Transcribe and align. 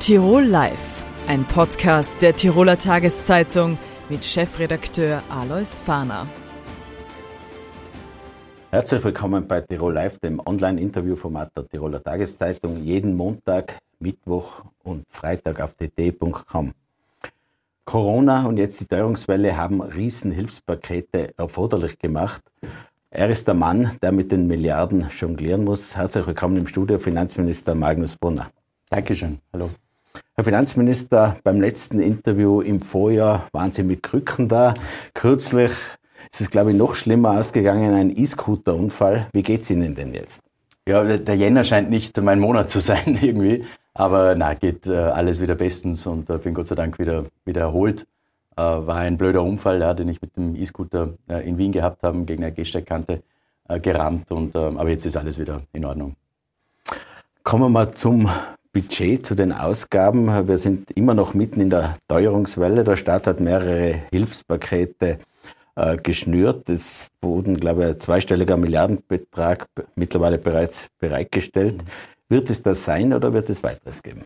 Tirol 0.00 0.44
Live, 0.44 1.04
ein 1.28 1.44
Podcast 1.44 2.22
der 2.22 2.34
Tiroler 2.34 2.78
Tageszeitung 2.78 3.76
mit 4.08 4.24
Chefredakteur 4.24 5.22
Alois 5.28 5.78
Fahner. 5.78 6.26
Herzlich 8.70 9.04
willkommen 9.04 9.46
bei 9.46 9.60
Tirol 9.60 9.92
Live, 9.92 10.18
dem 10.18 10.40
Online-Interviewformat 10.40 11.54
der 11.54 11.68
Tiroler 11.68 12.02
Tageszeitung, 12.02 12.82
jeden 12.82 13.14
Montag, 13.14 13.76
Mittwoch 13.98 14.64
und 14.82 15.04
Freitag 15.06 15.60
auf 15.60 15.74
tt.com. 15.74 16.72
Corona 17.84 18.46
und 18.46 18.56
jetzt 18.56 18.80
die 18.80 18.86
Teuerungswelle 18.86 19.54
haben 19.54 19.82
Riesenhilfspakete 19.82 21.34
erforderlich 21.36 21.98
gemacht. 21.98 22.40
Er 23.10 23.28
ist 23.28 23.46
der 23.46 23.54
Mann, 23.54 23.98
der 24.00 24.12
mit 24.12 24.32
den 24.32 24.46
Milliarden 24.46 25.08
jonglieren 25.10 25.62
muss. 25.62 25.94
Herzlich 25.94 26.26
willkommen 26.26 26.56
im 26.56 26.66
Studio, 26.66 26.96
Finanzminister 26.96 27.74
Magnus 27.74 28.16
Brunner. 28.16 28.50
Dankeschön. 28.88 29.40
Hallo. 29.52 29.68
Herr 30.40 30.44
Finanzminister, 30.44 31.36
beim 31.44 31.60
letzten 31.60 32.00
Interview 32.00 32.62
im 32.62 32.80
Vorjahr 32.80 33.46
waren 33.52 33.72
Sie 33.72 33.82
mit 33.82 34.02
Krücken 34.02 34.48
da. 34.48 34.72
Kürzlich 35.12 35.70
ist 36.32 36.40
es, 36.40 36.50
glaube 36.50 36.70
ich, 36.70 36.78
noch 36.78 36.94
schlimmer 36.94 37.38
ausgegangen, 37.38 37.92
ein 37.92 38.10
E-Scooter-Unfall. 38.16 39.26
Wie 39.34 39.42
geht 39.42 39.64
es 39.64 39.70
Ihnen 39.70 39.94
denn 39.94 40.14
jetzt? 40.14 40.40
Ja, 40.88 41.04
der 41.04 41.36
Jänner 41.36 41.62
scheint 41.62 41.90
nicht 41.90 42.18
mein 42.22 42.40
Monat 42.40 42.70
zu 42.70 42.80
sein 42.80 43.18
irgendwie. 43.20 43.66
Aber 43.92 44.34
na, 44.34 44.54
geht 44.54 44.86
äh, 44.86 44.96
alles 44.96 45.42
wieder 45.42 45.56
bestens 45.56 46.06
und 46.06 46.30
äh, 46.30 46.38
bin 46.38 46.54
Gott 46.54 46.68
sei 46.68 46.74
Dank 46.74 46.98
wieder, 46.98 47.26
wieder 47.44 47.60
erholt. 47.60 48.06
Äh, 48.56 48.62
war 48.62 48.96
ein 48.96 49.18
blöder 49.18 49.42
Unfall, 49.42 49.78
ja, 49.82 49.92
den 49.92 50.08
ich 50.08 50.22
mit 50.22 50.38
dem 50.38 50.56
E-Scooter 50.56 51.18
in 51.44 51.58
Wien 51.58 51.72
gehabt 51.72 52.02
habe, 52.02 52.24
gegen 52.24 52.44
eine 52.44 52.54
Gehsteigkante 52.54 53.22
gerammt. 53.82 54.32
Und, 54.32 54.56
ähm, 54.56 54.78
aber 54.78 54.88
jetzt 54.88 55.04
ist 55.04 55.18
alles 55.18 55.38
wieder 55.38 55.60
in 55.74 55.84
Ordnung. 55.84 56.16
Kommen 57.42 57.64
wir 57.64 57.68
mal 57.68 57.90
zum 57.90 58.26
Budget, 58.72 59.26
zu 59.26 59.34
den 59.34 59.52
Ausgaben. 59.52 60.46
Wir 60.46 60.56
sind 60.56 60.92
immer 60.92 61.14
noch 61.14 61.34
mitten 61.34 61.60
in 61.60 61.70
der 61.70 61.94
Teuerungswelle. 62.06 62.84
Der 62.84 62.96
Staat 62.96 63.26
hat 63.26 63.40
mehrere 63.40 64.02
Hilfspakete 64.12 65.18
äh, 65.74 65.96
geschnürt. 65.96 66.68
Es 66.68 67.08
wurden, 67.20 67.58
glaube 67.58 67.82
ich, 67.82 67.90
ein 67.90 68.00
zweistelliger 68.00 68.56
Milliardenbetrag 68.56 69.66
mittlerweile 69.96 70.38
bereits 70.38 70.88
bereitgestellt. 71.00 71.82
Wird 72.28 72.48
es 72.48 72.62
das 72.62 72.84
sein 72.84 73.12
oder 73.12 73.32
wird 73.32 73.50
es 73.50 73.62
weiteres 73.64 74.02
geben? 74.02 74.22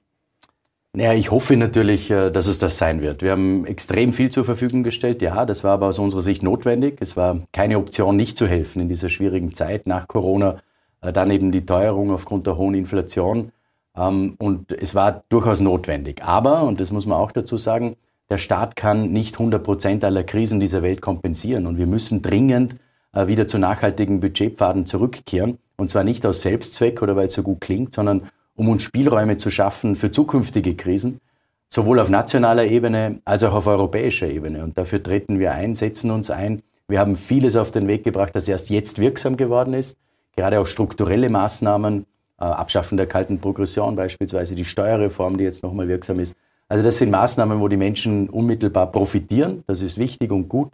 Naja, 0.92 1.14
ich 1.14 1.30
hoffe 1.30 1.56
natürlich, 1.56 2.10
äh, 2.10 2.30
dass 2.30 2.46
es 2.46 2.58
das 2.58 2.76
sein 2.76 3.00
wird. 3.00 3.22
Wir 3.22 3.32
haben 3.32 3.64
extrem 3.64 4.12
viel 4.12 4.30
zur 4.30 4.44
Verfügung 4.44 4.82
gestellt. 4.82 5.22
Ja, 5.22 5.46
das 5.46 5.64
war 5.64 5.72
aber 5.72 5.86
aus 5.86 5.98
unserer 5.98 6.22
Sicht 6.22 6.42
notwendig. 6.42 6.98
Es 7.00 7.16
war 7.16 7.40
keine 7.52 7.78
Option, 7.78 8.16
nicht 8.16 8.36
zu 8.36 8.46
helfen 8.46 8.82
in 8.82 8.88
dieser 8.88 9.08
schwierigen 9.08 9.54
Zeit 9.54 9.86
nach 9.86 10.06
Corona. 10.06 10.58
Äh, 11.00 11.12
dann 11.14 11.30
eben 11.30 11.50
die 11.50 11.64
Teuerung 11.64 12.10
aufgrund 12.10 12.46
der 12.46 12.58
hohen 12.58 12.74
Inflation. 12.74 13.50
Ähm, 13.96 14.34
und 14.38 14.72
es 14.72 14.94
war 14.94 15.24
durchaus 15.28 15.60
notwendig. 15.60 16.22
Aber, 16.24 16.62
und 16.62 16.80
das 16.80 16.90
muss 16.90 17.06
man 17.06 17.18
auch 17.18 17.32
dazu 17.32 17.56
sagen, 17.56 17.96
der 18.30 18.38
Staat 18.38 18.76
kann 18.76 19.10
nicht 19.10 19.34
100 19.34 19.62
Prozent 19.62 20.04
aller 20.04 20.24
Krisen 20.24 20.60
dieser 20.60 20.82
Welt 20.82 21.00
kompensieren. 21.00 21.66
Und 21.66 21.78
wir 21.78 21.86
müssen 21.86 22.22
dringend 22.22 22.76
äh, 23.12 23.26
wieder 23.26 23.46
zu 23.48 23.58
nachhaltigen 23.58 24.20
Budgetpfaden 24.20 24.86
zurückkehren. 24.86 25.58
Und 25.76 25.90
zwar 25.90 26.04
nicht 26.04 26.24
aus 26.24 26.42
Selbstzweck 26.42 27.02
oder 27.02 27.16
weil 27.16 27.26
es 27.26 27.34
so 27.34 27.42
gut 27.42 27.60
klingt, 27.60 27.94
sondern 27.94 28.22
um 28.56 28.68
uns 28.68 28.82
Spielräume 28.82 29.36
zu 29.36 29.50
schaffen 29.50 29.96
für 29.96 30.10
zukünftige 30.10 30.76
Krisen, 30.76 31.20
sowohl 31.68 31.98
auf 31.98 32.08
nationaler 32.08 32.66
Ebene 32.66 33.20
als 33.24 33.42
auch 33.42 33.52
auf 33.52 33.66
europäischer 33.66 34.28
Ebene. 34.28 34.62
Und 34.62 34.78
dafür 34.78 35.02
treten 35.02 35.38
wir 35.38 35.52
ein, 35.52 35.74
setzen 35.74 36.10
uns 36.10 36.30
ein. 36.30 36.62
Wir 36.86 37.00
haben 37.00 37.16
vieles 37.16 37.56
auf 37.56 37.70
den 37.70 37.88
Weg 37.88 38.04
gebracht, 38.04 38.34
das 38.34 38.48
erst 38.48 38.70
jetzt 38.70 38.98
wirksam 39.00 39.36
geworden 39.36 39.74
ist. 39.74 39.96
Gerade 40.36 40.60
auch 40.60 40.66
strukturelle 40.66 41.30
Maßnahmen, 41.30 42.06
Abschaffen 42.36 42.96
der 42.96 43.06
kalten 43.06 43.38
Progression 43.38 43.96
beispielsweise, 43.96 44.54
die 44.54 44.64
Steuerreform, 44.64 45.38
die 45.38 45.44
jetzt 45.44 45.62
nochmal 45.62 45.88
wirksam 45.88 46.18
ist. 46.18 46.36
Also 46.68 46.84
das 46.84 46.98
sind 46.98 47.10
Maßnahmen, 47.10 47.60
wo 47.60 47.68
die 47.68 47.76
Menschen 47.76 48.28
unmittelbar 48.28 48.90
profitieren. 48.90 49.64
Das 49.66 49.82
ist 49.82 49.98
wichtig 49.98 50.32
und 50.32 50.48
gut. 50.48 50.72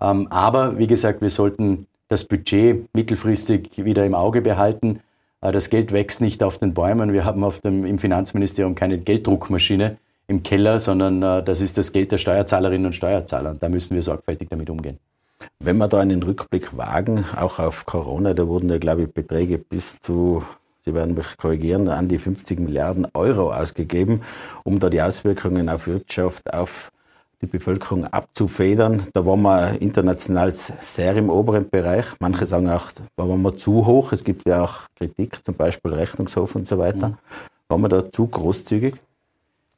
Ähm, 0.00 0.28
aber 0.30 0.78
wie 0.78 0.86
gesagt, 0.86 1.20
wir 1.22 1.30
sollten 1.30 1.86
das 2.08 2.24
Budget 2.24 2.88
mittelfristig 2.94 3.70
wieder 3.76 4.04
im 4.04 4.14
Auge 4.14 4.42
behalten. 4.42 5.00
Äh, 5.40 5.52
das 5.52 5.70
Geld 5.70 5.92
wächst 5.92 6.20
nicht 6.20 6.42
auf 6.42 6.58
den 6.58 6.74
Bäumen. 6.74 7.12
Wir 7.12 7.24
haben 7.24 7.44
auf 7.44 7.60
dem, 7.60 7.84
im 7.84 7.98
Finanzministerium 7.98 8.74
keine 8.74 8.98
Gelddruckmaschine 8.98 9.96
im 10.26 10.42
Keller, 10.42 10.78
sondern 10.78 11.22
äh, 11.22 11.42
das 11.42 11.60
ist 11.60 11.78
das 11.78 11.92
Geld 11.92 12.12
der 12.12 12.18
Steuerzahlerinnen 12.18 12.86
und 12.86 12.92
Steuerzahler. 12.92 13.50
Und 13.50 13.62
da 13.62 13.68
müssen 13.68 13.94
wir 13.94 14.02
sorgfältig 14.02 14.48
damit 14.50 14.68
umgehen. 14.70 14.98
Wenn 15.58 15.78
wir 15.78 15.88
da 15.88 16.00
einen 16.00 16.22
Rückblick 16.22 16.76
wagen, 16.76 17.24
auch 17.36 17.58
auf 17.58 17.86
Corona, 17.86 18.34
da 18.34 18.46
wurden 18.46 18.68
ja, 18.68 18.78
glaube 18.78 19.02
ich, 19.02 19.12
Beträge 19.12 19.58
bis 19.58 20.00
zu 20.00 20.44
Sie 20.84 20.94
werden 20.94 21.14
mich 21.14 21.36
korrigieren, 21.36 21.88
an 21.88 22.08
die 22.08 22.18
50 22.18 22.58
Milliarden 22.58 23.06
Euro 23.14 23.52
ausgegeben, 23.52 24.22
um 24.64 24.80
da 24.80 24.90
die 24.90 25.00
Auswirkungen 25.00 25.68
auf 25.68 25.86
Wirtschaft, 25.86 26.52
auf 26.52 26.90
die 27.40 27.46
Bevölkerung 27.46 28.04
abzufedern. 28.04 29.06
Da 29.12 29.24
waren 29.24 29.42
wir 29.42 29.80
international 29.80 30.52
sehr 30.52 31.16
im 31.16 31.30
oberen 31.30 31.70
Bereich. 31.70 32.06
Manche 32.20 32.46
sagen 32.46 32.68
auch, 32.68 32.90
da 33.16 33.28
waren 33.28 33.42
wir 33.42 33.56
zu 33.56 33.86
hoch. 33.86 34.12
Es 34.12 34.24
gibt 34.24 34.48
ja 34.48 34.64
auch 34.64 34.82
Kritik, 34.96 35.44
zum 35.44 35.54
Beispiel 35.54 35.92
Rechnungshof 35.92 36.56
und 36.56 36.66
so 36.66 36.78
weiter. 36.78 37.10
Mhm. 37.10 37.16
Waren 37.68 37.80
wir 37.82 37.88
da 37.88 38.10
zu 38.10 38.26
großzügig? 38.26 38.96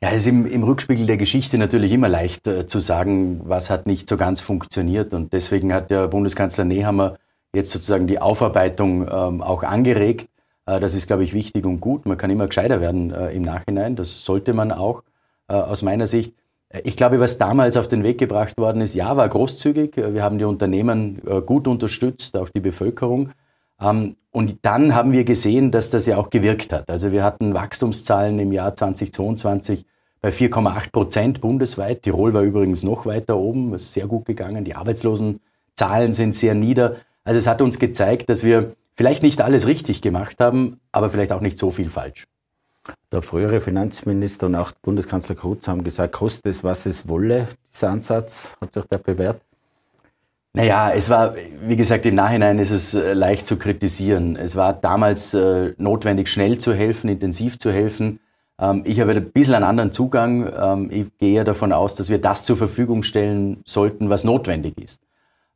Ja, 0.03 0.11
es 0.11 0.23
ist 0.23 0.27
im, 0.27 0.47
im, 0.47 0.65
Rückspiegel 0.65 1.07
der 1.07 1.17
Geschichte 1.17 1.57
natürlich 1.57 1.93
immer 1.93 2.09
leicht 2.09 2.47
äh, 2.47 2.67
zu 2.67 2.81
sagen, 2.81 3.41
was 3.45 3.71
hat 3.71 3.87
nicht 3.87 4.09
so 4.09 4.17
ganz 4.17 4.41
funktioniert. 4.41 5.15
Und 5.15 5.33
deswegen 5.33 5.73
hat 5.73 5.91
der 5.91 6.09
Bundeskanzler 6.09 6.65
Nehammer 6.65 7.17
jetzt 7.55 7.71
sozusagen 7.71 8.07
die 8.07 8.19
Aufarbeitung 8.19 9.09
ähm, 9.11 9.41
auch 9.43 9.63
angeregt. 9.63 10.29
Äh, 10.67 10.81
das 10.81 10.95
ist, 10.95 11.07
glaube 11.07 11.25
ich, 11.25 11.33
wichtig 11.33 11.65
und 11.67 11.81
gut. 11.81 12.07
Man 12.07 12.19
kann 12.19 12.31
immer 12.31 12.47
gescheiter 12.47 12.81
werden 12.81 13.13
äh, 13.13 13.31
im 13.33 13.43
Nachhinein. 13.43 13.97
Das 13.97 14.25
sollte 14.25 14.53
man 14.53 14.73
auch 14.73 15.03
äh, 15.49 15.55
aus 15.55 15.83
meiner 15.83 16.07
Sicht. 16.07 16.35
Ich 16.83 16.97
glaube, 16.97 17.21
was 17.21 17.39
damals 17.39 17.77
auf 17.77 17.87
den 17.87 18.03
Weg 18.03 18.19
gebracht 18.19 18.59
worden 18.59 18.81
ist, 18.81 18.95
ja, 18.95 19.17
war 19.17 19.29
großzügig. 19.29 19.97
Wir 19.97 20.25
haben 20.25 20.39
die 20.39 20.45
Unternehmen 20.45 21.23
gut 21.47 21.69
unterstützt, 21.69 22.37
auch 22.37 22.49
die 22.49 22.59
Bevölkerung. 22.59 23.31
Ähm, 23.81 24.17
und 24.33 24.59
dann 24.63 24.95
haben 24.95 25.13
wir 25.13 25.23
gesehen, 25.23 25.71
dass 25.71 25.91
das 25.91 26.07
ja 26.07 26.17
auch 26.17 26.31
gewirkt 26.31 26.73
hat. 26.73 26.91
Also 26.91 27.13
wir 27.13 27.23
hatten 27.23 27.55
Wachstumszahlen 27.55 28.41
im 28.41 28.51
Jahr 28.51 28.75
2022 28.75 29.85
bei 30.21 30.31
4,8 30.31 30.91
Prozent 30.91 31.41
bundesweit. 31.41 32.03
Tirol 32.03 32.35
war 32.35 32.43
übrigens 32.43 32.83
noch 32.83 33.07
weiter 33.07 33.37
oben, 33.37 33.75
ist 33.75 33.93
sehr 33.93 34.09
gut 34.09 34.25
gegangen. 34.25 34.65
Die 34.65 34.75
Arbeitslosenzahlen 34.75 36.13
sind 36.13 36.35
sehr 36.35 36.55
nieder. 36.55 36.97
Also 37.23 37.39
es 37.39 37.47
hat 37.47 37.63
uns 37.63 37.79
gezeigt, 37.79 38.29
dass 38.29 38.43
wir 38.43 38.75
vielleicht 38.95 39.23
nicht 39.23 39.41
alles 39.41 39.67
richtig 39.67 40.03
gemacht 40.03 40.41
haben, 40.41 40.81
aber 40.93 41.11
vielleicht 41.11 41.33
auch 41.33 41.41
nicht 41.41 41.59
so 41.59 41.71
viel 41.71 41.91
falsch. 41.91 42.27
Der 43.13 43.23
frühere 43.23 43.61
Finanzminister 43.61 44.47
und 44.47 44.55
auch 44.57 44.73
Bundeskanzler 44.83 45.35
Kurz 45.37 45.69
haben 45.69 45.85
gesagt, 45.85 46.13
koste 46.13 46.49
es, 46.51 46.65
was 46.65 46.87
es 46.87 47.09
wolle. 47.09 47.49
Dieser 47.73 47.91
Ansatz 47.91 48.57
hat 48.61 48.75
sich 48.75 48.85
da 48.89 48.99
bewährt. 48.99 49.41
Naja, 50.53 50.93
es 50.93 51.11
war, 51.11 51.35
wie 51.67 51.77
gesagt, 51.77 52.07
im 52.07 52.15
Nachhinein 52.15 52.61
ist 52.61 52.71
es 52.71 52.95
äh, 52.95 53.13
leicht 53.13 53.47
zu 53.49 53.57
kritisieren. 53.57 54.37
Es 54.37 54.55
war 54.55 54.73
damals 54.73 55.35
äh, 55.35 55.73
notwendig, 55.79 56.29
schnell 56.29 56.59
zu 56.59 56.73
helfen, 56.73 57.09
intensiv 57.11 57.59
zu 57.59 57.73
helfen. 57.73 58.21
Ähm, 58.61 58.83
ich 58.87 59.01
habe 59.01 59.13
ein 59.13 59.33
bisschen 59.33 59.55
einen 59.55 59.65
anderen 59.65 59.93
Zugang. 59.93 60.53
Ähm, 60.57 60.91
ich 60.93 61.19
gehe 61.19 61.43
davon 61.43 61.73
aus, 61.73 61.97
dass 61.97 62.09
wir 62.09 62.21
das 62.21 62.45
zur 62.45 62.57
Verfügung 62.57 63.03
stellen 63.03 63.63
sollten, 63.65 64.11
was 64.11 64.23
notwendig 64.23 64.79
ist. 64.79 65.03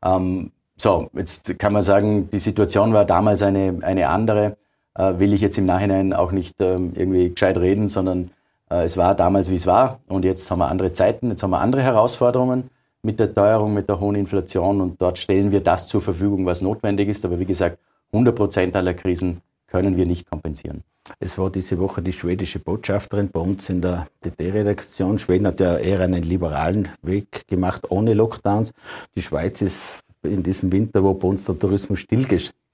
Ähm, 0.03 0.51
so, 0.81 1.11
jetzt 1.13 1.59
kann 1.59 1.73
man 1.73 1.83
sagen, 1.83 2.31
die 2.31 2.39
Situation 2.39 2.93
war 2.93 3.05
damals 3.05 3.43
eine, 3.43 3.79
eine 3.83 4.09
andere. 4.09 4.57
Äh, 4.95 5.19
will 5.19 5.33
ich 5.33 5.41
jetzt 5.41 5.59
im 5.59 5.67
Nachhinein 5.67 6.13
auch 6.13 6.33
nicht 6.33 6.61
ähm, 6.61 6.93
irgendwie 6.95 7.31
gescheit 7.31 7.59
reden, 7.59 7.89
sondern 7.89 8.31
äh, 8.71 8.85
es 8.85 8.97
war 8.97 9.15
damals, 9.15 9.51
wie 9.51 9.57
es 9.57 9.67
war. 9.67 10.01
Und 10.07 10.25
jetzt 10.25 10.51
haben 10.51 10.61
wir 10.61 10.69
andere 10.69 10.93
Zeiten, 10.93 11.31
jetzt 11.31 11.43
haben 11.43 11.51
wir 11.51 11.61
andere 11.61 11.83
Herausforderungen 11.83 12.71
mit 13.03 13.19
der 13.19 13.35
Teuerung, 13.35 13.75
mit 13.75 13.89
der 13.89 14.01
hohen 14.01 14.15
Inflation. 14.15 14.81
Und 14.81 15.01
dort 15.03 15.19
stellen 15.19 15.51
wir 15.51 15.61
das 15.61 15.89
zur 15.89 16.01
Verfügung, 16.01 16.47
was 16.47 16.63
notwendig 16.63 17.09
ist. 17.09 17.25
Aber 17.25 17.39
wie 17.39 17.47
gesagt, 17.47 17.79
100 18.13 18.35
Prozent 18.35 18.77
aller 18.77 18.95
Krisen 18.95 19.41
können 19.67 19.97
wir 19.97 20.07
nicht 20.07 20.31
kompensieren. 20.31 20.83
Es 21.21 21.39
war 21.39 21.51
diese 21.51 21.79
Woche 21.79 22.03
die 22.03 22.13
schwedische 22.13 22.59
Botschafterin 22.59 23.31
bei 23.31 23.41
uns 23.41 23.69
in 23.71 23.81
der 23.81 24.07
DT-Redaktion. 24.25 25.19
Schweden 25.19 25.47
hat 25.47 25.61
ja 25.61 25.77
eher 25.77 26.01
einen 26.01 26.23
liberalen 26.23 26.89
Weg 27.03 27.47
gemacht, 27.49 27.91
ohne 27.91 28.15
Lockdowns. 28.15 28.73
Die 29.15 29.23
Schweiz 29.23 29.63
ist 29.63 30.05
in 30.29 30.43
diesem 30.43 30.71
Winter, 30.73 31.03
wo 31.03 31.15
bei 31.15 31.29
uns 31.29 31.45
der 31.45 31.59
Tourismus 31.59 32.05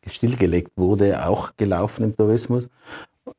stillgelegt 0.07 0.73
wurde, 0.77 1.27
auch 1.27 1.57
gelaufen 1.57 2.05
im 2.05 2.17
Tourismus. 2.17 2.69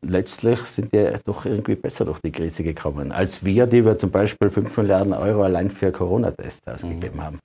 Letztlich 0.02 0.60
sind 0.62 0.94
die 0.94 1.12
doch 1.26 1.46
irgendwie 1.46 1.76
besser 1.76 2.06
durch 2.06 2.20
die 2.20 2.32
Krise 2.32 2.64
gekommen, 2.64 3.12
als 3.12 3.46
wir, 3.46 3.68
die 3.68 3.86
wir 3.86 4.00
zum 4.00 4.10
Beispiel 4.10 4.50
5 4.50 4.76
Milliarden 4.78 5.14
Euro 5.14 5.44
allein 5.44 5.70
für 5.70 5.92
Corona-Tests 5.92 6.68
ausgegeben 6.68 7.18
mhm. 7.18 7.24
haben. 7.24 7.40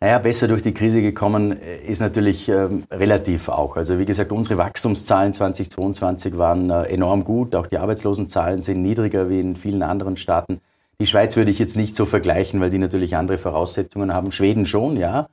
Naja, 0.00 0.18
besser 0.18 0.46
durch 0.46 0.62
die 0.62 0.74
Krise 0.74 1.02
gekommen 1.02 1.60
äh, 1.60 1.78
ist 1.78 2.00
natürlich 2.00 2.48
ähm, 2.48 2.84
relativ 2.90 3.48
auch. 3.48 3.76
Also 3.76 3.98
wie 3.98 4.04
gesagt, 4.04 4.30
unsere 4.30 4.58
Wachstumszahlen 4.58 5.34
2022 5.34 6.36
waren 6.36 6.70
äh, 6.70 6.84
enorm 6.84 7.24
gut. 7.24 7.54
Auch 7.56 7.66
die 7.66 7.78
Arbeitslosenzahlen 7.78 8.60
sind 8.60 8.82
niedriger 8.82 9.28
wie 9.28 9.40
in 9.40 9.56
vielen 9.56 9.82
anderen 9.82 10.16
Staaten. 10.16 10.60
Die 11.00 11.06
Schweiz 11.06 11.36
würde 11.36 11.50
ich 11.50 11.58
jetzt 11.58 11.76
nicht 11.76 11.96
so 11.96 12.06
vergleichen, 12.06 12.60
weil 12.60 12.70
die 12.70 12.78
natürlich 12.78 13.16
andere 13.16 13.38
Voraussetzungen 13.38 14.14
haben. 14.14 14.30
Schweden 14.30 14.66
schon, 14.66 14.96
ja 14.96 15.28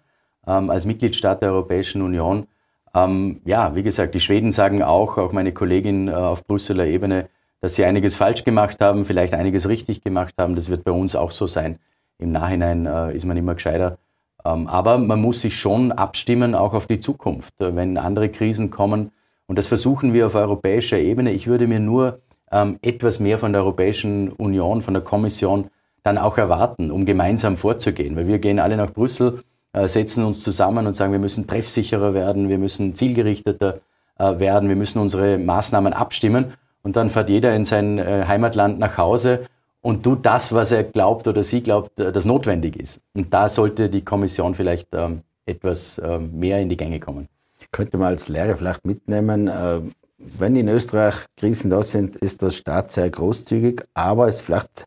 ähm, 0.48 0.70
als 0.70 0.86
Mitgliedstaat 0.86 1.42
der 1.42 1.52
Europäischen 1.52 2.02
Union. 2.02 2.48
Ähm, 2.94 3.42
ja, 3.46 3.76
wie 3.76 3.84
gesagt, 3.84 4.16
die 4.16 4.20
Schweden 4.22 4.52
sagen 4.52 4.82
auch, 4.82 5.18
auch 5.18 5.32
meine 5.32 5.52
Kollegin 5.52 6.08
äh, 6.08 6.12
auf 6.12 6.46
Brüsseler 6.46 6.86
Ebene, 6.86 7.28
dass 7.62 7.76
sie 7.76 7.86
einiges 7.86 8.16
falsch 8.16 8.44
gemacht 8.44 8.80
haben, 8.82 9.06
vielleicht 9.06 9.34
einiges 9.34 9.68
richtig 9.68 10.02
gemacht 10.04 10.36
haben. 10.38 10.56
Das 10.56 10.70
wird 10.70 10.84
bei 10.84 10.92
uns 10.92 11.16
auch 11.16 11.32
so 11.32 11.48
sein. 11.48 11.80
Im 12.18 12.32
Nachhinein 12.32 12.86
äh, 12.86 13.16
ist 13.16 13.26
man 13.26 13.38
immer 13.38 13.56
gescheiter. 13.56 13.98
Ähm, 14.46 14.68
aber 14.68 14.98
man 14.98 15.20
muss 15.20 15.42
sich 15.42 15.60
schon 15.60 15.92
abstimmen, 15.92 16.56
auch 16.56 16.74
auf 16.74 16.88
die 16.88 17.00
Zukunft. 17.00 17.60
Äh, 17.60 17.76
wenn 17.76 17.98
andere 17.98 18.30
Krisen 18.30 18.70
kommen, 18.70 19.12
und 19.48 19.60
das 19.60 19.68
versuchen 19.68 20.14
wir 20.14 20.26
auf 20.26 20.36
europäischer 20.36 20.98
Ebene, 20.98 21.32
ich 21.32 21.48
würde 21.48 21.68
mir 21.68 21.80
nur 21.80 22.20
ähm, 22.52 22.80
etwas 22.82 23.20
mehr 23.20 23.38
von 23.38 23.52
der 23.52 23.62
Europäischen 23.62 24.32
Union, 24.32 24.82
von 24.82 24.94
der 24.94 25.04
Kommission 25.04 25.70
dann 26.04 26.18
auch 26.18 26.38
erwarten, 26.38 26.92
um 26.92 27.06
gemeinsam 27.06 27.56
vorzugehen. 27.56 28.16
Weil 28.16 28.28
wir 28.28 28.40
gehen 28.40 28.60
alle 28.60 28.78
nach 28.78 28.92
Brüssel, 28.92 29.42
setzen 29.88 30.24
uns 30.24 30.42
zusammen 30.42 30.88
und 30.88 30.96
sagen, 30.96 31.12
wir 31.12 31.20
müssen 31.20 31.48
treffsicherer 31.48 32.14
werden, 32.14 32.50
wir 32.50 32.58
müssen 32.58 32.96
zielgerichteter 32.96 33.80
äh, 34.18 34.40
werden, 34.40 34.70
wir 34.70 34.76
müssen 34.76 35.00
unsere 35.00 35.38
Maßnahmen 35.38 35.94
abstimmen. 35.94 36.54
Und 36.84 36.96
dann 36.96 37.10
fährt 37.10 37.30
jeder 37.30 37.56
in 37.56 37.66
sein 37.66 37.98
äh, 37.98 38.26
Heimatland 38.28 38.80
nach 38.80 38.98
Hause 38.98 39.48
und 39.82 40.04
tut 40.04 40.26
das, 40.26 40.54
was 40.54 40.72
er 40.72 40.84
glaubt 40.84 41.28
oder 41.28 41.44
sie 41.44 41.62
glaubt, 41.62 42.00
äh, 42.00 42.12
das 42.12 42.26
notwendig 42.26 42.76
ist. 42.76 43.02
Und 43.14 43.34
da 43.34 43.50
sollte 43.50 43.90
die 43.90 44.04
Kommission 44.04 44.56
vielleicht 44.56 44.90
ähm, 44.94 45.22
etwas 45.46 46.02
ähm, 46.04 46.40
mehr 46.40 46.60
in 46.60 46.70
die 46.70 46.78
Gänge 46.78 47.00
kommen. 47.00 47.28
Könnte 47.72 47.98
man 47.98 48.08
als 48.08 48.30
Lehre 48.30 48.56
vielleicht 48.56 48.86
mitnehmen, 48.86 49.48
äh, 49.48 49.82
wenn 50.18 50.56
in 50.56 50.70
Österreich 50.70 51.16
Krisen 51.36 51.70
da 51.70 51.84
sind, 51.84 52.16
ist 52.16 52.42
der 52.42 52.52
Staat 52.52 52.92
sehr 52.92 53.10
großzügig, 53.10 53.84
aber 53.94 54.28
es 54.28 54.42
vielleicht 54.42 54.82
äh, 54.82 54.86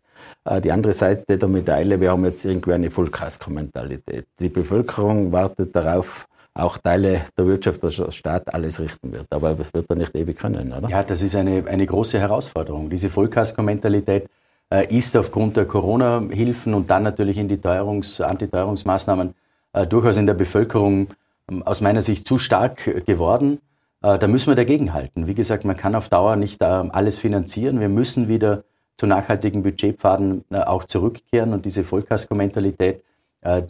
die 0.62 0.72
andere 0.72 0.92
Seite 0.92 1.36
der 1.36 1.48
Medaille, 1.48 2.00
wir 2.00 2.10
haben 2.10 2.24
jetzt 2.24 2.44
irgendwie 2.44 2.72
eine 2.72 2.90
Vollkaskomentalität. 2.90 4.26
Die 4.40 4.48
Bevölkerung 4.48 5.30
wartet 5.30 5.76
darauf, 5.76 6.26
auch 6.54 6.78
Teile 6.78 7.22
der 7.36 7.46
Wirtschaft, 7.46 7.82
der 7.82 7.90
Staat 8.10 8.52
alles 8.52 8.80
richten 8.80 9.12
wird. 9.12 9.26
Aber 9.30 9.58
es 9.58 9.72
wird 9.72 9.86
er 9.88 9.96
nicht 9.96 10.14
ewig 10.16 10.38
können, 10.38 10.72
oder? 10.72 10.88
Ja, 10.88 11.02
das 11.02 11.22
ist 11.22 11.36
eine, 11.36 11.64
eine 11.66 11.86
große 11.86 12.18
Herausforderung. 12.18 12.90
Diese 12.90 13.10
Vollkaskomentalität 13.10 14.28
äh, 14.70 14.94
ist 14.94 15.16
aufgrund 15.16 15.56
der 15.56 15.66
Corona-Hilfen 15.66 16.74
und 16.74 16.90
dann 16.90 17.02
natürlich 17.02 17.38
in 17.38 17.48
die 17.48 17.56
Teuerungs-, 17.56 18.20
Antiteuerungsmaßnahmen 18.20 19.34
äh, 19.72 19.86
durchaus 19.86 20.16
in 20.16 20.26
der 20.26 20.34
Bevölkerung 20.34 21.08
ähm, 21.50 21.62
aus 21.62 21.80
meiner 21.80 22.02
Sicht 22.02 22.26
zu 22.26 22.38
stark 22.38 23.06
geworden. 23.06 23.60
Äh, 24.02 24.18
da 24.18 24.26
müssen 24.26 24.50
wir 24.50 24.56
dagegenhalten. 24.56 25.26
Wie 25.26 25.34
gesagt, 25.34 25.64
man 25.64 25.76
kann 25.76 25.94
auf 25.94 26.08
Dauer 26.08 26.36
nicht 26.36 26.62
alles 26.62 27.18
finanzieren. 27.18 27.80
Wir 27.80 27.88
müssen 27.88 28.28
wieder 28.28 28.64
zu 28.98 29.06
nachhaltigen 29.06 29.62
Budgetpfaden 29.62 30.44
auch 30.50 30.84
zurückkehren 30.84 31.54
und 31.54 31.64
diese 31.64 31.84
Vollkasko-Mentalität, 31.84 33.02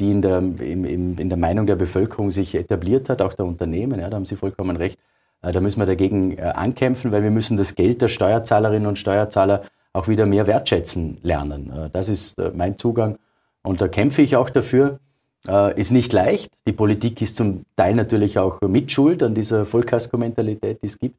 die 0.00 0.10
in 0.10 0.22
der, 0.22 0.38
in, 0.38 1.18
in 1.18 1.28
der 1.28 1.36
Meinung 1.38 1.66
der 1.66 1.76
Bevölkerung 1.76 2.30
sich 2.30 2.54
etabliert 2.54 3.10
hat, 3.10 3.20
auch 3.20 3.34
der 3.34 3.44
Unternehmen, 3.44 4.00
ja, 4.00 4.08
da 4.08 4.16
haben 4.16 4.24
Sie 4.24 4.36
vollkommen 4.36 4.76
recht, 4.76 4.98
da 5.42 5.60
müssen 5.60 5.80
wir 5.80 5.86
dagegen 5.86 6.40
ankämpfen, 6.40 7.12
weil 7.12 7.22
wir 7.22 7.30
müssen 7.30 7.58
das 7.58 7.74
Geld 7.74 8.00
der 8.00 8.08
Steuerzahlerinnen 8.08 8.88
und 8.88 8.98
Steuerzahler 8.98 9.62
auch 9.92 10.08
wieder 10.08 10.26
mehr 10.26 10.46
wertschätzen 10.46 11.18
lernen. 11.22 11.72
Äh, 11.72 11.90
das 11.92 12.08
ist 12.08 12.38
äh, 12.38 12.52
mein 12.54 12.76
Zugang 12.78 13.18
und 13.62 13.80
da 13.80 13.88
kämpfe 13.88 14.22
ich 14.22 14.36
auch 14.36 14.50
dafür. 14.50 14.98
Äh, 15.46 15.78
ist 15.78 15.92
nicht 15.92 16.12
leicht. 16.12 16.50
Die 16.66 16.72
Politik 16.72 17.20
ist 17.22 17.36
zum 17.36 17.64
Teil 17.76 17.94
natürlich 17.94 18.38
auch 18.38 18.60
mitschuld 18.62 19.22
an 19.22 19.34
dieser 19.34 19.64
Vollkasko-Mentalität, 19.64 20.82
die 20.82 20.86
es 20.86 20.98
gibt. 20.98 21.16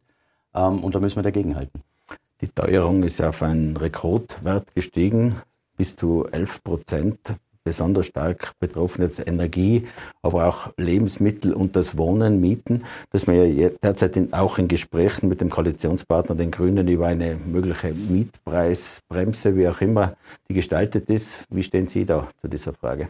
Ähm, 0.54 0.84
und 0.84 0.96
da 0.96 1.00
müssen 1.00 1.18
wir 1.18 1.24
dagegenhalten. 1.24 1.82
Die 2.42 2.48
Teuerung 2.48 3.04
ist 3.04 3.20
ja 3.20 3.30
auf 3.30 3.44
einen 3.44 3.76
Rekordwert 3.76 4.74
gestiegen, 4.74 5.36
bis 5.76 5.98
zu 5.98 6.26
11 6.32 6.64
Prozent 6.64 7.36
besonders 7.66 8.08
stark 8.08 8.54
betroffen, 8.60 9.02
jetzt 9.02 9.28
Energie, 9.28 9.88
aber 10.22 10.48
auch 10.48 10.72
Lebensmittel 10.78 11.54
und 11.54 11.76
das 11.76 11.98
Wohnen, 11.98 12.40
Mieten, 12.40 12.84
dass 13.12 13.28
man 13.28 13.36
ja 13.36 13.70
derzeit 13.84 14.16
in, 14.16 14.34
auch 14.34 14.58
in 14.58 14.70
Gesprächen 14.70 15.28
mit 15.28 15.42
dem 15.42 15.50
Koalitionspartner, 15.50 16.36
den 16.36 16.50
Grünen, 16.50 16.88
über 16.88 17.08
eine 17.08 17.36
mögliche 17.36 17.94
Mietpreisbremse, 17.94 19.58
wie 19.58 19.68
auch 19.68 19.82
immer 19.82 20.16
die 20.48 20.54
gestaltet 20.54 21.10
ist. 21.10 21.40
Wie 21.50 21.64
stehen 21.64 21.88
Sie 21.88 22.06
da 22.06 22.28
zu 22.42 22.48
dieser 22.48 22.74
Frage? 22.74 23.10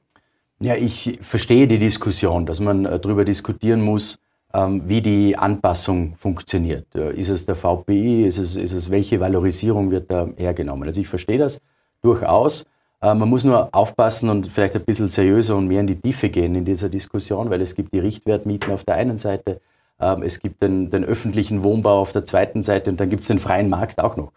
Ja, 0.60 0.76
ich 0.76 1.20
verstehe 1.22 1.68
die 1.68 1.78
Diskussion, 1.78 2.46
dass 2.46 2.60
man 2.60 2.86
äh, 2.86 3.00
darüber 3.00 3.24
diskutieren 3.24 3.82
muss, 3.82 4.18
wie 4.52 5.02
die 5.02 5.38
Anpassung 5.38 6.16
funktioniert. 6.18 6.88
Äh, 6.96 7.14
ist 7.14 7.30
es 7.30 7.46
der 7.46 7.56
VPI? 7.56 8.26
Ist 8.26 8.40
es, 8.40 8.56
ist 8.56 8.74
es, 8.74 8.90
welche 8.90 9.20
Valorisierung 9.20 9.92
wird 9.92 10.10
da 10.10 10.28
hergenommen? 10.38 10.88
Also 10.88 11.02
ich 11.02 11.08
verstehe 11.08 11.38
das 11.38 11.62
durchaus. 12.02 12.66
Äh, 13.02 13.14
man 13.14 13.30
muss 13.30 13.44
nur 13.44 13.70
aufpassen 13.74 14.30
und 14.30 14.48
vielleicht 14.48 14.76
ein 14.76 14.84
bisschen 14.84 15.10
seriöser 15.10 15.56
und 15.56 15.68
mehr 15.68 15.82
in 15.82 15.88
die 15.88 16.00
Tiefe 16.00 16.30
gehen 16.30 16.56
in 16.56 16.66
dieser 16.66 16.90
Diskussion, 16.90 17.50
weil 17.50 17.62
es 17.62 17.76
gibt 17.76 17.94
die 17.94 18.00
Richtwertmieten 18.00 18.74
auf 18.74 18.84
der 18.84 18.96
einen 18.96 19.18
Seite, 19.18 19.62
ähm, 20.00 20.24
es 20.24 20.40
gibt 20.40 20.62
den, 20.62 20.90
den 20.90 21.04
öffentlichen 21.04 21.64
Wohnbau 21.64 22.00
auf 22.00 22.12
der 22.12 22.26
zweiten 22.26 22.62
Seite 22.62 22.90
und 22.90 23.00
dann 23.00 23.10
gibt 23.10 23.22
es 23.22 23.28
den 23.28 23.40
freien 23.40 23.70
Markt 23.70 24.00
auch 24.00 24.18
noch. 24.18 24.32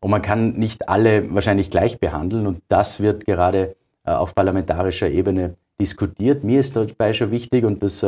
Und 0.00 0.10
man 0.10 0.22
kann 0.22 0.52
nicht 0.52 0.88
alle 0.88 1.34
wahrscheinlich 1.34 1.70
gleich 1.70 1.98
behandeln 1.98 2.46
und 2.46 2.62
das 2.68 3.00
wird 3.00 3.26
gerade 3.26 3.76
äh, 4.04 4.12
auf 4.12 4.34
parlamentarischer 4.34 5.10
Ebene 5.10 5.56
diskutiert. 5.80 6.44
Mir 6.44 6.60
ist 6.60 6.76
dabei 6.76 7.12
schon 7.12 7.30
wichtig 7.30 7.64
und 7.64 7.82
das 7.82 8.02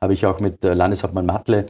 habe 0.00 0.14
ich 0.14 0.26
auch 0.26 0.40
mit 0.40 0.62
Landeshauptmann 0.62 1.26
Matle 1.26 1.66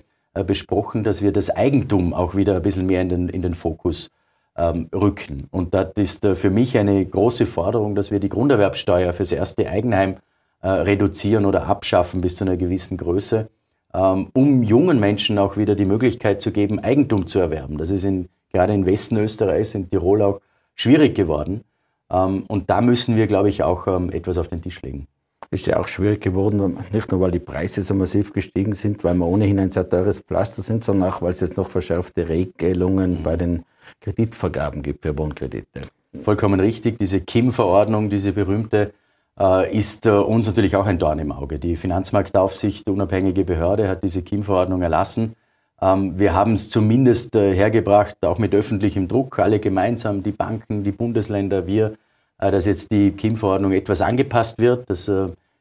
besprochen, 0.46 1.04
dass 1.04 1.22
wir 1.22 1.32
das 1.32 1.50
Eigentum 1.50 2.14
auch 2.14 2.34
wieder 2.34 2.56
ein 2.56 2.62
bisschen 2.62 2.86
mehr 2.86 3.02
in 3.02 3.08
den, 3.08 3.28
in 3.28 3.42
den 3.42 3.54
Fokus 3.54 4.10
ähm, 4.58 4.88
rücken. 4.92 5.46
Und 5.50 5.72
das 5.72 5.92
ist 5.94 6.24
äh, 6.24 6.34
für 6.34 6.50
mich 6.50 6.76
eine 6.76 7.04
große 7.04 7.46
Forderung, 7.46 7.94
dass 7.94 8.10
wir 8.10 8.20
die 8.20 8.28
Grunderwerbsteuer 8.28 9.12
fürs 9.12 9.32
erste 9.32 9.70
Eigenheim 9.70 10.16
äh, 10.60 10.68
reduzieren 10.68 11.46
oder 11.46 11.66
abschaffen 11.66 12.20
bis 12.20 12.36
zu 12.36 12.44
einer 12.44 12.56
gewissen 12.56 12.96
Größe, 12.96 13.48
ähm, 13.94 14.30
um 14.34 14.62
jungen 14.64 14.98
Menschen 14.98 15.38
auch 15.38 15.56
wieder 15.56 15.76
die 15.76 15.84
Möglichkeit 15.84 16.42
zu 16.42 16.50
geben, 16.50 16.80
Eigentum 16.80 17.26
zu 17.26 17.38
erwerben. 17.38 17.78
Das 17.78 17.90
ist 17.90 18.04
in, 18.04 18.28
gerade 18.52 18.74
in 18.74 18.84
Westen 18.84 19.16
Österreichs, 19.16 19.74
in 19.74 19.88
Tirol 19.88 20.22
auch 20.22 20.40
schwierig 20.74 21.14
geworden. 21.14 21.62
Ähm, 22.10 22.44
und 22.48 22.68
da 22.68 22.80
müssen 22.80 23.16
wir, 23.16 23.28
glaube 23.28 23.48
ich, 23.48 23.62
auch 23.62 23.86
etwas 24.10 24.38
auf 24.38 24.48
den 24.48 24.60
Tisch 24.60 24.82
legen 24.82 25.06
ist 25.50 25.66
ja 25.66 25.78
auch 25.78 25.88
schwierig 25.88 26.20
geworden, 26.20 26.78
nicht 26.92 27.10
nur 27.10 27.20
weil 27.20 27.30
die 27.30 27.38
Preise 27.38 27.82
so 27.82 27.94
massiv 27.94 28.32
gestiegen 28.32 28.72
sind, 28.72 29.02
weil 29.04 29.14
wir 29.14 29.26
ohnehin 29.26 29.58
ein 29.58 29.70
sehr 29.70 29.88
teures 29.88 30.20
Pflaster 30.20 30.62
sind, 30.62 30.84
sondern 30.84 31.10
auch 31.10 31.22
weil 31.22 31.32
es 31.32 31.40
jetzt 31.40 31.56
noch 31.56 31.70
verschärfte 31.70 32.28
Regelungen 32.28 33.22
bei 33.22 33.36
den 33.36 33.64
Kreditvergaben 34.00 34.82
gibt 34.82 35.02
für 35.02 35.16
Wohnkredite. 35.16 35.80
Vollkommen 36.20 36.60
richtig. 36.60 36.98
Diese 36.98 37.20
KIM-Verordnung, 37.20 38.10
diese 38.10 38.32
berühmte, 38.32 38.92
äh, 39.38 39.76
ist 39.76 40.06
äh, 40.06 40.10
uns 40.10 40.46
natürlich 40.46 40.76
auch 40.76 40.86
ein 40.86 40.98
Dorn 40.98 41.18
im 41.18 41.32
Auge. 41.32 41.58
Die 41.58 41.76
Finanzmarktaufsicht, 41.76 42.88
unabhängige 42.88 43.44
Behörde, 43.44 43.88
hat 43.88 44.02
diese 44.02 44.22
KIM-Verordnung 44.22 44.82
erlassen. 44.82 45.34
Ähm, 45.80 46.18
wir 46.18 46.34
haben 46.34 46.54
es 46.54 46.68
zumindest 46.70 47.36
äh, 47.36 47.54
hergebracht, 47.54 48.16
auch 48.24 48.38
mit 48.38 48.54
öffentlichem 48.54 49.06
Druck, 49.06 49.38
alle 49.38 49.60
gemeinsam, 49.60 50.22
die 50.22 50.32
Banken, 50.32 50.82
die 50.82 50.92
Bundesländer, 50.92 51.66
wir, 51.66 51.94
dass 52.38 52.66
jetzt 52.66 52.92
die 52.92 53.10
KIM-Verordnung 53.12 53.72
etwas 53.72 54.00
angepasst 54.00 54.60
wird, 54.60 54.88
dass 54.88 55.10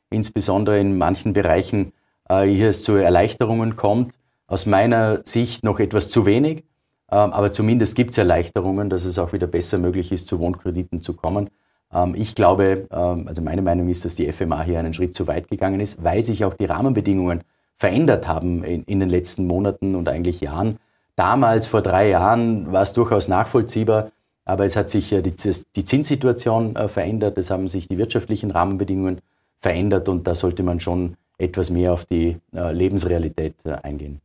insbesondere 0.10 0.79
in 0.79 0.98
manchen 0.98 1.34
Bereichen 1.34 1.91
hier 2.29 2.69
es 2.69 2.84
zu 2.84 2.93
Erleichterungen 2.93 3.75
kommt. 3.75 4.13
Aus 4.46 4.65
meiner 4.65 5.22
Sicht 5.25 5.63
noch 5.63 5.79
etwas 5.79 6.10
zu 6.10 6.25
wenig. 6.25 6.63
Ähm, 7.10 7.31
aber 7.31 7.53
zumindest 7.53 7.96
gibt 7.96 8.12
es 8.12 8.17
Erleichterungen, 8.17 8.89
dass 8.89 9.05
es 9.05 9.17
auch 9.17 9.34
wieder 9.34 9.48
besser 9.48 9.77
möglich 9.77 10.12
ist, 10.12 10.27
zu 10.27 10.39
Wohnkrediten 10.39 11.01
zu 11.01 11.13
kommen. 11.13 11.50
Ähm, 11.93 12.15
ich 12.15 12.36
glaube, 12.36 12.88
ähm, 12.91 13.27
also 13.27 13.41
meine 13.41 13.62
Meinung 13.62 13.88
ist, 13.88 14.03
dass 14.03 14.15
die 14.15 14.31
FMA 14.31 14.63
hier 14.63 14.79
einen 14.79 14.93
Schritt 14.93 15.15
zu 15.15 15.27
weit 15.27 15.48
gegangen 15.48 15.79
ist, 15.79 16.03
weil 16.03 16.25
sich 16.25 16.43
auch 16.43 16.53
die 16.53 16.65
Rahmenbedingungen 16.65 17.41
verändert 17.77 18.27
haben 18.27 18.63
in, 18.63 18.84
in 18.84 19.00
den 19.00 19.10
letzten 19.10 19.48
Monaten 19.48 19.96
und 19.96 20.10
eigentlich 20.10 20.41
Jahren. 20.41 20.77
Damals, 21.15 21.65
vor 21.67 21.81
drei 21.81 22.10
Jahren, 22.10 22.72
war 22.72 22.81
es 22.81 22.93
durchaus 22.93 23.27
nachvollziehbar, 23.27 24.12
aber 24.48 24.63
es 24.63 24.77
hat 24.77 24.89
sich 24.89 25.10
die, 25.10 25.34
die 25.75 25.86
Zinssituation 25.86 26.75
äh, 26.77 26.88
verändert, 26.88 27.38
es 27.38 27.51
haben 27.51 27.68
sich 27.68 27.89
die 27.89 27.98
wirtschaftlichen 27.98 28.50
Rahmenbedingungen 28.50 29.20
verändert 29.60 30.08
und 30.08 30.25
da 30.25 30.36
sollte 30.36 30.63
man 30.63 30.80
schon 30.80 31.18
etwas 31.38 31.70
mehr 31.70 31.92
auf 31.92 32.06
die 32.06 32.38
äh, 32.56 32.74
Lebensrealität 32.74 33.56
äh, 33.66 33.74
eingehen. 33.74 34.22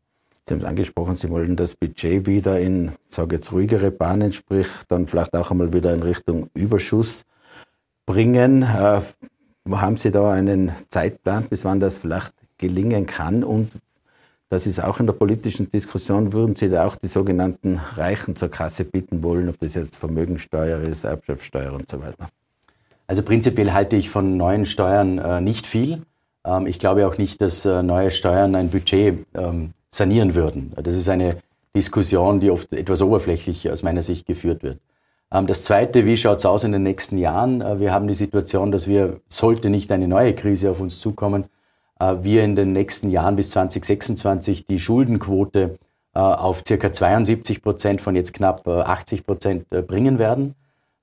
Sie 0.47 0.55
haben 0.55 0.61
es 0.61 0.67
angesprochen, 0.67 1.17
Sie 1.17 1.29
wollen 1.29 1.57
das 1.57 1.75
Budget 1.75 2.27
wieder 2.29 2.61
in, 2.61 2.93
sage 3.09 3.35
jetzt, 3.35 3.53
ruhigere 3.53 3.91
Bahnen, 3.91 4.33
sprich 4.33 4.69
dann 4.87 5.09
vielleicht 5.09 5.35
auch 5.35 5.51
einmal 5.51 5.73
wieder 5.73 5.93
in 5.93 6.03
Richtung 6.03 6.49
Überschuss 6.55 7.25
bringen. 8.07 8.63
Äh, 8.63 9.01
haben 9.71 9.97
Sie 9.97 10.13
da 10.13 10.31
einen 10.31 10.71
Zeitplan, 10.89 11.47
bis 11.49 11.65
wann 11.65 11.81
das 11.81 11.99
vielleicht 11.99 12.33
gelingen 12.59 13.07
kann? 13.07 13.43
Und 13.43 13.73
das 14.53 14.67
ist 14.67 14.85
auch 14.85 15.01
in 15.01 15.07
der 15.07 15.15
politischen 15.15 15.71
Diskussion, 15.71 16.35
würden 16.35 16.55
Sie 16.55 16.69
da 16.69 16.87
auch 16.87 16.97
die 16.97 17.09
sogenannten 17.09 17.81
Reichen 17.97 18.37
zur 18.37 18.51
Kasse 18.51 18.85
bitten 18.85 19.23
wollen, 19.23 19.49
ob 19.49 19.59
das 19.61 19.73
jetzt 19.73 19.97
Vermögensteuer 19.97 20.79
ist, 20.83 21.05
Erbschaftssteuer 21.05 21.73
und 21.73 21.89
so 21.89 21.99
weiter? 22.03 22.29
Also 23.07 23.23
prinzipiell 23.23 23.73
halte 23.73 23.97
ich 23.97 24.11
von 24.11 24.37
neuen 24.37 24.67
Steuern 24.67 25.17
äh, 25.17 25.41
nicht 25.41 25.67
viel. 25.67 26.03
Ähm, 26.45 26.67
ich 26.67 26.79
glaube 26.79 27.07
auch 27.07 27.17
nicht, 27.17 27.41
dass 27.41 27.65
äh, 27.65 27.83
neue 27.83 28.11
Steuern 28.11 28.55
ein 28.55 28.69
Budget 28.69 29.25
ähm, 29.33 29.73
sanieren 29.91 30.35
würden. 30.35 30.75
Das 30.83 30.97
ist 30.97 31.09
eine 31.09 31.39
Diskussion, 31.75 32.41
die 32.41 32.51
oft 32.51 32.75
etwas 32.75 33.01
oberflächlich 33.01 33.71
aus 33.71 33.83
meiner 33.83 34.03
Sicht 34.03 34.27
geführt 34.27 34.63
wird. 34.63 34.81
Ähm, 35.33 35.47
das 35.47 35.65
Zweite, 35.65 36.05
wie 36.05 36.19
schaut 36.19 36.41
es 36.41 36.45
aus 36.45 36.63
in 36.63 36.73
den 36.73 36.83
nächsten 36.83 37.17
Jahren? 37.17 37.63
Äh, 37.63 37.81
wir 37.81 37.91
haben 37.91 38.07
die 38.07 38.13
Situation, 38.13 38.71
dass 38.71 38.87
wir, 38.87 39.19
sollte 39.29 39.71
nicht 39.71 39.91
eine 39.93 40.09
neue 40.09 40.35
Krise 40.35 40.71
auf 40.71 40.81
uns 40.83 41.01
zukommen, 41.01 41.45
wir 42.23 42.43
in 42.43 42.55
den 42.57 42.73
nächsten 42.73 43.11
Jahren 43.11 43.37
bis 43.37 43.51
2026 43.51 44.67
die 44.67 44.81
Schuldenquote 44.81 45.79
auf 46.15 46.63
circa 46.67 46.93
72 46.93 47.63
Prozent 47.63 48.01
von 48.01 48.17
jetzt 48.17 48.35
knapp 48.35 48.67
80 48.67 49.25
Prozent 49.25 49.71
bringen 49.71 50.19
werden. 50.19 50.55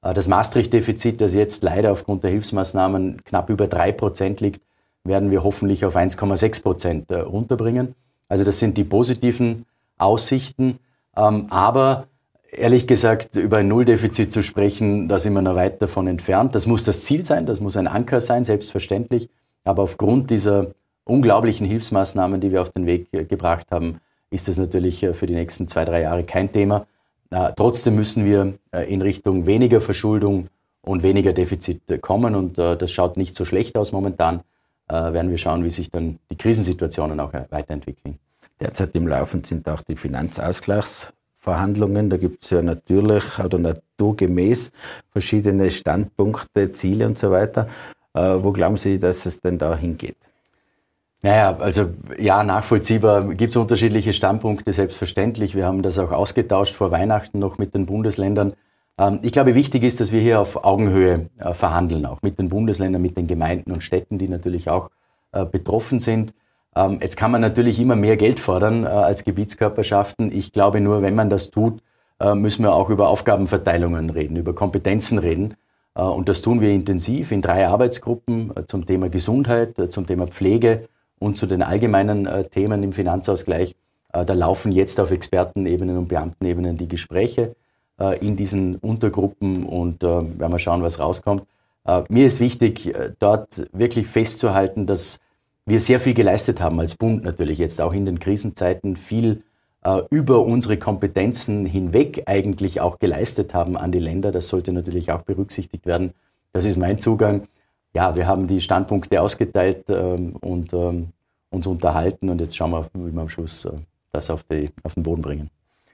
Das 0.01 0.27
Maastricht-Defizit, 0.27 1.21
das 1.21 1.33
jetzt 1.33 1.63
leider 1.63 1.91
aufgrund 1.91 2.23
der 2.23 2.31
Hilfsmaßnahmen 2.31 3.23
knapp 3.23 3.49
über 3.49 3.67
drei 3.67 3.91
Prozent 3.91 4.41
liegt, 4.41 4.61
werden 5.03 5.31
wir 5.31 5.43
hoffentlich 5.43 5.85
auf 5.85 5.95
1,6 5.95 6.63
Prozent 6.63 7.11
runterbringen. 7.11 7.95
Also 8.27 8.43
das 8.43 8.59
sind 8.59 8.77
die 8.77 8.83
positiven 8.83 9.65
Aussichten. 9.97 10.79
Ähm, 11.15 11.47
aber 11.49 12.07
ehrlich 12.51 12.87
gesagt, 12.87 13.35
über 13.35 13.57
ein 13.57 13.67
Nulldefizit 13.67 14.31
zu 14.31 14.43
sprechen, 14.43 15.07
da 15.07 15.19
sind 15.19 15.33
wir 15.33 15.41
noch 15.41 15.55
weit 15.55 15.81
davon 15.81 16.07
entfernt. 16.07 16.55
Das 16.55 16.65
muss 16.65 16.83
das 16.83 17.03
Ziel 17.03 17.25
sein, 17.25 17.45
das 17.45 17.59
muss 17.59 17.77
ein 17.77 17.87
Anker 17.87 18.21
sein, 18.21 18.43
selbstverständlich. 18.43 19.29
Aber 19.63 19.83
aufgrund 19.83 20.29
dieser 20.29 20.67
unglaublichen 21.09 21.65
Hilfsmaßnahmen, 21.65 22.39
die 22.39 22.51
wir 22.51 22.61
auf 22.61 22.71
den 22.71 22.85
Weg 22.85 23.07
äh, 23.11 23.25
gebracht 23.25 23.67
haben, 23.71 23.99
ist 24.29 24.47
das 24.47 24.57
natürlich 24.57 25.03
äh, 25.03 25.13
für 25.13 25.25
die 25.25 25.33
nächsten 25.33 25.67
zwei, 25.67 25.83
drei 25.85 26.01
Jahre 26.01 26.23
kein 26.23 26.51
Thema. 26.51 26.85
Äh, 27.31 27.53
trotzdem 27.55 27.95
müssen 27.95 28.25
wir 28.25 28.53
in 28.87 29.01
Richtung 29.01 29.45
weniger 29.45 29.81
Verschuldung 29.81 30.47
und 30.81 31.03
weniger 31.03 31.33
Defizit 31.33 31.81
kommen 32.01 32.35
und 32.35 32.57
das 32.57 32.91
schaut 32.91 33.17
nicht 33.17 33.35
so 33.35 33.45
schlecht 33.45 33.77
aus 33.77 33.91
momentan. 33.91 34.41
Werden 34.87 35.29
wir 35.29 35.37
schauen, 35.37 35.63
wie 35.63 35.69
sich 35.69 35.91
dann 35.91 36.17
die 36.31 36.37
Krisensituationen 36.37 37.19
auch 37.19 37.31
weiterentwickeln. 37.33 38.17
Derzeit 38.59 38.95
im 38.95 39.07
Laufen 39.07 39.43
sind 39.43 39.69
auch 39.69 39.83
die 39.83 39.95
Finanzausgleichsverhandlungen. 39.95 42.09
Da 42.09 42.17
gibt 42.17 42.43
es 42.43 42.49
ja 42.49 42.63
natürlich 42.63 43.37
oder 43.37 43.59
naturgemäß 43.59 44.71
verschiedene 45.11 45.69
Standpunkte, 45.69 46.71
Ziele 46.71 47.05
und 47.05 47.19
so 47.19 47.29
weiter. 47.29 47.67
Wo 48.13 48.51
glauben 48.51 48.77
Sie, 48.77 48.97
dass 48.97 49.27
es 49.27 49.39
denn 49.41 49.59
da 49.59 49.75
hingeht? 49.75 50.17
Naja, 51.21 51.57
also 51.57 51.89
ja, 52.17 52.43
nachvollziehbar 52.43 53.33
gibt 53.33 53.49
es 53.49 53.57
unterschiedliche 53.57 54.13
Standpunkte, 54.13 54.71
selbstverständlich. 54.71 55.53
Wir 55.53 55.65
haben 55.65 55.81
das 55.81 55.99
auch 55.99 56.11
ausgetauscht 56.11 56.75
vor 56.75 56.91
Weihnachten 56.91 57.39
noch 57.39 57.57
mit 57.57 57.75
den 57.75 57.85
Bundesländern. 57.85 58.53
Ähm, 58.97 59.19
ich 59.21 59.33
glaube, 59.33 59.53
wichtig 59.53 59.83
ist, 59.83 59.99
dass 59.99 60.13
wir 60.13 60.21
hier 60.21 60.39
auf 60.39 60.63
Augenhöhe 60.63 61.29
äh, 61.37 61.53
verhandeln, 61.53 62.05
auch 62.05 62.21
mit 62.21 62.39
den 62.39 62.47
Bundesländern, 62.47 63.01
mit 63.01 63.17
den 63.17 63.27
Gemeinden 63.27 63.73
und 63.73 63.83
Städten, 63.83 64.17
die 64.17 64.29
natürlich 64.29 64.69
auch 64.69 64.91
äh, 65.33 65.45
betroffen 65.45 65.99
sind. 65.99 66.33
Ähm, 66.73 66.99
jetzt 67.01 67.17
kann 67.17 67.31
man 67.31 67.41
natürlich 67.41 67.81
immer 67.81 67.97
mehr 67.97 68.15
Geld 68.15 68.39
fordern 68.39 68.85
äh, 68.85 68.87
als 68.87 69.25
Gebietskörperschaften. 69.25 70.31
Ich 70.31 70.53
glaube 70.53 70.79
nur, 70.79 71.01
wenn 71.01 71.15
man 71.15 71.29
das 71.29 71.51
tut, 71.51 71.81
müssen 72.33 72.63
wir 72.63 72.73
auch 72.73 72.89
über 72.89 73.07
Aufgabenverteilungen 73.07 74.09
reden, 74.09 74.35
über 74.35 74.53
Kompetenzen 74.53 75.19
reden. 75.19 75.55
Und 75.93 76.27
das 76.27 76.41
tun 76.41 76.59
wir 76.59 76.69
intensiv 76.69 77.31
in 77.31 77.41
drei 77.41 77.65
Arbeitsgruppen 77.65 78.51
zum 78.67 78.85
Thema 78.85 79.07
Gesundheit, 79.07 79.75
zum 79.89 80.05
Thema 80.05 80.27
Pflege 80.27 80.89
und 81.19 81.37
zu 81.37 81.45
den 81.45 81.61
allgemeinen 81.61 82.27
Themen 82.49 82.83
im 82.83 82.93
Finanzausgleich. 82.93 83.75
Da 84.11 84.33
laufen 84.33 84.71
jetzt 84.71 84.99
auf 84.99 85.11
Expertenebenen 85.11 85.97
und 85.97 86.07
Beamtenebenen 86.07 86.77
die 86.77 86.87
Gespräche 86.87 87.55
in 88.21 88.35
diesen 88.35 88.75
Untergruppen 88.77 89.65
und 89.65 90.01
werden 90.01 90.51
wir 90.51 90.59
schauen, 90.59 90.81
was 90.81 90.99
rauskommt. 90.99 91.43
Mir 92.07 92.25
ist 92.25 92.39
wichtig, 92.39 92.93
dort 93.19 93.67
wirklich 93.71 94.07
festzuhalten, 94.07 94.85
dass 94.87 95.19
wir 95.65 95.79
sehr 95.79 95.99
viel 95.99 96.15
geleistet 96.15 96.61
haben 96.61 96.79
als 96.79 96.95
Bund 96.95 97.23
natürlich 97.23 97.59
jetzt 97.59 97.79
auch 97.79 97.93
in 97.93 98.05
den 98.05 98.19
Krisenzeiten, 98.19 98.95
viel 98.95 99.43
äh, 99.83 100.01
über 100.09 100.43
unsere 100.43 100.77
Kompetenzen 100.77 101.65
hinweg 101.65 102.23
eigentlich 102.25 102.81
auch 102.81 102.99
geleistet 102.99 103.53
haben 103.53 103.77
an 103.77 103.91
die 103.91 103.99
Länder. 103.99 104.31
Das 104.31 104.47
sollte 104.47 104.71
natürlich 104.73 105.11
auch 105.11 105.21
berücksichtigt 105.21 105.85
werden. 105.85 106.13
Das 106.51 106.65
ist 106.65 106.77
mein 106.77 106.99
Zugang. 106.99 107.47
Ja, 107.93 108.15
wir 108.15 108.27
haben 108.27 108.47
die 108.47 108.61
Standpunkte 108.61 109.21
ausgeteilt 109.21 109.85
ähm, 109.89 110.35
und 110.41 110.73
ähm, 110.73 111.09
uns 111.49 111.65
unterhalten 111.65 112.29
und 112.29 112.39
jetzt 112.39 112.55
schauen 112.55 112.71
wir, 112.71 112.89
wie 112.93 113.11
wir 113.11 113.21
am 113.21 113.29
Schluss 113.29 113.65
äh, 113.65 113.71
das 114.11 114.29
auf, 114.29 114.43
die, 114.43 114.69
auf 114.83 114.93
den 114.93 115.03
Boden 115.03 115.21
bringen. 115.21 115.49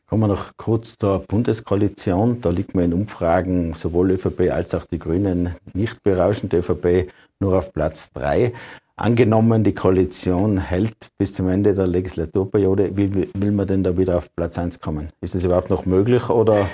Kommen 0.07 0.23
wir 0.23 0.27
noch 0.27 0.51
kurz 0.57 0.97
zur 0.97 1.19
Bundeskoalition. 1.19 2.39
Da 2.39 2.51
liegt 2.51 2.75
man 2.75 2.85
in 2.85 2.93
Umfragen 2.93 3.73
sowohl 3.73 4.11
ÖVP 4.11 4.51
als 4.51 4.75
auch 4.75 4.85
die 4.85 4.99
Grünen 4.99 5.55
nicht 5.73 6.03
berauschend. 6.03 6.53
ÖVP 6.53 7.09
nur 7.39 7.57
auf 7.57 7.73
Platz 7.73 8.11
drei. 8.13 8.53
Angenommen, 8.97 9.63
die 9.63 9.73
Koalition 9.73 10.57
hält 10.57 11.09
bis 11.17 11.33
zum 11.33 11.49
Ende 11.49 11.73
der 11.73 11.87
Legislaturperiode, 11.87 12.95
wie 12.95 13.27
will 13.33 13.51
man 13.51 13.67
denn 13.67 13.83
da 13.83 13.97
wieder 13.97 14.17
auf 14.17 14.33
Platz 14.35 14.57
1 14.57 14.79
kommen? 14.79 15.09
Ist 15.19 15.35
das 15.35 15.43
überhaupt 15.43 15.69
noch 15.69 15.85
möglich 15.85 16.29
oder 16.29 16.69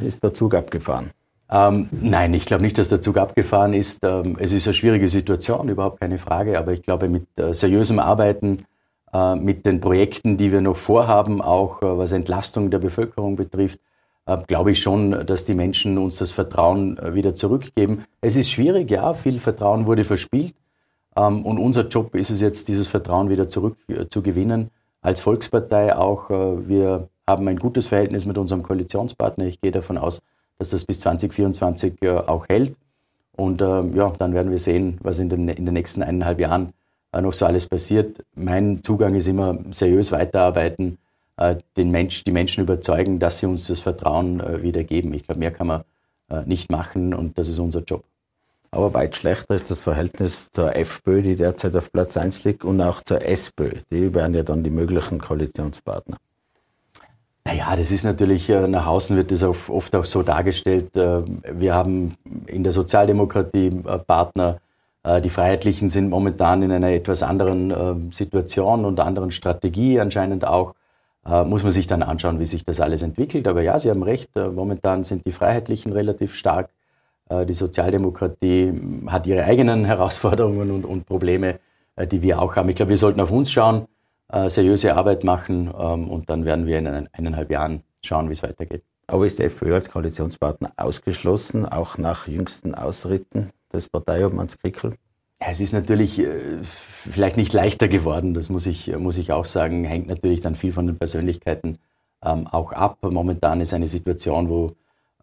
ist 0.00 0.22
der 0.22 0.32
Zug 0.32 0.54
abgefahren? 0.54 1.10
Ähm, 1.48 1.88
nein, 1.92 2.34
ich 2.34 2.44
glaube 2.44 2.62
nicht, 2.62 2.76
dass 2.76 2.88
der 2.88 3.00
Zug 3.00 3.18
abgefahren 3.18 3.72
ist. 3.72 4.00
Ähm, 4.04 4.36
es 4.40 4.52
ist 4.52 4.66
eine 4.66 4.74
schwierige 4.74 5.08
Situation, 5.08 5.68
überhaupt 5.68 6.00
keine 6.00 6.18
Frage, 6.18 6.58
aber 6.58 6.72
ich 6.72 6.82
glaube, 6.82 7.08
mit 7.08 7.26
äh, 7.38 7.54
seriösem 7.54 8.00
Arbeiten, 8.00 8.64
äh, 9.12 9.36
mit 9.36 9.64
den 9.64 9.80
Projekten, 9.80 10.36
die 10.36 10.50
wir 10.50 10.60
noch 10.60 10.76
vorhaben, 10.76 11.40
auch 11.40 11.82
äh, 11.82 11.98
was 11.98 12.12
Entlastung 12.12 12.70
der 12.70 12.80
Bevölkerung 12.80 13.36
betrifft, 13.36 13.78
äh, 14.26 14.38
glaube 14.48 14.72
ich 14.72 14.82
schon, 14.82 15.24
dass 15.24 15.44
die 15.44 15.54
Menschen 15.54 15.98
uns 15.98 16.16
das 16.16 16.32
Vertrauen 16.32 16.98
äh, 16.98 17.14
wieder 17.14 17.34
zurückgeben. 17.36 18.04
Es 18.20 18.34
ist 18.34 18.50
schwierig, 18.50 18.90
ja, 18.90 19.14
viel 19.14 19.38
Vertrauen 19.38 19.86
wurde 19.86 20.04
verspielt. 20.04 20.54
Ähm, 21.14 21.46
und 21.46 21.58
unser 21.58 21.86
Job 21.86 22.16
ist 22.16 22.30
es 22.30 22.40
jetzt, 22.40 22.66
dieses 22.66 22.88
Vertrauen 22.88 23.30
wieder 23.30 23.48
zurück 23.48 23.76
äh. 24.10 24.70
Als 25.00 25.20
Volkspartei 25.20 25.94
auch. 25.94 26.30
Wir 26.30 27.08
haben 27.28 27.46
ein 27.46 27.58
gutes 27.60 27.86
Verhältnis 27.86 28.24
mit 28.24 28.38
unserem 28.38 28.64
Koalitionspartner. 28.64 29.44
Ich 29.44 29.60
gehe 29.60 29.70
davon 29.70 29.98
aus, 29.98 30.20
dass 30.58 30.70
das 30.70 30.84
bis 30.84 31.00
2024 31.00 32.02
äh, 32.02 32.10
auch 32.10 32.48
hält. 32.48 32.74
Und 33.36 33.60
ähm, 33.62 33.94
ja, 33.94 34.12
dann 34.18 34.34
werden 34.34 34.50
wir 34.50 34.58
sehen, 34.58 34.98
was 35.02 35.18
in 35.18 35.28
den, 35.28 35.48
in 35.48 35.66
den 35.66 35.74
nächsten 35.74 36.02
eineinhalb 36.02 36.40
Jahren 36.40 36.72
noch 37.12 37.32
so 37.32 37.46
alles 37.46 37.66
passiert. 37.66 38.22
Mein 38.34 38.82
Zugang 38.82 39.14
ist 39.14 39.26
immer 39.26 39.58
seriös 39.70 40.12
weiterarbeiten, 40.12 40.98
den 41.76 41.90
Mensch, 41.90 42.24
die 42.24 42.30
Menschen 42.30 42.64
überzeugen, 42.64 43.18
dass 43.18 43.38
sie 43.38 43.46
uns 43.46 43.66
das 43.68 43.80
Vertrauen 43.80 44.42
wiedergeben. 44.62 45.14
Ich 45.14 45.24
glaube, 45.24 45.40
mehr 45.40 45.50
kann 45.50 45.66
man 45.66 45.82
nicht 46.44 46.70
machen 46.70 47.14
und 47.14 47.38
das 47.38 47.48
ist 47.48 47.58
unser 47.58 47.80
Job. 47.84 48.04
Aber 48.70 48.92
weit 48.92 49.16
schlechter 49.16 49.54
ist 49.54 49.70
das 49.70 49.80
Verhältnis 49.80 50.50
zur 50.52 50.76
FPÖ, 50.76 51.22
die 51.22 51.36
derzeit 51.36 51.74
auf 51.76 51.90
Platz 51.90 52.16
1 52.16 52.44
liegt, 52.44 52.64
und 52.64 52.80
auch 52.80 53.00
zur 53.00 53.22
SPÖ. 53.22 53.70
Die 53.90 54.14
wären 54.14 54.34
ja 54.34 54.42
dann 54.42 54.62
die 54.62 54.70
möglichen 54.70 55.18
Koalitionspartner. 55.18 56.18
Naja, 57.46 57.76
das 57.76 57.92
ist 57.92 58.02
natürlich, 58.02 58.50
äh, 58.50 58.66
nach 58.66 58.88
außen 58.88 59.16
wird 59.16 59.30
das 59.30 59.44
oft 59.44 59.94
auch 59.94 60.04
so 60.04 60.24
dargestellt. 60.24 60.96
Äh, 60.96 61.22
wir 61.52 61.74
haben 61.74 62.16
in 62.46 62.64
der 62.64 62.72
Sozialdemokratie 62.72 63.68
äh, 63.86 63.98
Partner, 63.98 64.58
die 65.22 65.30
Freiheitlichen 65.30 65.88
sind 65.88 66.10
momentan 66.10 66.62
in 66.62 66.72
einer 66.72 66.88
etwas 66.88 67.22
anderen 67.22 68.10
Situation 68.12 68.84
und 68.84 68.98
anderen 68.98 69.30
Strategie 69.30 70.00
anscheinend 70.00 70.44
auch. 70.44 70.74
Muss 71.44 71.62
man 71.62 71.70
sich 71.70 71.86
dann 71.86 72.02
anschauen, 72.02 72.40
wie 72.40 72.44
sich 72.44 72.64
das 72.64 72.80
alles 72.80 73.02
entwickelt. 73.02 73.46
Aber 73.46 73.62
ja, 73.62 73.78
Sie 73.78 73.88
haben 73.88 74.02
recht, 74.02 74.30
momentan 74.34 75.04
sind 75.04 75.24
die 75.24 75.30
Freiheitlichen 75.30 75.92
relativ 75.92 76.34
stark 76.34 76.70
die 77.30 77.52
Sozialdemokratie 77.52 78.72
hat 79.06 79.28
ihre 79.28 79.44
eigenen 79.44 79.84
Herausforderungen 79.92 80.84
und, 80.84 81.06
Probleme, 81.06 81.60
die 82.10 82.22
wir 82.22 82.42
auch 82.42 82.56
haben. 82.56 82.68
Ich 82.68 82.74
glaube, 82.74 82.90
wir 82.90 82.98
sollten 82.98 83.20
auf 83.20 83.30
uns 83.30 83.52
schauen, 83.52 83.86
äh, 84.32 84.48
seriöse 84.48 84.94
Arbeit 84.94 85.24
machen 85.24 85.72
ähm, 85.78 86.10
und 86.10 86.30
dann 86.30 86.44
werden 86.44 86.66
wir 86.66 86.78
in 86.78 86.86
eineinhalb 86.86 87.50
Jahren 87.50 87.82
schauen, 88.04 88.28
wie 88.28 88.32
es 88.32 88.42
weitergeht. 88.42 88.82
Aber 89.06 89.24
ist 89.24 89.38
die 89.38 89.44
FPÖ 89.44 89.74
als 89.74 89.90
Koalitionspartner 89.90 90.72
ausgeschlossen, 90.76 91.64
auch 91.64 91.96
nach 91.96 92.26
jüngsten 92.26 92.74
Ausritten 92.74 93.50
des 93.72 93.88
Parteiobmanns 93.88 94.58
Krickel? 94.58 94.94
Ja, 95.40 95.48
es 95.50 95.60
ist 95.60 95.72
natürlich 95.72 96.20
vielleicht 96.62 97.36
nicht 97.36 97.52
leichter 97.52 97.88
geworden, 97.88 98.34
das 98.34 98.48
muss 98.48 98.66
ich, 98.66 98.96
muss 98.96 99.18
ich 99.18 99.32
auch 99.32 99.44
sagen. 99.44 99.84
Hängt 99.84 100.08
natürlich 100.08 100.40
dann 100.40 100.54
viel 100.54 100.72
von 100.72 100.86
den 100.86 100.98
Persönlichkeiten 100.98 101.78
ähm, 102.24 102.46
auch 102.46 102.72
ab. 102.72 102.98
Momentan 103.02 103.60
ist 103.60 103.74
eine 103.74 103.86
Situation, 103.86 104.48
wo 104.48 104.72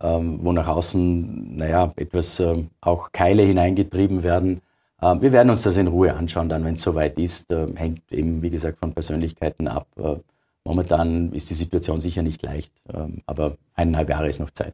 ähm, 0.04 0.40
wo 0.42 0.52
nach 0.52 0.68
außen, 0.68 1.56
naja, 1.56 1.92
etwas 1.96 2.40
ähm, 2.40 2.70
auch 2.82 3.12
Keile 3.12 3.44
hineingetrieben 3.44 4.22
werden. 4.24 4.62
Ähm, 5.04 5.22
wir 5.22 5.32
werden 5.32 5.50
uns 5.50 5.64
das 5.64 5.78
in 5.78 5.88
Ruhe 5.88 6.14
anschauen, 6.14 6.50
dann, 6.50 6.64
wenn 6.64 6.76
es 6.76 6.82
soweit 6.82 7.20
ist. 7.20 7.50
hängt 7.76 8.02
eben, 8.12 8.42
wie 8.42 8.50
gesagt, 8.50 8.80
von 8.80 8.94
Persönlichkeiten 8.94 9.68
ab. 9.68 9.88
Äh, 9.98 10.16
momentan 10.64 11.32
ist 11.34 11.50
die 11.50 11.56
Situation 11.56 12.00
sicher 12.00 12.22
nicht 12.22 12.42
leicht, 12.42 12.72
aber 13.26 13.58
eineinhalb 13.76 14.10
Jahre 14.10 14.30
ist 14.30 14.40
noch 14.40 14.52
Zeit. 14.52 14.74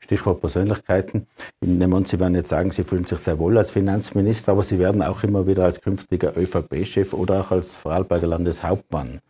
Stichwort 0.00 0.40
Persönlichkeiten. 0.40 1.26
Ich 1.60 1.68
nehme 1.68 1.96
an, 1.96 2.04
Sie 2.04 2.18
werden 2.18 2.34
jetzt 2.34 2.48
sagen, 2.48 2.70
Sie 2.70 2.84
fühlen 2.84 3.04
sich 3.04 3.18
sehr 3.18 3.38
wohl 3.38 3.56
als 3.58 3.70
Finanzminister, 3.70 4.52
aber 4.52 4.62
Sie 4.62 4.78
werden 4.78 5.02
auch 5.02 5.22
immer 5.22 5.46
wieder 5.46 5.64
als 5.64 5.80
künftiger 5.80 6.36
ÖVP-Chef 6.36 7.12
oder 7.12 7.40
auch 7.40 7.50
als 7.50 7.74
Vorarlberger 7.74 8.26
Landeshauptmann 8.26 9.20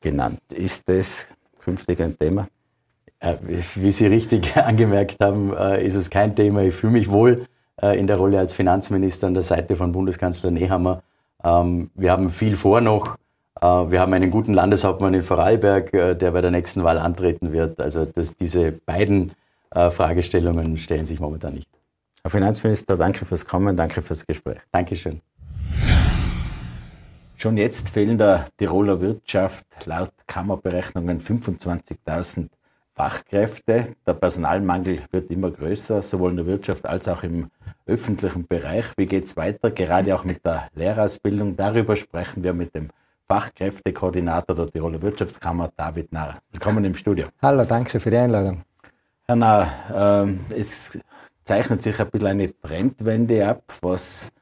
genannt. 0.00 0.40
Ist 0.52 0.88
das 0.88 1.28
künftig 1.60 2.00
ein 2.00 2.18
Thema? 2.18 2.48
Äh, 3.20 3.36
wie 3.74 3.90
Sie 3.90 4.06
richtig 4.06 4.56
angemerkt 4.56 5.18
haben, 5.20 5.52
äh, 5.54 5.84
ist 5.84 5.94
es 5.94 6.10
kein 6.10 6.36
Thema. 6.36 6.62
Ich 6.62 6.74
fühle 6.74 6.92
mich 6.92 7.10
wohl 7.10 7.46
in 7.82 8.06
der 8.06 8.16
Rolle 8.16 8.38
als 8.38 8.54
Finanzminister 8.54 9.26
an 9.26 9.34
der 9.34 9.42
Seite 9.42 9.76
von 9.76 9.92
Bundeskanzler 9.92 10.50
Nehammer. 10.50 11.02
Ähm, 11.44 11.90
wir 11.94 12.12
haben 12.12 12.30
viel 12.30 12.56
vor 12.56 12.80
noch. 12.80 13.16
Wir 13.60 13.98
haben 14.00 14.12
einen 14.12 14.30
guten 14.30 14.54
Landeshauptmann 14.54 15.14
in 15.14 15.22
Vorarlberg, 15.22 15.90
der 15.90 16.30
bei 16.30 16.40
der 16.40 16.52
nächsten 16.52 16.84
Wahl 16.84 16.96
antreten 16.96 17.50
wird. 17.52 17.80
Also 17.80 18.04
dass 18.04 18.36
diese 18.36 18.74
beiden 18.86 19.32
Fragestellungen 19.72 20.78
stellen 20.78 21.06
sich 21.06 21.18
momentan 21.18 21.54
nicht. 21.54 21.68
Herr 22.22 22.30
Finanzminister, 22.30 22.96
danke 22.96 23.24
fürs 23.24 23.46
Kommen, 23.46 23.76
danke 23.76 24.00
fürs 24.00 24.24
Gespräch. 24.26 24.58
Dankeschön. 24.70 25.20
Schon 27.40 27.56
jetzt 27.56 27.90
fehlen 27.90 28.18
der 28.18 28.46
Tiroler 28.56 29.00
Wirtschaft 29.00 29.64
laut 29.86 30.10
Kammerberechnungen 30.26 31.20
25.000 31.20 32.48
Fachkräfte. 32.98 33.94
Der 34.04 34.14
Personalmangel 34.14 34.98
wird 35.12 35.30
immer 35.30 35.52
größer, 35.52 36.02
sowohl 36.02 36.30
in 36.30 36.38
der 36.38 36.46
Wirtschaft 36.46 36.84
als 36.84 37.06
auch 37.06 37.22
im 37.22 37.48
öffentlichen 37.86 38.44
Bereich. 38.44 38.86
Wie 38.96 39.06
geht 39.06 39.24
es 39.26 39.36
weiter? 39.36 39.70
Gerade 39.70 40.12
auch 40.16 40.24
mit 40.24 40.44
der 40.44 40.68
Lehrerausbildung. 40.74 41.56
Darüber 41.56 41.94
sprechen 41.94 42.42
wir 42.42 42.52
mit 42.52 42.74
dem 42.74 42.88
Fachkräftekoordinator 43.28 44.56
der 44.56 44.66
Tiroler 44.66 45.00
Wirtschaftskammer, 45.00 45.70
David 45.76 46.12
Nahr. 46.12 46.38
Willkommen 46.50 46.84
im 46.84 46.96
Studio. 46.96 47.26
Hallo, 47.40 47.64
danke 47.64 48.00
für 48.00 48.10
die 48.10 48.16
Einladung. 48.16 48.64
Herr 49.28 49.36
Nahr, 49.36 50.26
äh, 50.26 50.56
es 50.56 50.98
zeichnet 51.44 51.80
sich 51.82 52.00
ein 52.00 52.10
bisschen 52.10 52.26
eine 52.26 52.60
Trendwende 52.60 53.46
ab, 53.46 53.62
was 53.80 54.32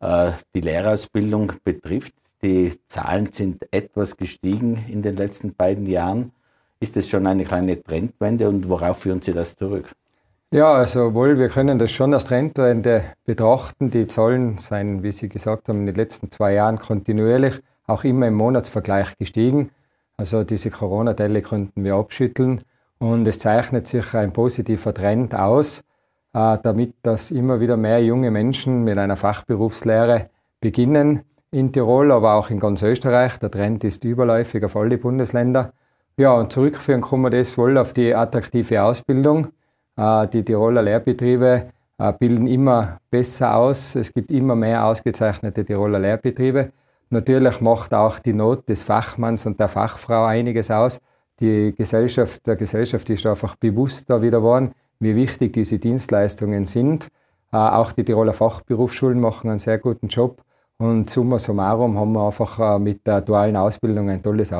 äh, 0.00 0.32
die 0.52 0.62
Lehrerausbildung 0.62 1.52
betrifft. 1.62 2.14
Die 2.42 2.72
Zahlen 2.88 3.30
sind 3.30 3.72
etwas 3.72 4.16
gestiegen 4.16 4.84
in 4.88 5.00
den 5.00 5.14
letzten 5.14 5.54
beiden 5.54 5.86
Jahren. 5.86 6.32
Ist 6.80 6.96
das 6.96 7.08
schon 7.08 7.26
eine 7.26 7.44
kleine 7.44 7.82
Trendwende 7.82 8.48
und 8.48 8.68
worauf 8.68 9.00
führen 9.00 9.20
Sie 9.20 9.34
das 9.34 9.54
zurück? 9.54 9.90
Ja, 10.50 10.72
also 10.72 11.14
wohl, 11.14 11.38
wir 11.38 11.48
können 11.48 11.78
das 11.78 11.92
schon 11.92 12.14
als 12.14 12.24
Trendwende 12.24 13.04
betrachten. 13.24 13.90
Die 13.90 14.06
Zahlen 14.06 14.58
seien, 14.58 15.02
wie 15.02 15.12
Sie 15.12 15.28
gesagt 15.28 15.68
haben, 15.68 15.80
in 15.80 15.86
den 15.86 15.94
letzten 15.94 16.30
zwei 16.30 16.54
Jahren 16.54 16.78
kontinuierlich, 16.78 17.60
auch 17.86 18.02
immer 18.02 18.26
im 18.28 18.34
Monatsvergleich 18.34 19.16
gestiegen. 19.18 19.70
Also 20.16 20.42
diese 20.42 20.70
Corona-Delle 20.70 21.42
konnten 21.42 21.84
wir 21.84 21.94
abschütteln 21.94 22.62
und 22.98 23.28
es 23.28 23.38
zeichnet 23.38 23.86
sich 23.86 24.14
ein 24.14 24.32
positiver 24.32 24.92
Trend 24.92 25.34
aus, 25.34 25.84
äh, 26.32 26.58
damit 26.62 26.94
dass 27.02 27.30
immer 27.30 27.60
wieder 27.60 27.76
mehr 27.76 28.02
junge 28.02 28.30
Menschen 28.30 28.84
mit 28.84 28.98
einer 28.98 29.16
Fachberufslehre 29.16 30.30
beginnen 30.60 31.24
in 31.50 31.72
Tirol, 31.72 32.10
aber 32.10 32.34
auch 32.34 32.50
in 32.50 32.58
ganz 32.58 32.82
Österreich. 32.82 33.38
Der 33.38 33.50
Trend 33.50 33.84
ist 33.84 34.04
überläufig 34.04 34.64
auf 34.64 34.76
alle 34.76 34.98
Bundesländer. 34.98 35.72
Ja, 36.16 36.32
und 36.34 36.52
zurückführen 36.52 37.00
kann 37.00 37.20
man 37.20 37.32
das 37.32 37.56
wohl 37.56 37.78
auf 37.78 37.92
die 37.94 38.14
attraktive 38.14 38.82
Ausbildung. 38.82 39.48
Äh, 39.96 40.28
die 40.28 40.44
Tiroler 40.44 40.82
Lehrbetriebe 40.82 41.70
äh, 41.98 42.12
bilden 42.12 42.46
immer 42.46 43.00
besser 43.10 43.54
aus. 43.56 43.94
Es 43.94 44.12
gibt 44.12 44.30
immer 44.30 44.54
mehr 44.54 44.84
ausgezeichnete 44.86 45.64
Tiroler 45.64 45.98
Lehrbetriebe. 45.98 46.72
Natürlich 47.10 47.60
macht 47.60 47.92
auch 47.92 48.18
die 48.18 48.32
Not 48.32 48.68
des 48.68 48.82
Fachmanns 48.82 49.46
und 49.46 49.58
der 49.60 49.68
Fachfrau 49.68 50.24
einiges 50.24 50.70
aus. 50.70 51.00
Die 51.40 51.74
Gesellschaft, 51.76 52.46
der 52.46 52.56
Gesellschaft 52.56 53.08
ist 53.10 53.26
einfach 53.26 53.56
bewusster 53.56 54.22
wieder 54.22 54.38
geworden, 54.38 54.72
wie 54.98 55.16
wichtig 55.16 55.52
diese 55.54 55.78
Dienstleistungen 55.78 56.66
sind. 56.66 57.08
Äh, 57.52 57.56
auch 57.56 57.92
die 57.92 58.04
Tiroler 58.04 58.32
Fachberufsschulen 58.32 59.20
machen 59.20 59.50
einen 59.50 59.58
sehr 59.58 59.78
guten 59.78 60.08
Job. 60.08 60.42
Und 60.78 61.10
summa 61.10 61.38
summarum 61.38 61.98
haben 61.98 62.12
wir 62.12 62.26
einfach 62.26 62.78
mit 62.78 63.06
der 63.06 63.20
dualen 63.20 63.56
Ausbildung 63.56 64.08
ein 64.08 64.22
tolles 64.22 64.52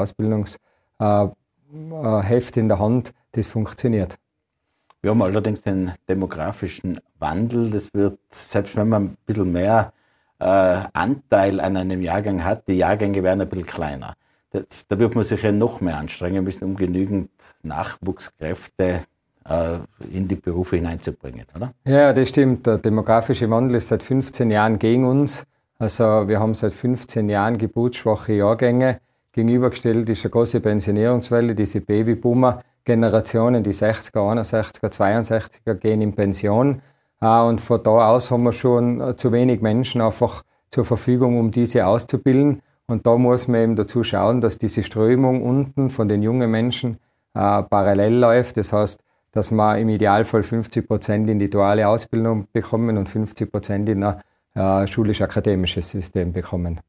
Ausbildungsheft 1.70 2.56
in 2.56 2.68
der 2.68 2.78
Hand, 2.78 3.12
das 3.32 3.46
funktioniert. 3.46 4.16
Wir 5.02 5.10
haben 5.10 5.22
allerdings 5.22 5.62
den 5.62 5.92
demografischen 6.08 7.00
Wandel. 7.18 7.70
Das 7.70 7.94
wird, 7.94 8.18
selbst 8.30 8.76
wenn 8.76 8.88
man 8.88 9.04
ein 9.04 9.16
bisschen 9.24 9.52
mehr 9.52 9.92
äh, 10.38 10.44
Anteil 10.44 11.60
an 11.60 11.76
einem 11.76 12.02
Jahrgang 12.02 12.44
hat, 12.44 12.68
die 12.68 12.74
Jahrgänge 12.74 13.22
werden 13.22 13.40
ein 13.40 13.48
bisschen 13.48 13.66
kleiner. 13.66 14.14
Das, 14.50 14.86
da 14.88 14.98
wird 14.98 15.14
man 15.14 15.24
sich 15.24 15.42
ja 15.42 15.52
noch 15.52 15.80
mehr 15.80 15.96
anstrengen 15.96 16.44
müssen, 16.44 16.64
um 16.64 16.76
genügend 16.76 17.30
Nachwuchskräfte 17.62 19.00
äh, 19.48 19.78
in 20.12 20.28
die 20.28 20.34
Berufe 20.34 20.76
hineinzubringen, 20.76 21.46
oder? 21.54 21.72
Ja, 21.86 22.12
das 22.12 22.28
stimmt. 22.28 22.66
Der 22.66 22.78
demografische 22.78 23.48
Wandel 23.48 23.76
ist 23.76 23.88
seit 23.88 24.02
15 24.02 24.50
Jahren 24.50 24.78
gegen 24.78 25.04
uns. 25.04 25.44
Also 25.78 26.28
wir 26.28 26.40
haben 26.40 26.52
seit 26.52 26.74
15 26.74 27.30
Jahren 27.30 27.56
geburtsschwache 27.56 28.34
Jahrgänge. 28.34 29.00
Gegenübergestellt 29.32 30.08
ist 30.08 30.24
eine 30.24 30.30
große 30.30 30.60
Pensionierungswelle, 30.60 31.54
diese 31.54 31.80
Babyboomer-Generationen, 31.80 33.62
die 33.62 33.72
60er, 33.72 34.18
61er, 34.18 34.90
62er 34.90 35.74
gehen 35.74 36.02
in 36.02 36.14
Pension. 36.14 36.82
Äh, 37.20 37.40
und 37.40 37.60
von 37.60 37.82
da 37.82 38.10
aus 38.10 38.30
haben 38.30 38.42
wir 38.42 38.52
schon 38.52 39.00
äh, 39.00 39.16
zu 39.16 39.30
wenig 39.30 39.60
Menschen 39.60 40.00
einfach 40.00 40.42
zur 40.70 40.84
Verfügung, 40.84 41.38
um 41.38 41.50
diese 41.50 41.86
auszubilden. 41.86 42.60
Und 42.86 43.06
da 43.06 43.16
muss 43.16 43.46
man 43.46 43.60
eben 43.60 43.76
dazu 43.76 44.02
schauen, 44.02 44.40
dass 44.40 44.58
diese 44.58 44.82
Strömung 44.82 45.42
unten 45.42 45.90
von 45.90 46.08
den 46.08 46.22
jungen 46.22 46.50
Menschen 46.50 46.96
äh, 47.34 47.62
parallel 47.62 48.14
läuft. 48.14 48.56
Das 48.56 48.72
heißt, 48.72 49.00
dass 49.30 49.52
wir 49.52 49.78
im 49.78 49.88
Idealfall 49.90 50.42
50 50.42 50.88
Prozent 50.88 51.30
in 51.30 51.38
die 51.38 51.48
duale 51.48 51.86
Ausbildung 51.86 52.48
bekommen 52.52 52.98
und 52.98 53.08
50 53.08 53.52
Prozent 53.52 53.88
in 53.88 54.02
ein 54.02 54.20
äh, 54.54 54.86
schulisch-akademisches 54.88 55.90
System 55.90 56.32
bekommen. 56.32 56.80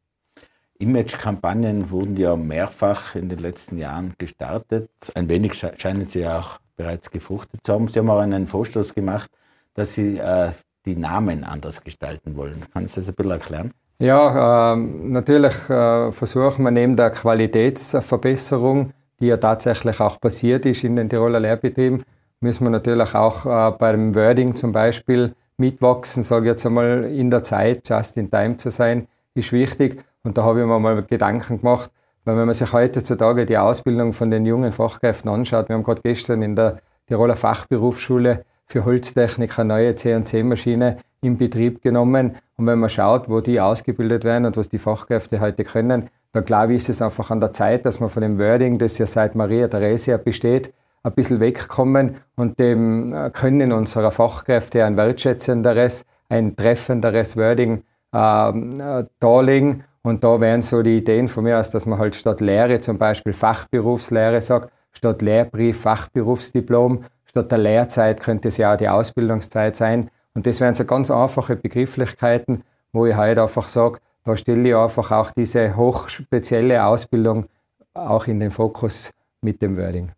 Image-Kampagnen 0.81 1.91
wurden 1.91 2.17
ja 2.17 2.35
mehrfach 2.35 3.15
in 3.15 3.29
den 3.29 3.39
letzten 3.39 3.77
Jahren 3.77 4.13
gestartet. 4.17 4.89
Ein 5.15 5.29
wenig 5.29 5.53
scheinen 5.53 6.05
sie 6.05 6.21
ja 6.21 6.39
auch 6.39 6.59
bereits 6.75 7.11
gefruchtet 7.11 7.61
zu 7.63 7.73
haben. 7.73 7.87
Sie 7.87 7.99
haben 7.99 8.09
auch 8.09 8.19
einen 8.19 8.47
Vorstoß 8.47 8.93
gemacht, 8.93 9.29
dass 9.73 9.93
Sie 9.93 10.17
äh, 10.17 10.51
die 10.85 10.95
Namen 10.95 11.43
anders 11.43 11.83
gestalten 11.83 12.35
wollen. 12.35 12.65
Kann 12.73 12.87
Sie 12.87 12.95
das 12.95 13.09
ein 13.09 13.15
bisschen 13.15 13.31
erklären? 13.31 13.71
Ja, 13.99 14.73
äh, 14.73 14.75
natürlich 14.77 15.69
äh, 15.69 16.11
versuchen 16.11 16.63
wir 16.63 16.71
neben 16.71 16.95
der 16.95 17.11
Qualitätsverbesserung, 17.11 18.93
die 19.19 19.27
ja 19.27 19.37
tatsächlich 19.37 19.99
auch 19.99 20.19
passiert 20.19 20.65
ist 20.65 20.83
in 20.83 20.95
den 20.95 21.07
Tiroler 21.07 21.39
Lehrbetrieben, 21.39 22.03
müssen 22.39 22.65
wir 22.65 22.71
natürlich 22.71 23.13
auch 23.13 23.45
äh, 23.45 23.77
beim 23.77 24.15
Wording 24.15 24.55
zum 24.55 24.71
Beispiel 24.71 25.35
mitwachsen, 25.57 26.23
sage 26.23 26.45
ich 26.45 26.51
jetzt 26.51 26.65
einmal, 26.65 27.03
in 27.03 27.29
der 27.29 27.43
Zeit, 27.43 27.87
just 27.87 28.17
in 28.17 28.31
time 28.31 28.57
zu 28.57 28.71
sein, 28.71 29.07
ist 29.35 29.51
wichtig. 29.51 30.03
Und 30.23 30.37
da 30.37 30.43
habe 30.43 30.61
ich 30.61 30.65
mir 30.65 30.79
mal 30.79 31.01
Gedanken 31.03 31.59
gemacht, 31.59 31.91
weil 32.25 32.37
wenn 32.37 32.45
man 32.45 32.53
sich 32.53 32.71
heutzutage 32.71 33.45
die 33.45 33.57
Ausbildung 33.57 34.13
von 34.13 34.29
den 34.29 34.45
jungen 34.45 34.71
Fachkräften 34.71 35.29
anschaut, 35.29 35.69
wir 35.69 35.75
haben 35.75 35.83
gerade 35.83 36.01
gestern 36.01 36.41
in 36.41 36.55
der 36.55 36.77
Tiroler 37.07 37.35
Fachberufsschule 37.35 38.45
für 38.67 38.85
Holztechnik 38.85 39.57
eine 39.57 39.67
neue 39.67 39.95
CNC-Maschine 39.95 40.97
in 41.21 41.37
Betrieb 41.37 41.81
genommen. 41.81 42.37
Und 42.57 42.67
wenn 42.67 42.79
man 42.79 42.89
schaut, 42.89 43.29
wo 43.29 43.41
die 43.41 43.59
ausgebildet 43.59 44.23
werden 44.23 44.45
und 44.45 44.57
was 44.57 44.69
die 44.69 44.77
Fachkräfte 44.77 45.39
heute 45.39 45.63
können, 45.63 46.09
dann 46.31 46.45
glaube 46.45 46.73
ich, 46.73 46.83
ist 46.83 46.89
es 46.89 47.01
einfach 47.01 47.31
an 47.31 47.39
der 47.39 47.53
Zeit, 47.53 47.85
dass 47.85 47.99
man 47.99 48.09
von 48.09 48.21
dem 48.21 48.39
Wording, 48.39 48.77
das 48.77 48.97
ja 48.97 49.05
seit 49.05 49.35
Maria 49.35 49.67
Theresia 49.67 50.17
besteht, 50.17 50.73
ein 51.03 51.13
bisschen 51.13 51.39
wegkommen 51.39 52.17
und 52.35 52.59
dem 52.59 53.13
äh, 53.13 53.29
Können 53.31 53.71
unserer 53.71 54.11
Fachkräfte 54.11 54.85
ein 54.85 54.97
wertschätzenderes, 54.97 56.05
ein 56.29 56.55
treffenderes 56.55 57.35
Wording 57.35 57.83
ähm, 58.13 58.73
äh, 58.79 59.05
darlegen. 59.19 59.83
Und 60.03 60.23
da 60.23 60.39
wären 60.41 60.61
so 60.61 60.81
die 60.81 60.97
Ideen 60.97 61.27
von 61.27 61.43
mir 61.43 61.59
aus, 61.59 61.69
dass 61.69 61.85
man 61.85 61.99
halt 61.99 62.15
statt 62.15 62.41
Lehre 62.41 62.79
zum 62.81 62.97
Beispiel 62.97 63.33
Fachberufslehre 63.33 64.41
sagt, 64.41 64.71
statt 64.91 65.21
Lehrbrief 65.21 65.81
Fachberufsdiplom, 65.81 67.03
statt 67.25 67.51
der 67.51 67.59
Lehrzeit 67.59 68.19
könnte 68.19 68.47
es 68.47 68.57
ja 68.57 68.73
auch 68.73 68.77
die 68.77 68.89
Ausbildungszeit 68.89 69.75
sein. 69.75 70.09
Und 70.33 70.47
das 70.47 70.59
wären 70.59 70.73
so 70.73 70.85
ganz 70.85 71.11
einfache 71.11 71.55
Begrifflichkeiten, 71.55 72.63
wo 72.93 73.05
ich 73.05 73.15
halt 73.15 73.37
einfach 73.37 73.69
sage, 73.69 73.99
da 74.23 74.37
stelle 74.37 74.69
ich 74.69 74.75
einfach 74.75 75.11
auch 75.11 75.31
diese 75.31 75.75
hochspezielle 75.75 76.83
Ausbildung 76.83 77.45
auch 77.93 78.27
in 78.27 78.39
den 78.39 78.51
Fokus 78.51 79.11
mit 79.41 79.61
dem 79.61 79.77
Wording. 79.77 80.11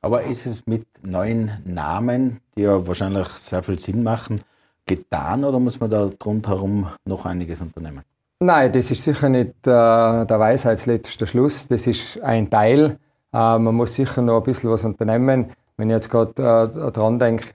Aber 0.00 0.22
ist 0.22 0.46
es 0.46 0.66
mit 0.66 0.86
neuen 1.02 1.52
Namen, 1.64 2.40
die 2.56 2.62
ja 2.62 2.86
wahrscheinlich 2.86 3.28
sehr 3.28 3.62
viel 3.62 3.78
Sinn 3.78 4.02
machen, 4.02 4.42
getan 4.86 5.44
oder 5.44 5.58
muss 5.58 5.80
man 5.80 5.90
da 5.90 6.10
rundherum 6.24 6.88
noch 7.04 7.24
einiges 7.24 7.62
unternehmen? 7.62 8.02
Nein, 8.40 8.72
das 8.72 8.90
ist 8.90 9.02
sicher 9.02 9.28
nicht 9.28 9.66
äh, 9.66 10.26
der 10.26 10.40
Weisheitsletzte 10.40 11.26
Schluss. 11.26 11.68
Das 11.68 11.86
ist 11.86 12.20
ein 12.22 12.50
Teil. 12.50 12.98
Äh, 13.32 13.58
man 13.58 13.74
muss 13.74 13.94
sicher 13.94 14.22
noch 14.22 14.38
ein 14.38 14.42
bisschen 14.42 14.70
was 14.70 14.84
unternehmen. 14.84 15.52
Wenn 15.76 15.88
ich 15.88 15.94
jetzt 15.94 16.10
gerade 16.10 16.70
äh, 16.74 16.90
dran 16.90 17.18
denke, 17.18 17.46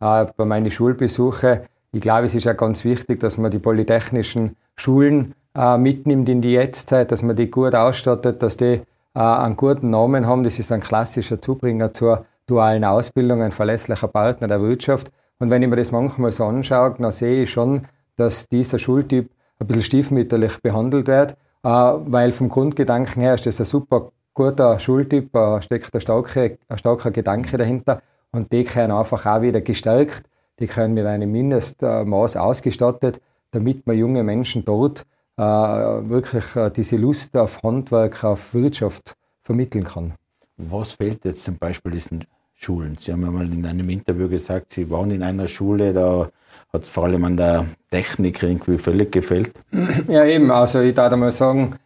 äh, 0.00 0.26
bei 0.36 0.44
meinen 0.44 0.70
Schulbesuchen, 0.70 1.60
ich 1.92 2.00
glaube, 2.00 2.26
es 2.26 2.34
ist 2.34 2.44
ja 2.44 2.52
ganz 2.52 2.84
wichtig, 2.84 3.20
dass 3.20 3.38
man 3.38 3.50
die 3.50 3.58
polytechnischen 3.58 4.56
Schulen 4.76 5.34
äh, 5.56 5.78
mitnimmt 5.78 6.28
in 6.28 6.42
die 6.42 6.52
Jetztzeit, 6.52 7.10
dass 7.10 7.22
man 7.22 7.34
die 7.34 7.50
gut 7.50 7.74
ausstattet, 7.74 8.42
dass 8.42 8.56
die 8.56 8.82
äh, 9.14 9.18
einen 9.18 9.56
guten 9.56 9.90
Namen 9.90 10.26
haben. 10.26 10.42
Das 10.42 10.58
ist 10.58 10.70
ein 10.70 10.80
klassischer 10.80 11.40
Zubringer 11.40 11.92
zur 11.92 12.26
dualen 12.46 12.84
Ausbildung, 12.84 13.42
ein 13.42 13.52
verlässlicher 13.52 14.08
Partner 14.08 14.46
der 14.46 14.60
Wirtschaft. 14.60 15.10
Und 15.38 15.50
wenn 15.50 15.62
ich 15.62 15.68
mir 15.68 15.76
das 15.76 15.92
manchmal 15.92 16.32
so 16.32 16.44
anschaue, 16.44 16.94
dann 16.98 17.10
sehe 17.10 17.42
ich 17.42 17.50
schon, 17.50 17.82
dass 18.16 18.48
dieser 18.48 18.78
Schultyp 18.78 19.30
ein 19.58 19.66
bisschen 19.66 19.82
stiefmütterlich 19.82 20.60
behandelt 20.62 21.06
wird, 21.06 21.32
äh, 21.62 21.68
weil 21.68 22.32
vom 22.32 22.48
Grundgedanken 22.48 23.22
her 23.22 23.34
ist 23.34 23.46
das 23.46 23.60
ein 23.60 23.66
super 23.66 24.12
guter 24.34 24.78
Schultyp, 24.78 25.32
da 25.32 25.62
steckt 25.62 25.94
ein 25.94 26.00
starker, 26.00 26.50
ein 26.68 26.78
starker 26.78 27.10
Gedanke 27.10 27.56
dahinter 27.56 28.02
und 28.32 28.52
die 28.52 28.64
können 28.64 28.92
einfach 28.92 29.24
auch 29.24 29.40
wieder 29.40 29.62
gestärkt, 29.62 30.24
die 30.58 30.66
können 30.66 30.94
mit 30.94 31.06
einem 31.06 31.32
Mindestmaß 31.32 32.36
ausgestattet, 32.36 33.20
damit 33.50 33.86
man 33.86 33.96
junge 33.96 34.22
Menschen 34.22 34.64
dort 34.64 35.06
äh, 35.36 35.42
wirklich 35.42 36.54
äh, 36.56 36.70
diese 36.70 36.96
Lust 36.96 37.36
auf 37.36 37.62
Handwerk, 37.62 38.24
auf 38.24 38.54
Wirtschaft 38.54 39.16
vermitteln 39.42 39.84
kann. 39.84 40.14
Was 40.56 40.94
fehlt 40.94 41.24
jetzt 41.24 41.44
zum 41.44 41.58
Beispiel 41.58 41.92
diesen 41.92 42.24
Schulen? 42.56 42.96
Sie 42.96 43.12
haben 43.12 43.24
einmal 43.24 43.46
in 43.52 43.64
einem 43.64 43.88
Interview 43.90 44.28
gesagt, 44.28 44.70
Sie 44.70 44.90
waren 44.90 45.10
in 45.10 45.22
einer 45.22 45.46
Schule, 45.46 45.92
da 45.92 46.28
hat 46.72 46.82
es 46.82 46.90
vor 46.90 47.04
allem 47.04 47.24
an 47.24 47.36
der 47.36 47.66
Technik 47.90 48.42
irgendwie 48.42 48.78
völlig 48.78 49.12
gefehlt. 49.12 49.52
Ja, 50.08 50.24
eben. 50.24 50.50
Also 50.50 50.80
ich 50.80 50.94
darf 50.94 51.14
mal 51.16 51.30
sagen, 51.30 51.76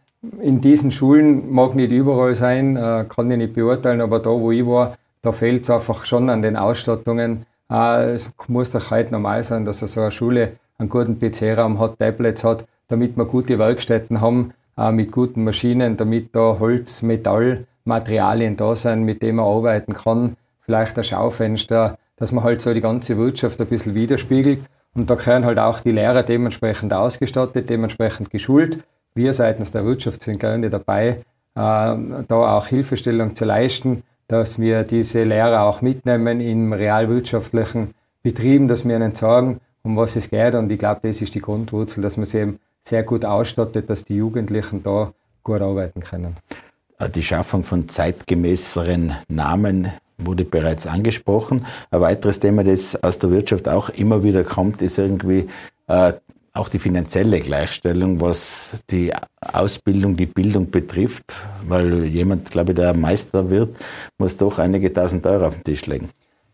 in 0.41 0.61
diesen 0.61 0.91
Schulen 0.91 1.51
mag 1.51 1.75
nicht 1.75 1.91
überall 1.91 2.35
sein, 2.35 2.77
äh, 2.77 3.05
kann 3.07 3.29
ich 3.31 3.37
nicht 3.37 3.53
beurteilen, 3.53 4.01
aber 4.01 4.19
da, 4.19 4.29
wo 4.29 4.51
ich 4.51 4.65
war, 4.65 4.95
da 5.21 5.31
fehlt 5.31 5.63
es 5.63 5.69
einfach 5.69 6.05
schon 6.05 6.29
an 6.29 6.41
den 6.41 6.55
Ausstattungen. 6.55 7.45
Äh, 7.71 8.13
es 8.13 8.29
muss 8.47 8.71
doch 8.71 8.91
heute 8.91 9.11
normal 9.11 9.43
sein, 9.43 9.65
dass 9.65 9.79
so 9.79 10.01
eine 10.01 10.11
Schule 10.11 10.53
einen 10.77 10.89
guten 10.89 11.19
PC-Raum 11.19 11.79
hat, 11.79 11.99
Tablets 11.99 12.43
hat, 12.43 12.65
damit 12.87 13.17
wir 13.17 13.25
gute 13.25 13.59
Werkstätten 13.59 14.21
haben 14.21 14.53
äh, 14.77 14.91
mit 14.91 15.11
guten 15.11 15.43
Maschinen, 15.43 15.97
damit 15.97 16.35
da 16.35 16.57
Holz, 16.59 17.01
Metall, 17.01 17.65
Materialien 17.85 18.55
da 18.57 18.75
sind, 18.75 19.03
mit 19.03 19.21
denen 19.21 19.37
man 19.37 19.45
arbeiten 19.45 19.93
kann. 19.93 20.35
Vielleicht 20.71 20.97
ein 20.97 21.03
Schaufenster, 21.03 21.97
dass 22.15 22.31
man 22.31 22.45
halt 22.45 22.61
so 22.61 22.73
die 22.73 22.79
ganze 22.79 23.17
Wirtschaft 23.17 23.59
ein 23.59 23.67
bisschen 23.67 23.93
widerspiegelt. 23.93 24.61
Und 24.95 25.09
da 25.09 25.17
können 25.17 25.43
halt 25.43 25.59
auch 25.59 25.81
die 25.81 25.91
Lehrer 25.91 26.23
dementsprechend 26.23 26.93
ausgestattet, 26.93 27.69
dementsprechend 27.69 28.29
geschult. 28.29 28.79
Wir 29.13 29.33
seitens 29.33 29.73
der 29.73 29.83
Wirtschaft 29.83 30.23
sind 30.23 30.39
gerne 30.39 30.69
dabei, 30.69 31.07
äh, 31.07 31.17
da 31.55 32.25
auch 32.29 32.67
Hilfestellung 32.67 33.35
zu 33.35 33.43
leisten, 33.43 34.03
dass 34.29 34.59
wir 34.59 34.83
diese 34.83 35.23
Lehrer 35.23 35.63
auch 35.63 35.81
mitnehmen 35.81 36.39
in 36.39 36.71
realwirtschaftlichen 36.71 37.93
Betrieben, 38.23 38.69
dass 38.69 38.85
wir 38.85 38.95
ihnen 38.95 39.13
sagen, 39.13 39.59
um 39.83 39.97
was 39.97 40.15
es 40.15 40.29
geht. 40.29 40.55
Und 40.55 40.71
ich 40.71 40.79
glaube, 40.79 41.01
das 41.03 41.21
ist 41.21 41.35
die 41.35 41.41
Grundwurzel, 41.41 42.01
dass 42.01 42.15
man 42.15 42.25
sie 42.25 42.39
eben 42.39 42.59
sehr 42.81 43.03
gut 43.03 43.25
ausstattet, 43.25 43.89
dass 43.89 44.05
die 44.05 44.15
Jugendlichen 44.15 44.83
da 44.83 45.11
gut 45.43 45.59
arbeiten 45.59 45.99
können. 45.99 46.37
Die 47.13 47.23
Schaffung 47.23 47.65
von 47.65 47.89
zeitgemäßeren 47.89 49.17
Namen 49.27 49.91
wurde 50.25 50.45
bereits 50.45 50.87
angesprochen. 50.87 51.65
Ein 51.91 52.01
weiteres 52.01 52.39
Thema, 52.39 52.63
das 52.63 53.01
aus 53.03 53.19
der 53.19 53.31
Wirtschaft 53.31 53.67
auch 53.67 53.89
immer 53.89 54.23
wieder 54.23 54.43
kommt, 54.43 54.81
ist 54.81 54.97
irgendwie 54.97 55.47
äh, 55.87 56.13
auch 56.53 56.69
die 56.69 56.79
finanzielle 56.79 57.39
Gleichstellung, 57.39 58.19
was 58.19 58.81
die 58.89 59.13
Ausbildung, 59.53 60.17
die 60.17 60.25
Bildung 60.25 60.69
betrifft, 60.69 61.35
weil 61.65 62.05
jemand, 62.05 62.51
glaube 62.51 62.71
ich, 62.71 62.75
der 62.75 62.93
Meister 62.93 63.49
wird, 63.49 63.75
muss 64.17 64.35
doch 64.35 64.59
einige 64.59 64.91
tausend 64.91 65.25
Euro 65.25 65.47
auf 65.47 65.55
den 65.55 65.63
Tisch 65.63 65.85
legen. 65.85 66.09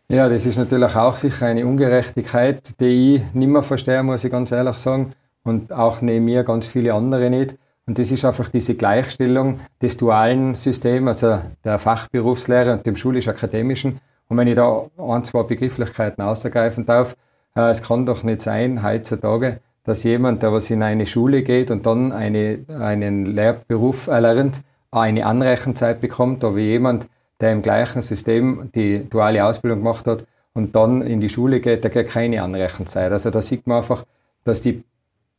Ja, 0.09 0.29
das 0.29 0.45
ist 0.45 0.57
natürlich 0.57 0.95
auch 0.95 1.17
sicher 1.17 1.47
eine 1.47 1.65
Ungerechtigkeit, 1.65 2.79
die 2.79 3.15
ich 3.15 3.33
nicht 3.33 3.49
mehr 3.49 3.63
verstehe, 3.63 4.03
muss 4.03 4.23
ich 4.23 4.31
ganz 4.31 4.51
ehrlich 4.51 4.77
sagen, 4.77 5.13
und 5.43 5.73
auch 5.73 6.01
neben 6.01 6.25
mir 6.25 6.43
ganz 6.43 6.67
viele 6.67 6.93
andere 6.93 7.29
nicht. 7.29 7.55
Und 7.87 7.97
das 7.97 8.11
ist 8.11 8.25
einfach 8.25 8.49
diese 8.49 8.75
Gleichstellung 8.75 9.61
des 9.81 9.95
dualen 9.97 10.55
Systems, 10.55 11.23
also 11.23 11.41
der 11.63 11.79
Fachberufslehre 11.79 12.73
und 12.73 12.85
dem 12.85 12.97
schulisch-akademischen. 12.97 13.99
Und 14.27 14.37
wenn 14.37 14.47
ich 14.47 14.55
da 14.55 14.85
ein, 14.97 15.23
zwei 15.23 15.43
Begrifflichkeiten 15.43 16.21
ausgreifen 16.21 16.85
darf, 16.85 17.15
äh, 17.55 17.69
es 17.69 17.81
kann 17.81 18.05
doch 18.05 18.23
nicht 18.23 18.41
sein, 18.41 18.83
heutzutage, 18.83 19.61
dass 19.85 20.03
jemand, 20.03 20.43
der 20.43 20.51
was 20.51 20.69
in 20.69 20.83
eine 20.83 21.05
Schule 21.05 21.43
geht 21.43 21.71
und 21.71 21.85
dann 21.85 22.11
eine, 22.11 22.59
einen 22.77 23.25
Lehrberuf 23.25 24.07
erlernt, 24.07 24.61
eine 24.91 25.25
Anrechenzeit 25.25 26.01
bekommt, 26.01 26.43
aber 26.43 26.59
jemand, 26.59 27.07
der 27.39 27.53
im 27.53 27.61
gleichen 27.61 28.01
System 28.01 28.69
die 28.75 29.09
duale 29.09 29.45
Ausbildung 29.45 29.79
gemacht 29.79 30.07
hat 30.07 30.25
und 30.53 30.75
dann 30.75 31.01
in 31.01 31.21
die 31.21 31.29
Schule 31.29 31.61
geht, 31.61 31.85
der 31.85 31.91
kriegt 31.91 32.09
keine 32.09 32.43
Anrechenzeit. 32.43 33.11
Also 33.13 33.29
da 33.29 33.39
sieht 33.39 33.65
man 33.65 33.77
einfach, 33.77 34.03
dass 34.43 34.61
die, 34.61 34.83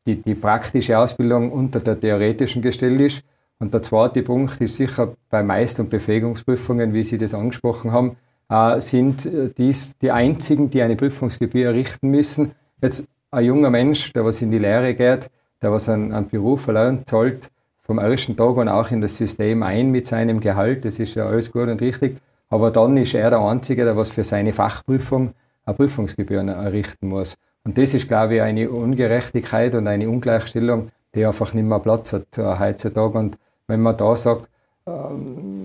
die, 0.09 0.23
die 0.23 0.35
praktische 0.35 0.99
Ausbildung 0.99 1.53
unter 1.53 1.81
der 1.81 2.01
theoretischen 2.01 2.63
gestellt 2.63 3.01
ist. 3.01 3.23
Und 3.59 3.75
der 3.75 3.83
zweite 3.83 4.23
Punkt 4.23 4.61
ist 4.61 4.77
sicher 4.77 5.15
bei 5.31 5.43
Meister- 5.43 5.83
und 5.83 5.91
Befähigungsprüfungen, 5.91 6.95
wie 6.95 7.03
Sie 7.03 7.19
das 7.19 7.35
angesprochen 7.35 7.93
haben, 7.93 8.17
äh, 8.49 8.81
sind 8.81 9.29
dies 9.59 9.97
die 9.99 10.11
einzigen, 10.11 10.71
die 10.71 10.83
eine 10.83 10.97
Prüfungsgebühr 10.97 11.67
errichten 11.67 12.11
müssen. 12.11 12.53
Jetzt 12.81 13.07
ein 13.31 13.45
junger 13.45 13.71
Mensch, 13.71 14.13
der 14.13 14.25
was 14.25 14.41
in 14.41 14.51
die 14.51 14.59
Lehre 14.59 14.95
geht, 14.95 15.29
der 15.61 15.73
was 15.73 15.89
einen, 15.89 16.13
einen 16.13 16.29
Beruf 16.29 16.67
erlernt, 16.69 17.09
zahlt 17.09 17.51
vom 17.81 17.99
ersten 17.99 18.37
Tag 18.37 18.57
an 18.59 18.69
auch 18.69 18.91
in 18.91 19.01
das 19.01 19.17
System 19.17 19.63
ein 19.63 19.91
mit 19.91 20.07
seinem 20.07 20.41
Gehalt. 20.41 20.85
Das 20.85 20.99
ist 20.99 21.15
ja 21.15 21.27
alles 21.27 21.53
gut 21.53 21.69
und 21.69 21.81
richtig. 21.81 22.19
Aber 22.49 22.71
dann 22.71 22.97
ist 22.97 23.15
er 23.15 23.31
der 23.31 23.41
Einzige, 23.41 23.85
der 23.85 23.97
was 23.97 24.09
für 24.09 24.25
seine 24.25 24.53
Fachprüfung 24.53 25.33
eine 25.65 25.77
Prüfungsgebühren 25.77 26.49
errichten 26.49 27.09
muss. 27.09 27.37
Und 27.69 27.79
das 27.79 27.95
ist, 27.95 28.09
glaube 28.09 28.37
ich, 28.37 28.43
eine 28.43 28.71
Ungerechtigkeit 28.71 29.75
und 29.75 29.87
eine 29.87 30.09
Ungleichstellung, 30.09 30.91
die 31.15 31.25
einfach 31.25 31.55
nicht 31.55 31.65
mehr 31.65 31.79
Platz 31.79 32.13
hat 32.13 32.39
äh, 32.39 32.59
heutzutage. 32.59 33.19
Und 33.19 33.39
wenn 33.67 33.83
man 33.83 33.97
da 33.97 34.17
sagt, 34.17 34.49
äh, 34.87 34.91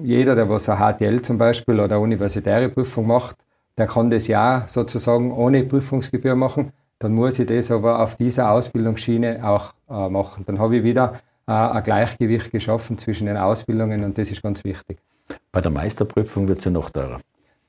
jeder, 0.04 0.36
der 0.36 0.50
was 0.50 0.70
eine 0.70 0.94
HTL 0.94 1.22
zum 1.22 1.38
Beispiel 1.38 1.80
oder 1.80 1.96
eine 1.96 2.04
universitäre 2.04 2.70
Prüfung 2.70 3.08
macht, 3.08 3.38
der 3.78 3.88
kann 3.88 4.10
das 4.10 4.28
ja 4.28 4.66
sozusagen 4.68 5.32
ohne 5.32 5.64
Prüfungsgebühr 5.64 6.36
machen 6.36 6.74
dann 7.04 7.16
muss 7.16 7.38
ich 7.38 7.48
das 7.48 7.70
aber 7.70 8.00
auf 8.00 8.16
dieser 8.16 8.50
Ausbildungsschiene 8.52 9.42
auch 9.44 9.74
äh, 9.90 10.10
machen. 10.10 10.46
Dann 10.46 10.58
habe 10.60 10.78
ich 10.78 10.84
wieder 10.84 11.20
äh, 11.46 11.52
ein 11.52 11.84
Gleichgewicht 11.84 12.50
geschaffen 12.50 12.98
zwischen 12.98 13.28
den 13.28 13.36
Ausbildungen 13.36 14.06
und 14.06 14.18
das 14.18 14.32
ist 14.32 14.42
ganz 14.42 14.64
wichtig. 14.64 15.00
Bei 15.52 15.60
der 15.60 15.72
Meisterprüfung 15.72 16.48
wird 16.48 16.60
es 16.60 16.66
ja 16.66 16.72
noch 16.72 16.90
teurer. 16.90 17.20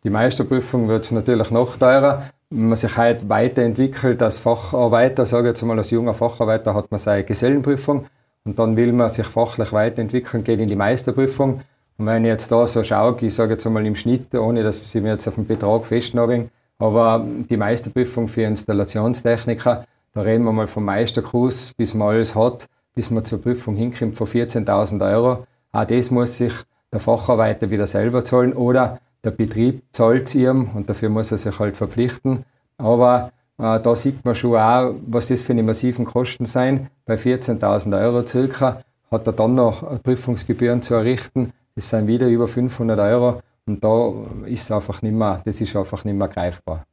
Die 0.04 0.10
Meisterprüfung 0.10 0.86
wird 0.86 1.04
es 1.04 1.10
natürlich 1.10 1.50
noch 1.50 1.76
teurer. 1.76 2.30
Wenn 2.50 2.68
man 2.68 2.76
sich 2.76 2.96
heute 2.96 3.28
weiterentwickelt 3.28 4.22
als 4.22 4.38
Facharbeiter, 4.38 5.26
sage 5.26 5.48
ich 5.48 5.54
jetzt 5.54 5.62
mal 5.62 5.76
als 5.78 5.90
junger 5.90 6.14
Facharbeiter, 6.14 6.74
hat 6.74 6.90
man 6.90 6.98
seine 6.98 7.24
Gesellenprüfung 7.24 8.06
und 8.44 8.58
dann 8.58 8.76
will 8.76 8.92
man 8.92 9.08
sich 9.08 9.26
fachlich 9.26 9.72
weiterentwickeln, 9.72 10.44
geht 10.44 10.60
in 10.60 10.68
die 10.68 10.76
Meisterprüfung. 10.76 11.62
Und 11.96 12.06
wenn 12.06 12.24
ich 12.24 12.28
jetzt 12.28 12.52
da 12.52 12.66
so 12.66 12.82
schaue, 12.82 13.16
ich 13.20 13.34
sage 13.34 13.52
jetzt 13.52 13.66
einmal 13.66 13.86
im 13.86 13.96
Schnitt, 13.96 14.34
ohne 14.34 14.62
dass 14.62 14.90
Sie 14.90 15.00
mir 15.00 15.12
jetzt 15.12 15.26
auf 15.26 15.36
den 15.36 15.46
Betrag 15.46 15.84
festnageln, 15.84 16.50
aber 16.78 17.24
die 17.26 17.56
Meisterprüfung 17.56 18.28
für 18.28 18.42
Installationstechniker, 18.42 19.84
da 20.12 20.20
reden 20.20 20.44
wir 20.44 20.52
mal 20.52 20.66
vom 20.66 20.84
Meisterkurs, 20.84 21.72
bis 21.76 21.94
man 21.94 22.08
alles 22.08 22.34
hat, 22.34 22.68
bis 22.94 23.10
man 23.10 23.24
zur 23.24 23.40
Prüfung 23.40 23.74
hinkommt, 23.76 24.16
von 24.16 24.26
14.000 24.26 25.12
Euro. 25.12 25.46
Auch 25.72 25.84
das 25.84 26.10
muss 26.10 26.36
sich 26.36 26.52
der 26.92 27.00
Facharbeiter 27.00 27.70
wieder 27.70 27.86
selber 27.86 28.24
zahlen 28.24 28.52
oder 28.52 29.00
der 29.24 29.30
Betrieb 29.30 29.82
zahlt 29.92 30.28
es 30.28 30.34
ihm 30.34 30.70
und 30.74 30.88
dafür 30.88 31.08
muss 31.08 31.32
er 31.32 31.38
sich 31.38 31.58
halt 31.58 31.76
verpflichten. 31.76 32.44
Aber 32.76 33.32
äh, 33.58 33.80
da 33.80 33.96
sieht 33.96 34.24
man 34.24 34.34
schon 34.34 34.56
auch, 34.56 34.94
was 35.06 35.28
das 35.28 35.42
für 35.42 35.52
eine 35.52 35.62
massiven 35.62 36.04
Kosten 36.04 36.44
sein. 36.44 36.88
Bei 37.06 37.14
14.000 37.14 37.98
Euro 38.00 38.26
circa 38.26 38.82
hat 39.10 39.26
er 39.26 39.32
dann 39.32 39.54
noch 39.54 40.02
Prüfungsgebühren 40.02 40.82
zu 40.82 40.94
errichten. 40.94 41.52
Das 41.74 41.88
sind 41.88 42.06
wieder 42.06 42.26
über 42.28 42.48
500 42.48 42.98
Euro. 42.98 43.40
Und 43.66 43.82
da 43.82 44.12
ist 44.46 44.64
es 44.64 44.70
einfach 44.70 45.00
nicht 45.02 45.14
mehr, 45.14 45.40
das 45.44 45.60
ist 45.60 45.74
einfach 45.74 46.04
nicht 46.04 46.14
mehr 46.14 46.28
greifbar. 46.28 46.84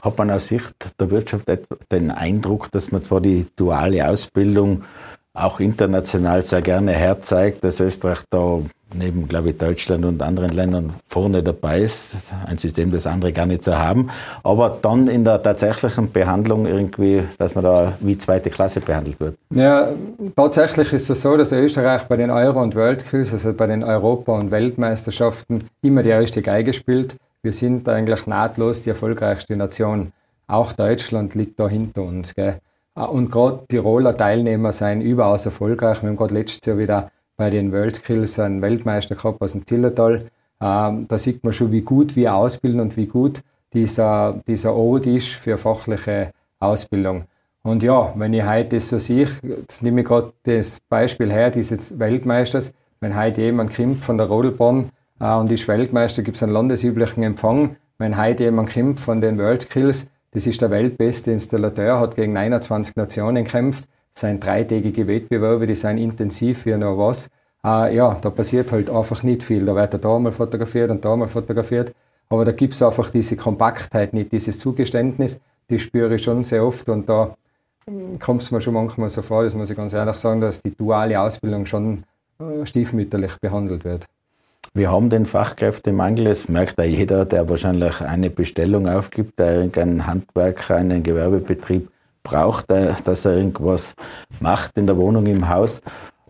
Hat 0.00 0.18
man 0.18 0.30
aus 0.30 0.48
Sicht 0.48 1.00
der 1.00 1.10
Wirtschaft 1.10 1.46
den 1.90 2.10
Eindruck, 2.10 2.70
dass 2.70 2.92
man 2.92 3.02
zwar 3.02 3.20
die 3.20 3.46
duale 3.56 4.08
Ausbildung 4.08 4.82
auch 5.34 5.58
international 5.58 6.42
sehr 6.42 6.62
gerne 6.62 6.92
herzeigt, 6.92 7.64
dass 7.64 7.80
Österreich 7.80 8.20
da 8.30 8.60
neben, 8.94 9.26
glaube 9.26 9.50
ich, 9.50 9.58
Deutschland 9.58 10.04
und 10.04 10.22
anderen 10.22 10.52
Ländern 10.52 10.94
vorne 11.08 11.42
dabei 11.42 11.80
ist. 11.80 12.32
Ein 12.46 12.58
System, 12.58 12.92
das 12.92 13.08
andere 13.08 13.32
gar 13.32 13.44
nicht 13.44 13.64
so 13.64 13.76
haben. 13.76 14.10
Aber 14.44 14.78
dann 14.80 15.08
in 15.08 15.24
der 15.24 15.42
tatsächlichen 15.42 16.12
Behandlung 16.12 16.66
irgendwie, 16.66 17.24
dass 17.38 17.56
man 17.56 17.64
da 17.64 17.94
wie 17.98 18.16
zweite 18.16 18.50
Klasse 18.50 18.80
behandelt 18.80 19.18
wird. 19.18 19.36
Ja, 19.50 19.88
tatsächlich 20.36 20.92
ist 20.92 21.10
es 21.10 21.22
so, 21.22 21.36
dass 21.36 21.50
Österreich 21.50 22.04
bei 22.04 22.16
den 22.16 22.30
Euro- 22.30 22.62
und 22.62 22.76
World 22.76 23.04
Cups, 23.10 23.32
also 23.32 23.52
bei 23.52 23.66
den 23.66 23.82
Europa- 23.82 24.38
und 24.38 24.52
Weltmeisterschaften, 24.52 25.68
immer 25.82 26.04
die 26.04 26.10
erste 26.10 26.42
Geige 26.42 26.72
spielt. 26.72 27.16
Wir 27.42 27.52
sind 27.52 27.88
eigentlich 27.88 28.28
nahtlos 28.28 28.82
die 28.82 28.90
erfolgreichste 28.90 29.56
Nation. 29.56 30.12
Auch 30.46 30.72
Deutschland 30.72 31.34
liegt 31.34 31.58
da 31.58 31.68
hinter 31.68 32.02
uns. 32.02 32.34
Gell? 32.34 32.60
Und 32.94 33.30
gerade 33.30 33.64
Tiroler 33.68 34.16
Teilnehmer 34.16 34.72
sind 34.72 35.00
überaus 35.00 35.44
erfolgreich. 35.44 36.02
Wir 36.02 36.10
haben 36.10 36.16
gerade 36.16 36.34
letztes 36.34 36.64
Jahr 36.64 36.78
wieder 36.78 37.10
bei 37.36 37.50
den 37.50 37.72
World 37.72 37.96
Skills 37.96 38.38
einen 38.38 38.62
Weltmeister 38.62 39.16
gehabt 39.16 39.42
aus 39.42 39.52
dem 39.52 39.66
Zillertal. 39.66 40.26
Ähm, 40.60 41.06
da 41.08 41.18
sieht 41.18 41.42
man 41.42 41.52
schon, 41.52 41.72
wie 41.72 41.80
gut 41.80 42.14
wir 42.14 42.34
ausbilden 42.34 42.80
und 42.80 42.96
wie 42.96 43.06
gut 43.06 43.42
dieser, 43.72 44.40
dieser 44.46 44.74
Ort 44.74 45.06
ist 45.06 45.28
für 45.28 45.58
fachliche 45.58 46.30
Ausbildung. 46.60 47.24
Und 47.62 47.82
ja, 47.82 48.12
wenn 48.16 48.32
ich 48.32 48.46
heute 48.46 48.76
das 48.76 48.88
so 48.88 48.98
sehe, 48.98 49.28
jetzt 49.42 49.82
nehme 49.82 50.02
ich 50.02 50.06
gerade 50.06 50.32
das 50.44 50.80
Beispiel 50.80 51.32
her 51.32 51.50
dieses 51.50 51.98
Weltmeisters, 51.98 52.74
wenn 53.00 53.18
heute 53.18 53.40
jemand 53.40 53.74
kommt 53.74 54.04
von 54.04 54.18
der 54.18 54.28
Rodelbahn 54.28 54.90
äh, 55.18 55.34
und 55.34 55.50
ist 55.50 55.66
Weltmeister, 55.66 56.22
gibt 56.22 56.36
es 56.36 56.42
einen 56.42 56.52
landesüblichen 56.52 57.22
Empfang. 57.24 57.76
Wenn 57.98 58.16
heute 58.16 58.44
jemand 58.44 58.72
kommt 58.72 59.00
von 59.00 59.20
den 59.20 59.38
World 59.38 59.62
Skills, 59.62 60.10
das 60.34 60.46
ist 60.46 60.60
der 60.60 60.70
weltbeste 60.70 61.30
Installateur, 61.30 62.00
hat 62.00 62.16
gegen 62.16 62.36
21 62.36 62.96
Nationen 62.96 63.44
gekämpft, 63.44 63.84
sind 64.12 64.44
dreitägige 64.44 65.06
Wettbewerbe, 65.06 65.66
die 65.66 65.74
sind 65.74 65.98
intensiv 65.98 66.66
wie 66.66 66.76
noch 66.76 66.98
was. 66.98 67.30
Äh, 67.64 67.96
ja, 67.96 68.16
da 68.20 68.30
passiert 68.30 68.72
halt 68.72 68.90
einfach 68.90 69.22
nicht 69.22 69.42
viel. 69.42 69.64
Da 69.64 69.74
wird 69.74 69.94
er 69.94 69.98
da 69.98 70.18
mal 70.18 70.32
fotografiert 70.32 70.90
und 70.90 71.04
da 71.04 71.16
mal 71.16 71.28
fotografiert. 71.28 71.94
Aber 72.28 72.44
da 72.44 72.52
gibt 72.52 72.74
es 72.74 72.82
einfach 72.82 73.10
diese 73.10 73.36
Kompaktheit 73.36 74.12
nicht, 74.12 74.32
dieses 74.32 74.58
Zugeständnis, 74.58 75.40
die 75.70 75.78
spüre 75.78 76.16
ich 76.16 76.22
schon 76.22 76.44
sehr 76.44 76.64
oft 76.64 76.88
und 76.88 77.08
da 77.08 77.36
hm, 77.86 78.18
kommt 78.18 78.42
es 78.42 78.50
mir 78.50 78.60
schon 78.60 78.74
manchmal 78.74 79.08
so 79.08 79.22
vor, 79.22 79.44
das 79.44 79.54
muss 79.54 79.70
ich 79.70 79.76
ganz 79.76 79.92
ehrlich 79.92 80.16
sagen, 80.16 80.40
dass 80.40 80.60
die 80.60 80.74
duale 80.74 81.20
Ausbildung 81.20 81.64
schon 81.66 82.04
äh, 82.38 82.66
stiefmütterlich 82.66 83.38
behandelt 83.40 83.84
wird. 83.84 84.06
Wir 84.76 84.90
haben 84.90 85.08
den 85.08 85.24
Fachkräftemangel, 85.24 86.24
das 86.24 86.48
merkt 86.48 86.78
ja 86.78 86.84
jeder, 86.84 87.24
der 87.26 87.48
wahrscheinlich 87.48 88.00
eine 88.00 88.28
Bestellung 88.28 88.88
aufgibt, 88.88 89.38
der 89.38 89.54
irgendeinen 89.54 90.04
Handwerker, 90.08 90.74
einen 90.74 91.04
Gewerbebetrieb 91.04 91.88
braucht, 92.24 92.66
dass 92.70 93.24
er 93.24 93.36
irgendwas 93.36 93.94
macht 94.40 94.76
in 94.76 94.88
der 94.88 94.96
Wohnung, 94.96 95.26
im 95.26 95.48
Haus. 95.48 95.80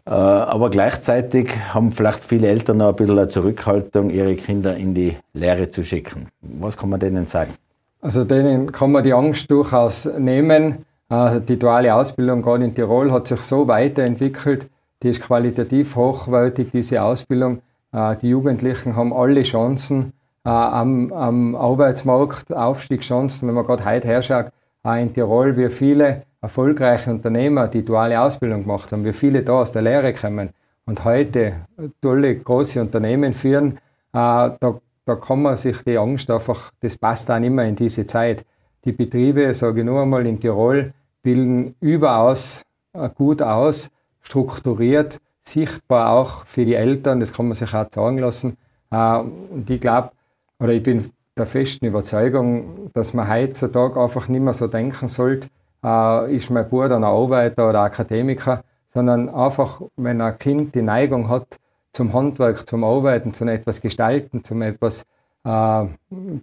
Äh, 0.07 0.11
aber 0.11 0.69
gleichzeitig 0.69 1.53
haben 1.73 1.91
vielleicht 1.91 2.23
viele 2.23 2.49
Eltern 2.49 2.77
noch 2.77 2.91
ein 2.91 2.97
bisschen 2.97 3.19
eine 3.19 3.29
Zurückhaltung, 3.29 4.11
ihre 4.11 4.35
Kinder 4.35 4.77
in 4.77 4.93
die 4.93 5.17
Lehre 5.33 5.71
zu 5.71 5.83
schicken. 5.83 6.29
Was 6.43 6.77
kann 6.77 6.91
man 6.91 7.01
denen 7.01 7.27
sagen? 7.27 7.55
Also 8.03 8.25
denen 8.25 8.71
kann 8.71 8.93
man 8.93 9.03
die 9.03 9.15
Angst 9.15 9.51
durchaus 9.51 10.05
nehmen. 10.05 10.85
Äh, 11.09 11.41
die 11.41 11.59
duale 11.59 11.95
Ausbildung 11.95 12.43
gerade 12.43 12.67
in 12.67 12.75
Tirol 12.75 13.11
hat 13.11 13.27
sich 13.27 13.41
so 13.41 13.67
weiterentwickelt, 13.69 14.69
die 15.03 15.09
ist 15.09 15.23
qualitativ 15.23 15.97
hochwertig, 15.97 16.69
diese 16.73 17.01
Ausbildung. 17.01 17.63
Äh, 17.95 18.17
die 18.17 18.31
Jugendlichen 18.31 18.97
haben 18.97 19.13
alle 19.13 19.43
Chancen 19.43 20.13
am, 20.43 21.11
am 21.13 21.55
Arbeitsmarkt, 21.55 22.53
Aufstiegschancen. 22.53 23.49
Wenn 23.49 23.55
man 23.55 23.65
gerade 23.65 23.85
heute 23.85 24.09
herschaut, 24.09 24.47
auch 24.83 24.97
in 24.97 25.13
Tirol, 25.15 25.57
wie 25.57 25.71
viele 25.71 26.25
erfolgreiche 26.43 27.11
Unternehmer, 27.11 27.69
die 27.69 27.83
duale 27.83 28.21
Ausbildung 28.21 28.63
gemacht 28.63 28.93
haben, 28.93 29.07
wie 29.07 29.15
viele 29.15 29.43
da 29.43 29.61
aus 29.61 29.73
der 29.73 29.81
Lehre 29.81 30.13
kommen 30.13 30.51
und 30.85 31.03
heute 31.05 31.67
tolle, 32.03 32.37
große 32.37 32.79
Unternehmen 32.79 33.33
führen, 33.33 33.79
äh, 34.13 34.51
da, 34.61 34.81
da 35.07 35.15
kann 35.15 35.41
man 35.41 35.57
sich 35.57 35.83
die 35.85 35.97
Angst 35.97 36.31
einfach, 36.31 36.73
das 36.81 36.99
passt 36.99 37.31
nicht 37.31 37.51
mehr 37.51 37.65
in 37.65 37.77
diese 37.77 38.07
Zeit. 38.07 38.45
Die 38.85 38.93
Betriebe, 38.93 39.55
sage 39.55 39.81
ich 39.81 39.87
nur 39.87 40.03
einmal, 40.03 40.27
in 40.27 40.39
Tirol 40.39 40.93
bilden 41.23 41.75
überaus 41.81 42.63
äh, 42.93 43.09
gut 43.09 43.41
aus, 43.41 43.91
strukturiert, 44.21 45.21
sichtbar 45.45 46.11
auch 46.11 46.47
für 46.47 46.65
die 46.65 46.75
Eltern, 46.75 47.21
das 47.21 47.33
kann 47.33 47.47
man 47.47 47.55
sich 47.55 47.75
auch 47.75 47.87
sagen 47.91 48.19
lassen. 48.19 48.57
Äh, 48.91 49.19
und 49.19 49.69
ich 49.69 49.81
glaube, 49.81 50.11
oder 50.59 50.73
ich 50.73 50.83
bin 50.83 51.11
der 51.37 51.47
festen 51.47 51.87
Überzeugung, 51.87 52.91
dass 52.95 53.13
man 53.13 53.29
heutzutage 53.29 54.01
einfach 54.01 54.29
nicht 54.29 54.41
mehr 54.41 54.55
so 54.55 54.67
denken 54.67 55.09
sollte, 55.09 55.49
äh, 55.85 56.35
ist 56.35 56.51
mein 56.51 56.69
Bruder 56.69 56.97
ein 56.97 57.05
Arbeiter 57.05 57.69
oder 57.69 57.81
Akademiker, 57.81 58.63
sondern 58.87 59.29
einfach, 59.29 59.83
wenn 59.97 60.21
ein 60.21 60.39
Kind 60.39 60.75
die 60.75 60.83
Neigung 60.83 61.29
hat 61.29 61.59
zum 61.93 62.13
Handwerk, 62.13 62.69
zum 62.69 62.85
Arbeiten, 62.85 63.35
zu 63.35 63.45
etwas 63.45 63.81
gestalten, 63.81 64.45
zum 64.45 64.63
etwas 64.63 65.05
äh, 65.45 65.85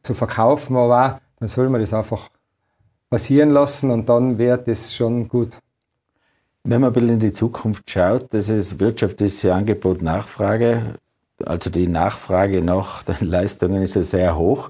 zu 0.01 0.13
verkaufen, 0.13 0.75
aber 0.75 1.05
auch, 1.05 1.19
dann 1.39 1.47
soll 1.47 1.69
man 1.69 1.81
das 1.81 1.93
einfach 1.93 2.29
passieren 3.09 3.49
lassen 3.49 3.89
und 3.91 4.07
dann 4.07 4.37
wird 4.37 4.67
es 4.67 4.93
schon 4.93 5.27
gut. 5.27 5.57
Wenn 6.63 6.81
man 6.81 6.91
ein 6.91 6.93
bisschen 6.93 7.09
in 7.09 7.19
die 7.19 7.31
Zukunft 7.31 7.89
schaut, 7.89 8.33
das 8.33 8.49
ist 8.49 8.79
Wirtschaft 8.79 9.19
ist 9.21 9.41
ja 9.41 9.55
Angebot, 9.55 10.01
Nachfrage. 10.01 10.95
Also 11.43 11.69
die 11.69 11.87
Nachfrage 11.87 12.61
nach 12.61 13.03
den 13.03 13.27
Leistungen 13.27 13.81
ist 13.81 13.95
ja 13.95 14.03
sehr 14.03 14.37
hoch. 14.37 14.69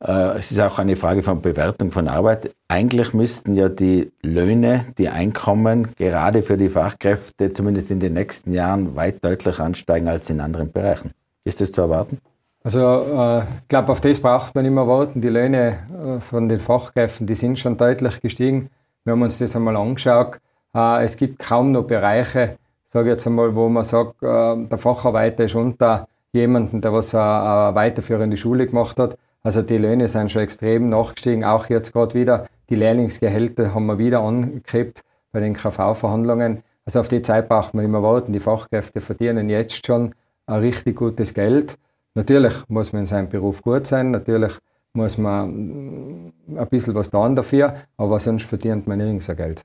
Äh, 0.00 0.36
es 0.36 0.52
ist 0.52 0.60
auch 0.60 0.78
eine 0.78 0.94
Frage 0.94 1.22
von 1.22 1.40
Bewertung 1.40 1.90
von 1.90 2.06
Arbeit. 2.06 2.54
Eigentlich 2.68 3.12
müssten 3.12 3.56
ja 3.56 3.68
die 3.68 4.12
Löhne, 4.22 4.84
die 4.98 5.08
Einkommen 5.08 5.88
gerade 5.96 6.42
für 6.42 6.56
die 6.56 6.68
Fachkräfte 6.68 7.52
zumindest 7.52 7.90
in 7.90 8.00
den 8.00 8.12
nächsten 8.12 8.52
Jahren 8.52 8.94
weit 8.94 9.24
deutlich 9.24 9.58
ansteigen 9.58 10.08
als 10.08 10.30
in 10.30 10.40
anderen 10.40 10.70
Bereichen. 10.70 11.12
Ist 11.44 11.60
das 11.60 11.72
zu 11.72 11.80
erwarten? 11.80 12.18
Also 12.62 12.80
äh, 12.80 13.38
ich 13.40 13.68
glaube, 13.68 13.92
auf 13.92 14.00
das 14.00 14.20
braucht 14.20 14.54
man 14.54 14.64
immer 14.64 14.86
warten. 14.86 15.20
Die 15.20 15.28
Löhne 15.28 15.78
äh, 16.18 16.20
von 16.20 16.48
den 16.48 16.60
Fachkräften, 16.60 17.26
die 17.26 17.34
sind 17.34 17.58
schon 17.58 17.76
deutlich 17.76 18.20
gestiegen. 18.20 18.70
Wir 19.04 19.12
haben 19.12 19.22
uns 19.22 19.38
das 19.38 19.56
einmal 19.56 19.76
angeschaut. 19.76 20.38
Es 20.76 21.16
gibt 21.16 21.38
kaum 21.38 21.72
noch 21.72 21.84
Bereiche, 21.84 22.58
sage 22.84 23.08
jetzt 23.08 23.26
einmal, 23.26 23.54
wo 23.54 23.66
man 23.70 23.82
sagt, 23.82 24.20
der 24.20 24.76
Facharbeiter 24.76 25.44
ist 25.44 25.54
unter 25.54 26.06
jemanden, 26.32 26.82
der 26.82 26.92
was 26.92 27.14
eine 27.14 27.74
weiterführende 27.74 28.36
Schule 28.36 28.66
gemacht 28.66 28.98
hat. 28.98 29.16
Also 29.42 29.62
die 29.62 29.78
Löhne 29.78 30.06
sind 30.06 30.30
schon 30.30 30.42
extrem 30.42 30.90
nachgestiegen, 30.90 31.44
auch 31.44 31.70
jetzt 31.70 31.92
gerade 31.92 32.14
wieder. 32.14 32.46
Die 32.68 32.74
Lehrlingsgehälter 32.74 33.72
haben 33.74 33.86
wir 33.86 33.98
wieder 33.98 34.20
angeklebt 34.20 35.02
bei 35.32 35.40
den 35.40 35.54
KV-Verhandlungen. 35.54 36.62
Also 36.84 37.00
auf 37.00 37.08
die 37.08 37.22
Zeit 37.22 37.48
braucht 37.48 37.72
man 37.72 37.84
immer 37.84 38.02
warten. 38.02 38.32
Die 38.32 38.40
Fachkräfte 38.40 39.00
verdienen 39.00 39.48
jetzt 39.48 39.86
schon 39.86 40.14
ein 40.46 40.60
richtig 40.60 40.96
gutes 40.96 41.32
Geld. 41.32 41.78
Natürlich 42.14 42.54
muss 42.68 42.92
man 42.92 43.00
in 43.00 43.06
seinem 43.06 43.28
Beruf 43.28 43.62
gut 43.62 43.86
sein, 43.86 44.10
natürlich 44.10 44.52
muss 44.94 45.18
man 45.18 45.50
mm, 45.50 46.32
ein 46.56 46.68
bisschen 46.68 46.94
was 46.94 47.10
tun 47.10 47.36
dafür, 47.36 47.74
aber 47.98 48.18
sonst 48.18 48.44
verdient 48.44 48.86
man 48.86 48.98
nirgends 48.98 49.28
ein 49.28 49.36
Geld. 49.36 49.62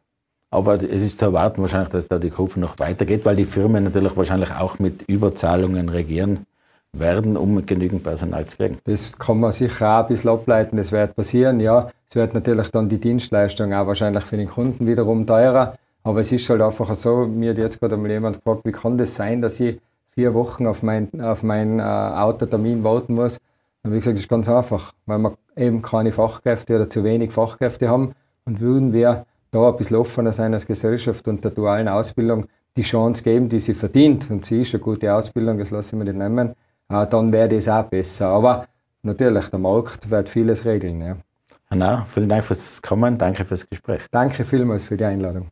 Aber 0.51 0.75
es 0.75 1.01
ist 1.01 1.19
zu 1.19 1.25
erwarten 1.25 1.61
wahrscheinlich, 1.61 1.89
dass 1.89 2.09
da 2.09 2.19
die 2.19 2.29
Kurve 2.29 2.59
noch 2.59 2.77
weitergeht, 2.77 3.25
weil 3.25 3.37
die 3.37 3.45
Firmen 3.45 3.85
natürlich 3.85 4.15
wahrscheinlich 4.17 4.51
auch 4.51 4.79
mit 4.79 5.03
Überzahlungen 5.03 5.87
regieren 5.87 6.45
werden, 6.91 7.37
um 7.37 7.65
genügend 7.65 8.03
Personal 8.03 8.45
zu 8.45 8.57
kriegen. 8.57 8.77
Das 8.83 9.17
kann 9.17 9.39
man 9.39 9.53
sicher 9.53 9.89
auch 9.89 10.03
ein 10.03 10.07
bisschen 10.09 10.29
ableiten, 10.29 10.75
das 10.75 10.91
wird 10.91 11.15
passieren. 11.15 11.61
Ja, 11.61 11.89
es 12.07 12.15
wird 12.15 12.33
natürlich 12.33 12.67
dann 12.67 12.89
die 12.89 12.99
Dienstleistung 12.99 13.73
auch 13.73 13.87
wahrscheinlich 13.87 14.25
für 14.25 14.35
den 14.35 14.49
Kunden 14.49 14.85
wiederum 14.85 15.25
teurer. 15.25 15.75
Aber 16.03 16.19
es 16.19 16.31
ist 16.33 16.49
halt 16.49 16.61
einfach 16.61 16.93
so, 16.95 17.25
mir 17.27 17.51
hat 17.51 17.57
jetzt 17.57 17.79
gerade 17.79 17.95
einmal 17.95 18.11
jemand 18.11 18.37
gefragt, 18.37 18.65
wie 18.65 18.73
kann 18.73 18.97
das 18.97 19.15
sein, 19.15 19.41
dass 19.41 19.59
ich 19.59 19.79
vier 20.09 20.33
Wochen 20.33 20.67
auf 20.67 20.83
meinen 20.83 21.21
auf 21.21 21.43
mein, 21.43 21.79
äh, 21.79 21.83
Autotermin 21.83 22.83
warten 22.83 23.15
muss. 23.15 23.39
Habe 23.85 23.95
ich 23.95 24.01
gesagt, 24.01 24.17
das 24.17 24.23
ist 24.23 24.29
ganz 24.29 24.49
einfach, 24.49 24.91
weil 25.05 25.19
wir 25.19 25.33
eben 25.55 25.81
keine 25.81 26.11
Fachkräfte 26.11 26.75
oder 26.75 26.89
zu 26.89 27.03
wenig 27.03 27.31
Fachkräfte 27.31 27.87
haben 27.87 28.13
und 28.45 28.59
würden 28.59 28.91
wir 28.91 29.25
da 29.51 29.69
ein 29.69 29.75
bisschen 29.75 29.97
offener 29.97 30.33
sein 30.33 30.53
als 30.53 30.65
Gesellschaft 30.65 31.27
und 31.27 31.43
der 31.43 31.51
dualen 31.51 31.87
Ausbildung 31.87 32.47
die 32.77 32.83
Chance 32.83 33.21
geben, 33.21 33.49
die 33.49 33.59
sie 33.59 33.73
verdient. 33.73 34.31
Und 34.31 34.45
sie 34.45 34.61
ist 34.61 34.73
eine 34.73 34.81
gute 34.81 35.13
Ausbildung, 35.13 35.59
das 35.59 35.71
lasse 35.71 35.95
ich 35.95 35.99
mir 35.99 36.05
nicht 36.05 36.17
nehmen 36.17 36.53
äh, 36.91 37.07
dann 37.07 37.31
wäre 37.31 37.47
das 37.47 37.67
auch 37.67 37.83
besser. 37.83 38.27
Aber 38.27 38.67
natürlich, 39.03 39.47
der 39.47 39.59
Markt 39.59 40.09
wird 40.09 40.29
vieles 40.29 40.65
regeln. 40.65 41.01
Ja. 41.01 41.17
Hanna, 41.69 42.05
vielen 42.05 42.29
Dank 42.29 42.43
fürs 42.43 42.81
Kommen, 42.81 43.17
danke 43.17 43.45
fürs 43.45 43.69
Gespräch. 43.69 44.01
Danke 44.11 44.43
vielmals 44.43 44.83
für 44.83 44.97
die 44.97 45.05
Einladung. 45.05 45.49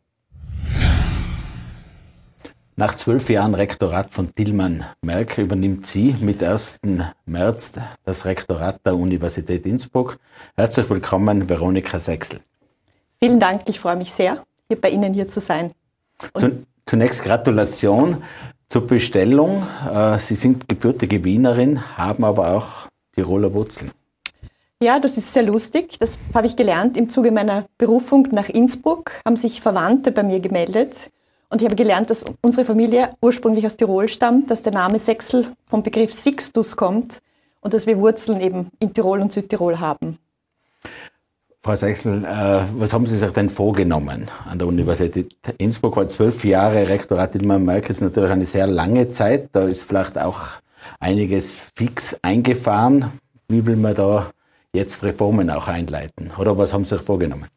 Nach 2.76 2.96
zwölf 2.96 3.30
Jahren 3.30 3.56
Rektorat 3.56 4.10
von 4.12 4.34
Tillmann 4.34 4.86
Merck 5.02 5.38
übernimmt 5.38 5.86
sie 5.86 6.16
mit 6.22 6.42
1. 6.42 6.80
März 7.26 7.74
das 8.06 8.26
Rektorat 8.26 8.80
der 8.86 8.96
Universität 8.96 9.66
Innsbruck. 9.66 10.18
Herzlich 10.56 10.90
willkommen, 10.90 11.50
Veronika 11.50 12.00
Sechsel. 12.00 12.40
Vielen 13.22 13.40
Dank, 13.40 13.64
ich 13.66 13.80
freue 13.80 13.98
mich 13.98 14.14
sehr, 14.14 14.44
hier 14.68 14.80
bei 14.80 14.90
Ihnen 14.90 15.14
hier 15.14 15.28
zu 15.28 15.42
sein. 15.42 15.72
Zunächst 16.86 17.24
Gratulation 17.24 18.24
zur 18.70 18.88
Bestellung. 18.88 19.64
Äh, 19.94 20.18
Sie 20.20 20.36
sind 20.36 20.70
gebürtige 20.70 21.24
Wienerin, 21.24 21.98
haben 21.98 22.24
aber 22.24 22.56
auch 22.56 22.88
Tiroler 23.14 23.54
Wurzeln. 23.54 23.92
Ja, 24.82 25.00
das 25.00 25.18
ist 25.18 25.34
sehr 25.34 25.44
lustig. 25.44 25.98
Das 26.00 26.18
habe 26.34 26.48
ich 26.48 26.56
gelernt 26.56 26.96
im 26.96 27.10
Zuge 27.10 27.32
meiner 27.32 27.66
Berufung 27.78 28.30
nach 28.32 28.48
Innsbruck. 28.48 29.12
Haben 29.26 29.36
sich 29.36 29.60
Verwandte 29.60 30.14
bei 30.14 30.24
mir 30.24 30.40
gemeldet. 30.40 30.94
Und 31.50 31.62
ich 31.62 31.66
habe 31.66 31.76
gelernt, 31.76 32.10
dass 32.10 32.24
unsere 32.42 32.64
Familie 32.64 33.10
ursprünglich 33.22 33.66
aus 33.66 33.76
Tirol 33.76 34.08
stammt, 34.08 34.50
dass 34.50 34.62
der 34.62 34.72
Name 34.72 34.98
Sechsel 35.00 35.48
vom 35.68 35.84
Begriff 35.84 36.14
Sixtus 36.14 36.78
kommt 36.78 37.20
und 37.60 37.74
dass 37.74 37.88
wir 37.88 37.98
Wurzeln 37.98 38.40
eben 38.40 38.70
in 38.80 38.94
Tirol 38.94 39.20
und 39.20 39.34
Südtirol 39.34 39.80
haben. 39.80 40.20
Frau 41.62 41.76
Sechsel, 41.76 42.24
äh, 42.24 42.62
was 42.76 42.94
haben 42.94 43.06
Sie 43.06 43.18
sich 43.18 43.32
denn 43.32 43.50
vorgenommen 43.50 44.32
an 44.50 44.58
der 44.58 44.68
Universität 44.68 45.36
Innsbruck? 45.58 45.98
Weil 45.98 46.08
zwölf 46.08 46.46
Jahre 46.46 46.88
Rektorat 46.88 47.36
in 47.36 47.46
meinem 47.46 47.66
Merk 47.66 47.90
ist 47.90 48.00
natürlich 48.00 48.32
eine 48.32 48.46
sehr 48.46 48.66
lange 48.66 49.10
Zeit. 49.10 49.50
Da 49.52 49.66
ist 49.66 49.84
vielleicht 49.84 50.18
auch 50.18 50.40
einiges 51.02 51.70
fix 51.76 52.16
eingefahren. 52.22 53.12
Wie 53.50 53.66
will 53.66 53.76
man 53.76 53.94
da 53.94 54.32
jetzt 54.74 55.04
Reformen 55.04 55.50
auch 55.50 55.68
einleiten? 55.68 56.32
Oder 56.38 56.58
was 56.58 56.72
haben 56.72 56.86
Sie 56.86 56.96
sich 56.96 57.06
vorgenommen? 57.06 57.48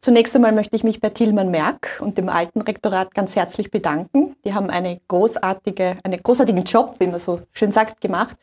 Zunächst 0.00 0.34
einmal 0.34 0.52
möchte 0.52 0.74
ich 0.74 0.82
mich 0.82 1.00
bei 1.00 1.10
Tilman 1.10 1.50
Merck 1.50 2.00
und 2.00 2.16
dem 2.16 2.30
alten 2.30 2.62
Rektorat 2.62 3.14
ganz 3.14 3.36
herzlich 3.36 3.70
bedanken. 3.70 4.34
Die 4.46 4.54
haben 4.54 4.70
eine 4.70 4.98
großartige, 5.08 5.98
einen 6.02 6.22
großartigen 6.22 6.64
Job, 6.64 6.94
wie 7.00 7.06
man 7.06 7.20
so 7.20 7.42
schön 7.52 7.70
sagt, 7.70 8.00
gemacht 8.00 8.36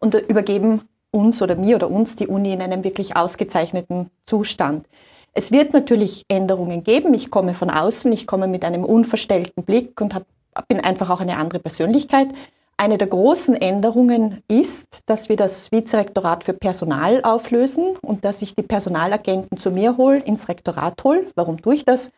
und 0.00 0.14
übergeben 0.14 0.82
uns 1.18 1.42
oder 1.42 1.56
mir 1.56 1.76
oder 1.76 1.90
uns 1.90 2.16
die 2.16 2.28
Uni 2.28 2.52
in 2.52 2.62
einem 2.62 2.84
wirklich 2.84 3.16
ausgezeichneten 3.16 4.10
Zustand. 4.26 4.86
Es 5.34 5.52
wird 5.52 5.72
natürlich 5.72 6.24
Änderungen 6.28 6.84
geben. 6.84 7.14
Ich 7.14 7.30
komme 7.30 7.54
von 7.54 7.70
außen, 7.70 8.10
ich 8.12 8.26
komme 8.26 8.48
mit 8.48 8.64
einem 8.64 8.84
unverstellten 8.84 9.64
Blick 9.64 10.00
und 10.00 10.14
hab, 10.14 10.24
bin 10.68 10.80
einfach 10.80 11.10
auch 11.10 11.20
eine 11.20 11.36
andere 11.36 11.58
Persönlichkeit. 11.58 12.28
Eine 12.76 12.96
der 12.96 13.08
großen 13.08 13.56
Änderungen 13.56 14.42
ist, 14.46 15.00
dass 15.06 15.28
wir 15.28 15.36
das 15.36 15.72
Vizerektorat 15.72 16.44
für 16.44 16.52
Personal 16.52 17.22
auflösen 17.24 17.96
und 18.02 18.24
dass 18.24 18.40
ich 18.40 18.54
die 18.54 18.62
Personalagenten 18.62 19.58
zu 19.58 19.72
mir 19.72 19.96
hole, 19.96 20.20
ins 20.20 20.48
Rektorat 20.48 21.02
hole. 21.02 21.26
Warum 21.34 21.60
tue 21.60 21.74
ich 21.74 21.84
das? 21.84 22.10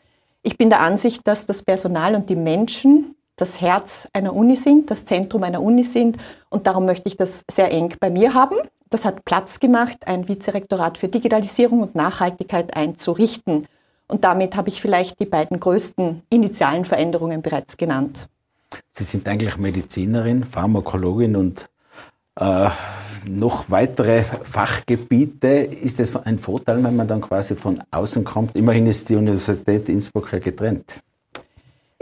Ich 0.43 0.59
bin 0.59 0.69
der 0.69 0.81
Ansicht, 0.81 1.27
dass 1.27 1.47
das 1.47 1.63
Personal 1.63 2.15
und 2.15 2.29
die 2.29 2.37
Menschen 2.37 3.15
das 3.37 3.61
Herz 3.61 4.07
einer 4.13 4.35
Uni 4.35 4.55
sind, 4.55 4.91
das 4.91 5.05
Zentrum 5.07 5.43
einer 5.43 5.63
Uni 5.63 5.83
sind 5.83 6.19
und 6.51 6.67
darum 6.67 6.85
möchte 6.85 7.09
ich 7.09 7.17
das 7.17 7.43
sehr 7.51 7.71
eng 7.73 7.95
bei 7.99 8.11
mir 8.11 8.35
haben. 8.35 8.57
Das 8.91 9.05
hat 9.05 9.25
Platz 9.25 9.61
gemacht, 9.61 10.07
ein 10.07 10.29
Vizerektorat 10.29 10.99
für 10.99 11.09
Digitalisierung 11.09 11.81
und 11.81 11.95
Nachhaltigkeit 11.95 12.77
einzurichten. 12.77 13.67
Und 14.09 14.25
damit 14.25 14.57
habe 14.57 14.69
ich 14.69 14.81
vielleicht 14.81 15.21
die 15.21 15.27
beiden 15.27 15.61
größten 15.61 16.23
initialen 16.29 16.85
Veränderungen 16.85 17.41
bereits 17.41 17.77
genannt. 17.77 18.29
Sie 18.91 19.05
sind 19.05 19.29
eigentlich 19.29 19.57
Medizinerin, 19.57 20.45
Pharmakologin 20.45 21.37
und 21.37 21.71
äh, 22.35 22.69
noch 23.27 23.71
weitere 23.71 24.25
Fachgebiete. 24.25 25.49
Ist 25.49 26.01
das 26.01 26.17
ein 26.17 26.39
Vorteil, 26.39 26.83
wenn 26.83 26.97
man 26.97 27.07
dann 27.07 27.21
quasi 27.21 27.55
von 27.55 27.83
außen 27.93 28.25
kommt? 28.25 28.57
Immerhin 28.57 28.87
ist 28.87 29.09
die 29.09 29.17
Universität 29.17 29.89
Innsbruck 29.89 30.33
ja 30.33 30.41
getrennt. 30.41 31.01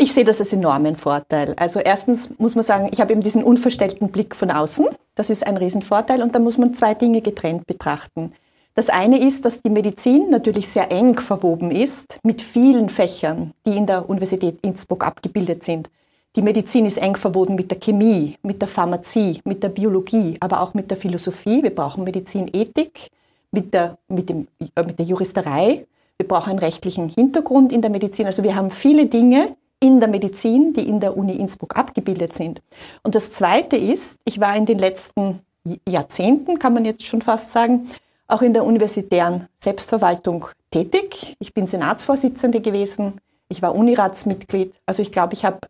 Ich 0.01 0.13
sehe 0.13 0.23
das 0.23 0.39
als 0.39 0.53
enormen 0.53 0.95
Vorteil. 0.95 1.55
Also 1.57 1.81
erstens 1.81 2.31
muss 2.39 2.55
man 2.55 2.63
sagen, 2.63 2.89
ich 2.93 3.01
habe 3.01 3.13
eben 3.13 3.21
diesen 3.21 3.43
unverstellten 3.43 4.11
Blick 4.11 4.37
von 4.37 4.53
außen. 4.53 4.87
Das 5.17 5.29
ist 5.29 5.45
ein 5.45 5.57
Riesenvorteil. 5.57 6.23
Und 6.23 6.37
da 6.37 6.39
muss 6.39 6.57
man 6.57 6.73
zwei 6.73 6.95
Dinge 6.95 7.21
getrennt 7.21 7.67
betrachten. 7.67 8.33
Das 8.77 8.91
eine 8.91 9.19
ist, 9.19 9.45
dass 9.45 9.61
die 9.61 9.71
Medizin 9.71 10.31
natürlich 10.31 10.69
sehr 10.69 10.93
eng 10.93 11.19
verwoben 11.19 11.73
ist 11.73 12.21
mit 12.23 12.43
vielen 12.43 12.91
Fächern, 12.91 13.55
die 13.67 13.77
in 13.77 13.87
der 13.87 14.09
Universität 14.09 14.61
Innsbruck 14.63 15.05
abgebildet 15.05 15.65
sind. 15.65 15.91
Die 16.37 16.43
Medizin 16.43 16.87
ist 16.87 16.99
eng 16.99 17.17
verwoben 17.17 17.57
mit 17.57 17.73
der 17.73 17.81
Chemie, 17.81 18.37
mit 18.43 18.63
der 18.63 18.69
Pharmazie, 18.69 19.41
mit 19.43 19.65
der 19.65 19.71
Biologie, 19.71 20.37
aber 20.39 20.61
auch 20.61 20.75
mit 20.75 20.93
der 20.93 20.97
Philosophie. 20.97 21.61
Wir 21.61 21.75
brauchen 21.75 22.05
Medizinethik, 22.05 23.09
mit 23.51 23.75
der, 23.75 23.99
mit, 24.07 24.29
dem, 24.29 24.47
äh, 24.77 24.85
mit 24.85 24.97
der 24.97 25.07
Juristerei. 25.07 25.89
Wir 26.17 26.29
brauchen 26.29 26.51
einen 26.51 26.61
rechtlichen 26.61 27.09
Hintergrund 27.09 27.73
in 27.73 27.83
der 27.83 27.91
Medizin. 27.91 28.27
Also 28.27 28.45
wir 28.45 28.55
haben 28.55 28.71
viele 28.71 29.07
Dinge 29.07 29.57
in 29.81 30.01
der 30.01 30.09
Medizin, 30.09 30.73
die 30.73 30.89
in 30.89 31.01
der 31.01 31.17
Uni 31.17 31.37
Innsbruck 31.37 31.77
abgebildet 31.77 32.35
sind. 32.35 32.61
Und 33.03 33.15
das 33.15 33.31
Zweite 33.31 33.77
ist, 33.77 34.19
ich 34.25 34.41
war 34.41 34.57
in 34.57 34.67
den 34.67 34.79
letzten 34.79 35.41
Jahrzehnten, 35.89 36.59
kann 36.59 36.75
man 36.75 36.85
jetzt 36.85 37.05
schon 37.05 37.23
fast 37.23 37.53
sagen, 37.53 37.91
auch 38.27 38.43
in 38.43 38.53
der 38.53 38.65
universitären 38.65 39.49
Selbstverwaltung 39.59 40.47
tätig. 40.71 41.37
Ich 41.39 41.55
bin 41.55 41.67
Senatsvorsitzende 41.67 42.61
gewesen, 42.61 43.21
ich 43.49 43.63
war 43.63 43.75
Uniratsmitglied. 43.75 44.75
Also 44.85 45.03
ich 45.03 45.13
glaube, 45.13 45.35
ich 45.35 45.45
habe 45.45 45.61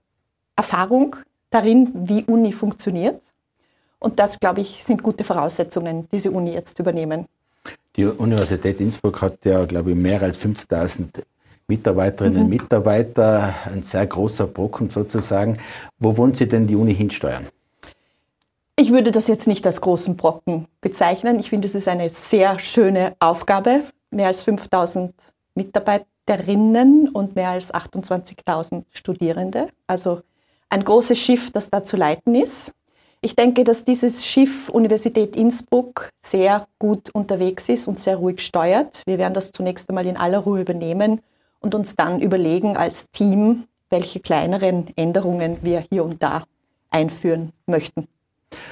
Erfahrung 0.57 1.17
darin, 1.51 1.91
wie 1.95 2.25
Uni 2.25 2.53
funktioniert. 2.53 3.23
Und 4.01 4.19
das, 4.19 4.41
glaube 4.41 4.61
ich, 4.61 4.85
sind 4.85 5.03
gute 5.03 5.25
Voraussetzungen, 5.25 6.09
diese 6.13 6.31
Uni 6.31 6.53
jetzt 6.53 6.77
zu 6.77 6.83
übernehmen. 6.83 7.27
Die 7.97 8.05
Universität 8.05 8.81
Innsbruck 8.81 9.23
hat 9.23 9.45
ja, 9.45 9.65
glaube 9.65 9.91
ich, 9.91 9.97
mehr 9.97 10.23
als 10.23 10.37
5000 10.37 11.25
Mitarbeiterinnen 11.69 12.39
und 12.39 12.45
mhm. 12.45 12.51
Mitarbeiter, 12.51 13.55
ein 13.67 13.83
sehr 13.83 14.07
großer 14.07 14.47
Brocken 14.47 14.89
sozusagen. 14.89 15.59
Wo 15.99 16.17
wollen 16.17 16.35
Sie 16.35 16.49
denn 16.49 16.67
die 16.67 16.75
Uni 16.75 16.95
hinsteuern? 16.95 17.47
Ich 18.77 18.91
würde 18.91 19.11
das 19.11 19.27
jetzt 19.27 19.47
nicht 19.47 19.67
als 19.67 19.81
großen 19.81 20.17
Brocken 20.17 20.67
bezeichnen. 20.81 21.39
Ich 21.39 21.51
finde, 21.51 21.69
es 21.69 21.75
ist 21.75 21.89
eine 21.89 22.09
sehr 22.09 22.59
schöne 22.59 23.17
Aufgabe. 23.19 23.83
Mehr 24.11 24.29
als 24.29 24.43
5000 24.43 25.13
Mitarbeiterinnen 25.55 27.11
und 27.11 27.37
mehr 27.37 27.51
als 27.51 27.75
28.000 27.75 28.85
Studierende. 28.91 29.69
Also 29.87 30.23
ein 30.71 30.85
großes 30.85 31.19
Schiff, 31.19 31.51
das 31.51 31.69
da 31.69 31.85
zu 31.85 31.99
leiten 31.99 32.35
ist. 32.35 32.73
Ich 33.21 33.37
denke, 33.37 33.65
dass 33.65 33.85
dieses 33.85 34.25
Schiff 34.25 34.71
Universität 34.71 35.37
Innsbruck 35.37 36.09
sehr 36.25 36.67
gut 36.79 37.11
unterwegs 37.11 37.69
ist 37.69 37.89
und 37.89 37.99
sehr 37.99 38.17
ruhig 38.17 38.41
steuert. 38.41 39.03
Wir 39.07 39.19
werden 39.19 39.35
das 39.35 39.53
zunächst 39.53 39.89
einmal 39.91 40.07
in 40.07 40.17
aller 40.17 40.39
Ruhe 40.39 40.61
übernehmen 40.61 41.21
und 41.61 41.75
uns 41.75 41.97
dann 41.97 42.21
überlegen 42.21 42.77
als 42.77 43.11
Team, 43.11 43.65
welche 43.91 44.21
kleineren 44.21 44.89
Änderungen 44.97 45.59
wir 45.63 45.85
hier 45.91 46.05
und 46.05 46.23
da 46.23 46.45
einführen 46.91 47.53
möchten. 47.67 48.07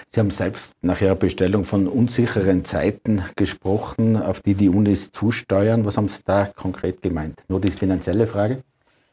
Sie 0.08 0.20
haben 0.20 0.30
selbst 0.30 0.72
nach 0.80 1.00
Ihrer 1.00 1.16
Bestellung 1.16 1.64
von 1.64 1.86
unsicheren 1.86 2.64
Zeiten 2.64 3.24
gesprochen, 3.36 4.16
auf 4.16 4.40
die 4.40 4.54
die 4.54 4.68
Unis 4.68 5.12
zusteuern. 5.12 5.84
Was 5.84 5.96
haben 5.96 6.08
Sie 6.08 6.22
da 6.24 6.46
konkret 6.46 7.02
gemeint? 7.02 7.42
Nur 7.48 7.60
die 7.60 7.70
finanzielle 7.70 8.26
Frage? 8.26 8.62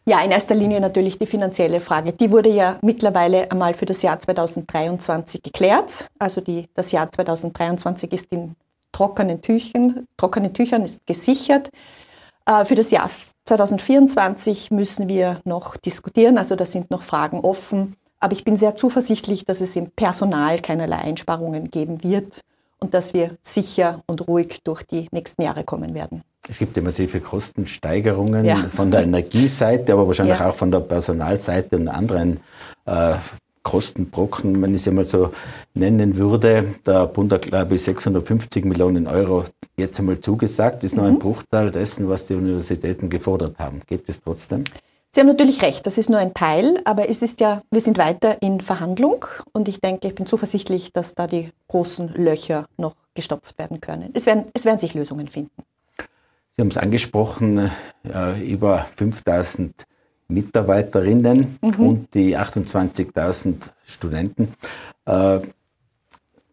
Ja, 0.05 0.21
in 0.21 0.31
erster 0.31 0.55
Linie 0.55 0.81
natürlich 0.81 1.17
die 1.17 1.25
finanzielle 1.25 1.79
Frage. 1.79 2.11
Die 2.11 2.29
wurde 2.29 2.49
ja 2.49 2.77
mittlerweile 2.81 3.49
einmal 3.49 3.73
für 3.73 3.85
das 3.85 4.01
Jahr 4.01 4.19
2023 4.19 5.41
geklärt. 5.41 6.07
Also 6.19 6.41
die, 6.41 6.67
das 6.73 6.91
Jahr 6.91 7.09
2023 7.09 8.11
ist 8.11 8.25
in 8.31 8.55
trockenen 8.91 9.41
Tüchern, 9.41 10.05
trockenen 10.17 10.53
Tüchern 10.53 10.83
ist 10.83 11.05
gesichert. 11.05 11.69
Äh, 12.45 12.65
für 12.65 12.75
das 12.75 12.91
Jahr 12.91 13.09
2024 13.45 14.71
müssen 14.71 15.07
wir 15.07 15.39
noch 15.45 15.77
diskutieren, 15.77 16.37
also 16.37 16.55
da 16.55 16.65
sind 16.65 16.91
noch 16.91 17.03
Fragen 17.03 17.39
offen. 17.39 17.95
Aber 18.19 18.33
ich 18.33 18.43
bin 18.43 18.55
sehr 18.55 18.75
zuversichtlich, 18.75 19.45
dass 19.45 19.59
es 19.59 19.75
im 19.75 19.91
Personal 19.91 20.59
keinerlei 20.61 20.97
Einsparungen 20.97 21.71
geben 21.71 22.03
wird 22.03 22.39
und 22.79 22.93
dass 22.93 23.13
wir 23.13 23.37
sicher 23.41 24.01
und 24.07 24.27
ruhig 24.27 24.61
durch 24.63 24.83
die 24.83 25.07
nächsten 25.11 25.41
Jahre 25.41 25.63
kommen 25.63 25.93
werden. 25.93 26.23
Es 26.47 26.57
gibt 26.57 26.75
ja 26.75 26.83
massive 26.83 27.21
Kostensteigerungen 27.21 28.45
ja. 28.45 28.67
von 28.67 28.91
der 28.91 29.03
Energieseite, 29.03 29.93
aber 29.93 30.07
wahrscheinlich 30.07 30.39
ja. 30.39 30.49
auch 30.49 30.55
von 30.55 30.71
der 30.71 30.81
Personalseite 30.81 31.77
und 31.77 31.87
anderen 31.87 32.41
äh, 32.85 33.15
Kostenbrocken, 33.63 34.61
wenn 34.61 34.75
ich 34.75 34.81
es 34.81 34.87
einmal 34.87 35.05
so 35.05 35.31
nennen 35.73 36.17
würde. 36.17 36.75
Der 36.85 37.07
Bund 37.07 37.31
hat, 37.31 37.43
glaube 37.43 37.75
ich, 37.75 37.83
650 37.83 38.65
Millionen 38.65 39.07
Euro 39.07 39.45
jetzt 39.77 39.99
einmal 39.99 40.19
zugesagt. 40.19 40.83
Das 40.83 40.91
ist 40.91 40.95
mhm. 40.95 41.01
nur 41.01 41.11
ein. 41.11 41.19
Bruchteil 41.19 41.71
dessen, 41.71 42.09
was 42.09 42.25
die 42.25 42.35
Universitäten 42.35 43.09
gefordert 43.09 43.57
haben. 43.59 43.81
Geht 43.87 44.07
es 44.09 44.21
trotzdem? 44.21 44.65
Sie 45.09 45.19
haben 45.19 45.27
natürlich 45.27 45.61
recht, 45.61 45.85
das 45.85 45.99
ist 45.99 46.09
nur 46.09 46.17
ein 46.17 46.33
Teil, 46.33 46.81
aber 46.85 47.07
es 47.07 47.21
ist 47.21 47.39
ja, 47.39 47.61
wir 47.69 47.81
sind 47.81 47.99
weiter 47.99 48.41
in 48.41 48.61
Verhandlung 48.61 49.27
und 49.51 49.67
ich 49.67 49.79
denke, 49.79 50.07
ich 50.07 50.15
bin 50.15 50.25
zuversichtlich, 50.25 50.91
dass 50.91 51.13
da 51.13 51.27
die 51.27 51.51
großen 51.67 52.15
Löcher 52.15 52.65
noch 52.77 52.95
gestopft 53.13 53.59
werden 53.59 53.79
können. 53.79 54.09
Es 54.15 54.25
werden, 54.25 54.45
es 54.55 54.65
werden 54.65 54.79
sich 54.79 54.95
Lösungen 54.95 55.27
finden. 55.27 55.51
Sie 56.49 56.61
haben 56.61 56.69
es 56.69 56.77
angesprochen, 56.77 57.69
äh, 58.11 58.41
über 58.41 58.79
5000 58.79 59.85
Mitarbeiterinnen 60.27 61.59
mhm. 61.61 61.79
und 61.79 62.13
die 62.13 62.37
28.000 62.37 63.55
Studenten. 63.85 64.49
Äh, 65.05 65.39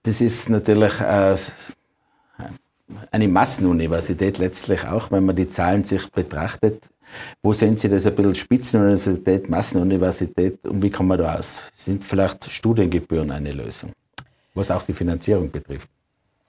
das 0.02 0.20
ist 0.20 0.48
natürlich 0.48 1.00
äh, 1.00 1.37
eine 3.11 3.28
Massenuniversität 3.28 4.38
letztlich 4.38 4.85
auch, 4.85 5.11
wenn 5.11 5.24
man 5.24 5.37
die 5.37 5.48
Zahlen 5.48 5.85
sich 5.85 6.11
betrachtet. 6.11 6.85
Wo 7.42 7.52
sehen 7.52 7.76
Sie 7.76 7.88
das 7.88 8.06
ein 8.06 8.14
bisschen 8.14 8.35
Spitzenuniversität, 8.35 9.48
Massenuniversität 9.48 10.66
und 10.66 10.83
wie 10.83 10.90
kommen 10.90 11.09
wir 11.09 11.16
da 11.16 11.35
aus? 11.37 11.70
Sind 11.74 12.04
vielleicht 12.04 12.48
Studiengebühren 12.50 13.30
eine 13.30 13.52
Lösung, 13.52 13.92
was 14.54 14.70
auch 14.70 14.83
die 14.83 14.92
Finanzierung 14.92 15.50
betrifft? 15.50 15.88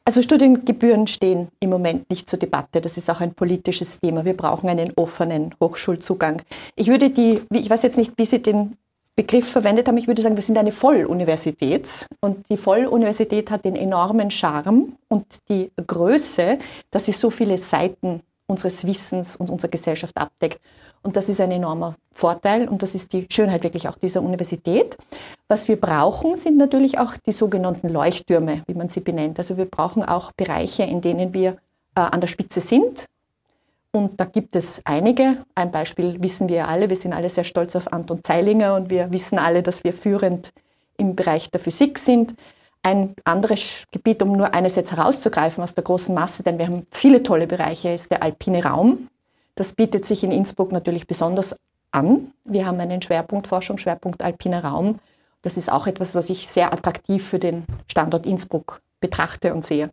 Also 0.03 0.21
Studiengebühren 0.21 1.05
stehen 1.07 1.49
im 1.59 1.69
Moment 1.69 2.09
nicht 2.09 2.29
zur 2.29 2.39
Debatte. 2.39 2.81
Das 2.81 2.97
ist 2.97 3.09
auch 3.09 3.21
ein 3.21 3.33
politisches 3.35 3.99
Thema. 3.99 4.25
Wir 4.25 4.35
brauchen 4.35 4.67
einen 4.67 4.91
offenen 4.95 5.53
Hochschulzugang. 5.61 6.41
Ich 6.75 6.87
würde 6.87 7.11
die, 7.11 7.41
ich 7.51 7.69
weiß 7.69 7.83
jetzt 7.83 7.97
nicht, 7.97 8.13
wie 8.17 8.25
Sie 8.25 8.41
den 8.41 8.77
Begriff 9.15 9.49
verwendet 9.49 9.87
haben, 9.87 9.97
ich 9.97 10.07
würde 10.07 10.21
sagen, 10.21 10.37
wir 10.37 10.43
sind 10.43 10.57
eine 10.57 10.71
Volluniversität 10.71 12.07
und 12.21 12.49
die 12.49 12.55
Volluniversität 12.57 13.51
hat 13.51 13.65
den 13.65 13.75
enormen 13.75 14.31
Charme 14.31 14.93
und 15.09 15.25
die 15.49 15.69
Größe, 15.85 16.57
dass 16.89 17.05
sie 17.05 17.11
so 17.11 17.29
viele 17.29 17.57
Seiten 17.57 18.21
unseres 18.47 18.85
Wissens 18.85 19.35
und 19.35 19.49
unserer 19.49 19.69
Gesellschaft 19.69 20.15
abdeckt. 20.17 20.59
Und 21.03 21.15
das 21.17 21.29
ist 21.29 21.41
ein 21.41 21.51
enormer 21.51 21.95
Vorteil 22.11 22.67
und 22.67 22.83
das 22.83 22.93
ist 22.93 23.13
die 23.13 23.25
Schönheit 23.31 23.63
wirklich 23.63 23.87
auch 23.87 23.95
dieser 23.95 24.21
Universität. 24.21 24.97
Was 25.47 25.67
wir 25.67 25.79
brauchen, 25.79 26.35
sind 26.35 26.57
natürlich 26.57 26.99
auch 26.99 27.15
die 27.25 27.31
sogenannten 27.31 27.89
Leuchttürme, 27.89 28.63
wie 28.67 28.75
man 28.75 28.89
sie 28.89 28.99
benennt. 28.99 29.39
Also 29.39 29.57
wir 29.57 29.65
brauchen 29.65 30.03
auch 30.03 30.31
Bereiche, 30.33 30.83
in 30.83 31.01
denen 31.01 31.33
wir 31.33 31.57
äh, 31.95 32.01
an 32.01 32.21
der 32.21 32.27
Spitze 32.27 32.61
sind. 32.61 33.07
Und 33.91 34.19
da 34.19 34.25
gibt 34.25 34.55
es 34.55 34.81
einige. 34.85 35.37
Ein 35.55 35.71
Beispiel 35.71 36.21
wissen 36.21 36.47
wir 36.47 36.67
alle. 36.67 36.89
Wir 36.89 36.95
sind 36.95 37.13
alle 37.13 37.29
sehr 37.29 37.43
stolz 37.43 37.75
auf 37.75 37.91
Anton 37.91 38.23
Zeilinger 38.23 38.75
und 38.75 38.89
wir 38.89 39.11
wissen 39.11 39.39
alle, 39.39 39.63
dass 39.63 39.83
wir 39.83 39.93
führend 39.93 40.51
im 40.97 41.15
Bereich 41.15 41.49
der 41.49 41.59
Physik 41.59 41.97
sind. 41.97 42.35
Ein 42.83 43.15
anderes 43.25 43.85
Gebiet, 43.91 44.23
um 44.23 44.31
nur 44.31 44.53
eines 44.53 44.75
jetzt 44.75 44.91
herauszugreifen 44.91 45.63
aus 45.63 45.75
der 45.75 45.83
großen 45.83 46.15
Masse, 46.15 46.41
denn 46.41 46.57
wir 46.57 46.67
haben 46.67 46.85
viele 46.91 47.21
tolle 47.21 47.47
Bereiche, 47.47 47.89
ist 47.89 48.09
der 48.09 48.23
alpine 48.23 48.63
Raum. 48.63 49.07
Das 49.55 49.73
bietet 49.73 50.05
sich 50.05 50.23
in 50.23 50.31
Innsbruck 50.31 50.71
natürlich 50.71 51.07
besonders 51.07 51.55
an. 51.91 52.33
Wir 52.45 52.65
haben 52.65 52.79
einen 52.79 53.01
Schwerpunkt 53.01 53.47
Forschung, 53.47 53.77
Schwerpunkt 53.77 54.23
alpiner 54.23 54.63
Raum. 54.63 54.99
Das 55.41 55.57
ist 55.57 55.71
auch 55.71 55.87
etwas, 55.87 56.15
was 56.15 56.29
ich 56.29 56.47
sehr 56.47 56.71
attraktiv 56.71 57.27
für 57.27 57.39
den 57.39 57.65
Standort 57.87 58.25
Innsbruck 58.25 58.81
betrachte 58.99 59.53
und 59.53 59.65
sehe. 59.65 59.89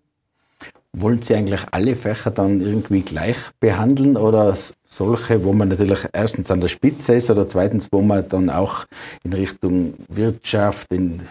Wollen 0.92 1.23
Sie 1.23 1.35
eigentlich 1.35 1.61
alle 1.71 1.94
Fächer 1.94 2.31
dann 2.31 2.61
irgendwie 2.61 3.03
gleich 3.03 3.37
behandeln 3.61 4.16
oder 4.16 4.57
solche, 4.85 5.44
wo 5.44 5.53
man 5.53 5.68
natürlich 5.68 6.01
erstens 6.12 6.51
an 6.51 6.61
der 6.61 6.68
Spitze 6.68 7.14
ist 7.14 7.31
oder 7.31 7.47
zweitens, 7.47 7.88
wo 7.92 8.01
man 8.01 8.27
dann 8.29 8.49
auch 8.49 8.87
in 9.22 9.33
Richtung 9.35 9.95
Wirtschaft, 10.09 10.91
in 10.91 11.22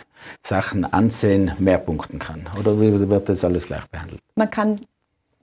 Sachen 0.43 0.85
Ansehen 0.85 1.51
mehr 1.57 1.79
punkten 1.79 2.19
kann? 2.19 2.47
Oder 2.57 2.79
wird 2.79 3.29
das 3.29 3.43
alles 3.43 3.65
gleich 3.65 3.85
behandelt? 3.87 4.21
Man 4.35 4.49
kann 4.49 4.79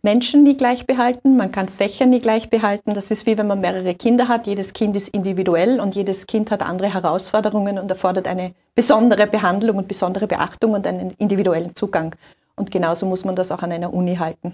Menschen 0.04 0.42
nie 0.42 0.54
gleich 0.54 0.86
behalten, 0.86 1.38
man 1.38 1.50
kann 1.50 1.70
Fächer 1.70 2.04
nie 2.04 2.20
gleich 2.20 2.50
behalten. 2.50 2.92
Das 2.92 3.10
ist 3.10 3.24
wie 3.24 3.38
wenn 3.38 3.46
man 3.46 3.62
mehrere 3.62 3.94
Kinder 3.94 4.28
hat. 4.28 4.46
Jedes 4.46 4.74
Kind 4.74 4.94
ist 4.96 5.08
individuell 5.08 5.80
und 5.80 5.96
jedes 5.96 6.26
Kind 6.26 6.50
hat 6.50 6.60
andere 6.60 6.92
Herausforderungen 6.92 7.78
und 7.78 7.90
erfordert 7.90 8.28
eine 8.28 8.52
besondere 8.74 9.26
Behandlung 9.26 9.78
und 9.78 9.88
besondere 9.88 10.26
Beachtung 10.26 10.72
und 10.72 10.86
einen 10.86 11.12
individuellen 11.12 11.74
Zugang. 11.74 12.14
Und 12.54 12.70
genauso 12.70 13.06
muss 13.06 13.24
man 13.24 13.34
das 13.34 13.50
auch 13.50 13.62
an 13.62 13.72
einer 13.72 13.94
Uni 13.94 14.16
halten. 14.16 14.52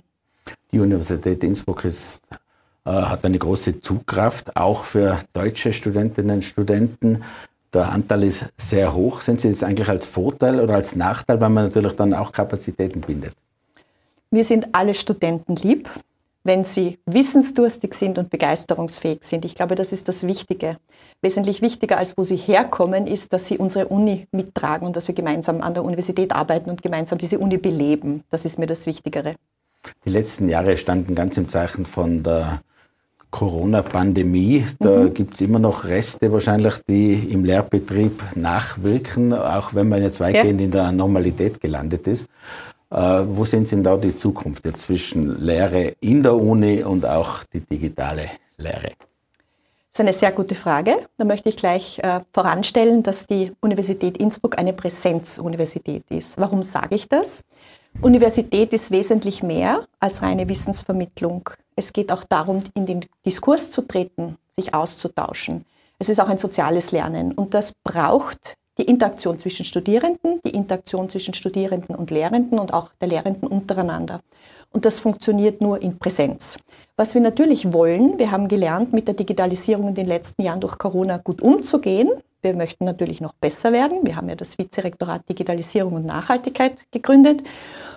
Die 0.70 0.78
Universität 0.78 1.42
Innsbruck 1.42 1.84
ist, 1.84 2.20
äh, 2.86 2.90
hat 2.90 3.24
eine 3.24 3.38
große 3.38 3.80
Zugkraft, 3.80 4.57
auch 4.57 4.84
für 4.84 5.18
deutsche 5.32 5.72
Studentinnen 5.72 6.36
und 6.36 6.44
Studenten. 6.44 7.24
Der 7.74 7.90
Anteil 7.90 8.22
ist 8.22 8.53
sehr 8.57 8.94
hoch. 8.94 9.20
Sind 9.20 9.40
Sie 9.40 9.48
jetzt 9.48 9.64
eigentlich 9.64 9.88
als 9.88 10.07
Vorteil 10.07 10.61
oder 10.61 10.74
als 10.74 10.94
Nachteil, 10.94 11.40
weil 11.40 11.51
man 11.51 11.64
natürlich 11.64 11.96
dann 11.96 12.14
auch 12.14 12.30
Kapazitäten 12.30 13.01
bindet? 13.01 13.34
Wir 14.31 14.45
sind 14.45 14.68
alle 14.72 14.95
Studenten 14.95 15.57
lieb. 15.57 15.89
wenn 16.43 16.64
sie 16.64 16.99
wissensdurstig 17.05 17.95
sind 17.95 18.16
und 18.16 18.31
begeisterungsfähig 18.31 19.20
sind. 19.22 19.45
Ich 19.45 19.55
glaube, 19.55 19.74
das 19.74 19.93
ist 19.93 20.09
das 20.09 20.26
Wichtige. 20.26 20.78
Wesentlich 21.20 21.61
wichtiger 21.61 21.99
als 21.99 22.16
wo 22.16 22.22
sie 22.22 22.37
herkommen, 22.37 23.07
ist, 23.07 23.33
dass 23.33 23.47
sie 23.47 23.59
unsere 23.59 23.89
Uni 23.89 24.26
mittragen 24.33 24.87
und 24.87 24.97
dass 24.97 25.07
wir 25.07 25.14
gemeinsam 25.14 25.61
an 25.61 25.74
der 25.74 25.85
Universität 25.85 26.33
arbeiten 26.33 26.70
und 26.70 26.83
gemeinsam 26.83 27.18
diese 27.18 27.39
Uni 27.39 27.59
beleben. 27.59 28.24
Das 28.31 28.47
ist 28.47 28.59
mir 28.59 28.66
das 28.66 28.87
Wichtigere. 28.87 29.35
Die 30.07 30.11
letzten 30.11 30.49
Jahre 30.49 30.78
standen 30.78 31.14
ganz 31.14 31.37
im 31.37 31.49
Zeichen 31.51 31.85
von 31.85 32.22
der 32.22 32.62
Corona-Pandemie. 33.31 34.66
Da 34.78 35.05
mhm. 35.05 35.14
gibt 35.14 35.35
es 35.35 35.41
immer 35.41 35.59
noch 35.59 35.85
Reste 35.85 36.33
wahrscheinlich, 36.33 36.74
die 36.89 37.14
im 37.31 37.45
Lehrbetrieb 37.45 38.22
nachwirken, 38.35 39.33
auch 39.33 39.74
wenn 39.74 39.89
man 39.89 40.03
jetzt 40.03 40.20
weitgehend 40.20 40.61
ja. 40.61 40.66
in 40.66 40.72
der 40.72 40.93
Normalität 40.93 41.61
gelandet 41.61 42.07
ist. 42.07 42.28
Äh, 42.91 43.22
wo 43.26 43.45
sehen 43.45 43.66
Sie 43.66 43.76
denn 43.76 43.84
da 43.84 43.97
die 43.97 44.16
Zukunft 44.16 44.64
jetzt 44.64 44.82
zwischen 44.82 45.41
Lehre 45.41 45.95
in 46.01 46.22
der 46.22 46.34
Uni 46.34 46.82
und 46.82 47.07
auch 47.07 47.45
die 47.45 47.61
digitale 47.61 48.30
Lehre? 48.57 48.93
Das 49.93 49.99
ist 49.99 50.01
eine 50.01 50.12
sehr 50.12 50.32
gute 50.32 50.55
Frage. 50.55 50.97
Da 51.16 51.24
möchte 51.24 51.49
ich 51.49 51.57
gleich 51.57 51.99
äh, 52.01 52.20
voranstellen, 52.32 53.03
dass 53.03 53.26
die 53.26 53.53
Universität 53.61 54.16
Innsbruck 54.18 54.59
eine 54.59 54.72
Präsenzuniversität 54.72 56.05
ist. 56.11 56.38
Warum 56.38 56.62
sage 56.62 56.95
ich 56.95 57.09
das? 57.09 57.45
Universität 58.01 58.72
ist 58.72 58.91
wesentlich 58.91 59.43
mehr 59.43 59.86
als 59.99 60.22
reine 60.22 60.49
Wissensvermittlung. 60.49 61.51
Es 61.76 61.93
geht 61.93 62.12
auch 62.12 62.24
darum, 62.24 62.61
in 62.74 62.86
den 62.86 63.05
Diskurs 63.26 63.70
zu 63.70 63.82
treten, 63.82 64.36
sich 64.57 64.74
auszutauschen. 64.74 65.64
Es 65.99 66.09
ist 66.09 66.20
auch 66.20 66.28
ein 66.28 66.38
soziales 66.38 66.93
Lernen 66.93 67.32
und 67.32 67.53
das 67.53 67.72
braucht 67.84 68.57
die 68.81 68.87
Interaktion 68.87 69.39
zwischen 69.39 69.66
Studierenden, 69.66 70.41
die 70.43 70.55
Interaktion 70.55 71.11
zwischen 71.11 71.35
Studierenden 71.35 71.95
und 71.95 72.11
Lehrenden 72.11 72.59
und 72.59 72.72
auch 72.72 72.91
der 72.99 73.09
Lehrenden 73.09 73.47
untereinander. 73.47 74.22
Und 74.72 74.87
das 74.87 75.01
funktioniert 75.01 75.61
nur 75.61 75.83
in 75.83 75.99
Präsenz. 75.99 76.57
Was 76.97 77.12
wir 77.12 77.20
natürlich 77.20 77.74
wollen, 77.74 78.18
wir 78.18 78.31
haben 78.31 78.49
gelernt, 78.49 78.95
mit 78.95 79.07
der 79.07 79.14
Digitalisierung 79.14 79.89
in 79.89 79.95
den 79.95 80.07
letzten 80.07 80.41
Jahren 80.43 80.61
durch 80.61 80.78
Corona 80.78 81.18
gut 81.18 81.43
umzugehen. 81.43 82.11
Wir 82.41 82.57
möchten 82.57 82.87
natürlich 82.87 83.20
noch 83.20 83.35
besser 83.35 83.70
werden. 83.70 83.99
Wir 84.03 84.16
haben 84.16 84.31
ja 84.31 84.35
das 84.35 84.57
Vizerektorat 84.57 85.28
Digitalisierung 85.28 85.93
und 85.93 86.07
Nachhaltigkeit 86.07 86.78
gegründet, 86.91 87.43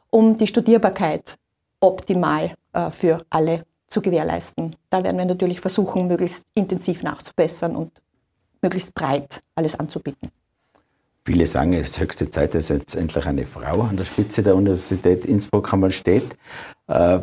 um 0.10 0.38
die 0.38 0.48
Studierbarkeit 0.48 1.36
optimal 1.80 2.56
äh, 2.74 2.92
für 2.92 3.24
alle 3.30 3.64
zu 3.88 4.02
gewährleisten. 4.02 4.76
Da 4.90 5.02
werden 5.02 5.18
wir 5.18 5.26
natürlich 5.26 5.62
versuchen, 5.62 6.08
möglichst 6.08 6.44
intensiv 6.56 7.04
nachzubessern 7.04 7.74
und 7.74 8.02
möglichst 8.62 8.94
breit 8.94 9.42
alles 9.56 9.80
anzubieten. 9.80 10.30
Viele 11.26 11.48
sagen, 11.48 11.72
es 11.72 11.92
ist 11.92 12.02
höchste 12.02 12.30
Zeit, 12.30 12.54
dass 12.54 12.68
jetzt 12.68 12.96
endlich 12.96 13.26
eine 13.26 13.46
Frau 13.46 13.84
an 13.84 13.96
der 13.96 14.04
Spitze 14.04 14.44
der 14.44 14.56
Universität 14.56 15.26
Innsbruck 15.26 15.72
einmal 15.72 15.92
steht. 15.92 16.36
Äh, 16.88 17.20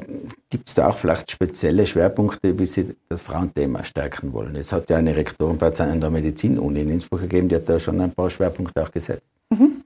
Gibt 0.48 0.68
es 0.68 0.74
da 0.74 0.88
auch 0.88 0.96
vielleicht 0.96 1.30
spezielle 1.30 1.84
Schwerpunkte, 1.84 2.58
wie 2.58 2.64
Sie 2.64 2.96
das 3.10 3.20
Frauenthema 3.20 3.84
stärken 3.84 4.32
wollen? 4.32 4.56
Es 4.56 4.72
hat 4.72 4.88
ja 4.88 4.96
eine 4.96 5.14
Rektorenplatz 5.14 5.82
an 5.82 6.00
der 6.00 6.08
Medizinuni 6.08 6.80
in 6.80 6.90
Innsbruck 6.90 7.20
gegeben, 7.20 7.50
die 7.50 7.56
hat 7.56 7.68
da 7.68 7.78
schon 7.78 8.00
ein 8.00 8.12
paar 8.12 8.30
Schwerpunkte 8.30 8.82
auch 8.82 8.90
gesetzt. 8.90 9.28
Mhm. 9.50 9.82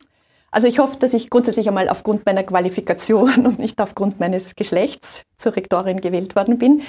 Also 0.52 0.68
ich 0.68 0.78
hoffe, 0.78 0.96
dass 1.00 1.12
ich 1.14 1.30
grundsätzlich 1.30 1.66
einmal 1.66 1.88
aufgrund 1.88 2.24
meiner 2.24 2.44
Qualifikation 2.44 3.46
und 3.46 3.58
nicht 3.58 3.80
aufgrund 3.80 4.20
meines 4.20 4.54
Geschlechts 4.54 5.22
zur 5.36 5.56
Rektorin 5.56 6.00
gewählt 6.00 6.36
worden 6.36 6.58
bin. 6.58 6.82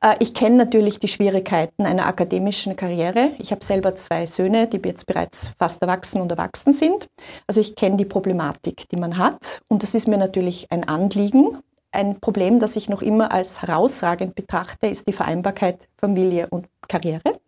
Äh, 0.00 0.16
ich 0.20 0.34
kenne 0.34 0.56
natürlich 0.56 0.98
die 0.98 1.08
Schwierigkeiten 1.08 1.86
einer 1.86 2.06
akademischen 2.06 2.76
Karriere. 2.76 3.32
Ich 3.38 3.50
habe 3.50 3.64
selber 3.64 3.94
zwei 3.94 4.26
Söhne, 4.26 4.66
die 4.66 4.80
jetzt 4.84 5.06
bereits 5.06 5.50
fast 5.58 5.82
erwachsen 5.82 6.20
und 6.20 6.30
erwachsen 6.30 6.72
sind. 6.72 7.08
Also 7.46 7.60
ich 7.60 7.74
kenne 7.74 7.96
die 7.96 8.04
Problematik, 8.04 8.88
die 8.88 8.96
man 8.96 9.18
hat. 9.18 9.60
Und 9.68 9.82
das 9.82 9.94
ist 9.94 10.08
mir 10.08 10.18
natürlich 10.18 10.70
ein 10.70 10.84
Anliegen. 10.84 11.58
Ein 11.90 12.20
Problem, 12.20 12.60
das 12.60 12.76
ich 12.76 12.88
noch 12.88 13.02
immer 13.02 13.32
als 13.32 13.62
herausragend 13.62 14.34
betrachte, 14.34 14.88
ist 14.88 15.08
die 15.08 15.12
Vereinbarkeit 15.12 15.88
Familie 15.96 16.46
und 16.50 16.68
Karriere. 16.86 17.40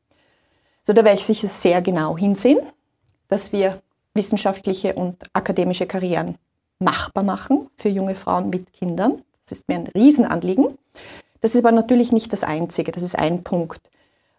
So, 0.83 0.93
da 0.95 1.05
werde 1.05 1.19
ich 1.19 1.27
sicher 1.27 1.47
sehr 1.47 1.83
genau 1.83 2.17
hinsehen, 2.17 2.59
dass 3.29 3.53
wir 3.53 3.83
wissenschaftliche 4.15 4.95
und 4.95 5.17
akademische 5.35 5.87
Karrieren 5.87 6.37
machbar 6.79 7.23
machen 7.23 7.69
für 7.77 7.91
junge 7.91 8.15
Frauen 8.15 8.49
mit 8.49 8.73
Kindern. 8.73 9.23
Das 9.45 9.59
ist 9.59 9.69
mir 9.69 9.77
ein 9.77 9.87
Riesenanliegen. 9.89 10.79
Das 11.41 11.55
ist 11.55 11.65
aber 11.65 11.73
natürlich 11.73 12.13
nicht 12.13 12.33
das 12.33 12.45
Einzige, 12.45 12.93
das 12.93 13.03
ist 13.03 13.19
ein 13.19 13.43
Punkt. 13.43 13.81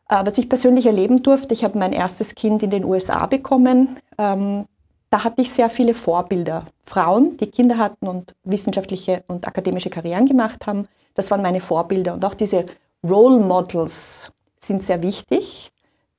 Äh, 0.09 0.25
was 0.25 0.37
ich 0.37 0.49
persönlich 0.49 0.85
erleben 0.85 1.23
durfte, 1.23 1.53
ich 1.53 1.63
habe 1.63 1.79
mein 1.79 1.93
erstes 1.93 2.35
Kind 2.35 2.63
in 2.63 2.69
den 2.69 2.85
USA 2.85 3.25
bekommen. 3.25 3.97
Ähm, 4.17 4.65
da 5.09 5.23
hatte 5.23 5.41
ich 5.41 5.51
sehr 5.51 5.69
viele 5.69 5.93
Vorbilder. 5.93 6.65
Frauen, 6.79 7.37
die 7.37 7.51
Kinder 7.51 7.77
hatten 7.77 8.07
und 8.07 8.33
wissenschaftliche 8.43 9.23
und 9.27 9.47
akademische 9.47 9.89
Karrieren 9.89 10.25
gemacht 10.25 10.67
haben. 10.67 10.87
Das 11.15 11.31
waren 11.31 11.41
meine 11.41 11.59
Vorbilder. 11.59 12.13
Und 12.13 12.23
auch 12.23 12.33
diese 12.33 12.65
Role 13.03 13.39
Models 13.39 14.31
sind 14.57 14.83
sehr 14.83 15.01
wichtig. 15.01 15.71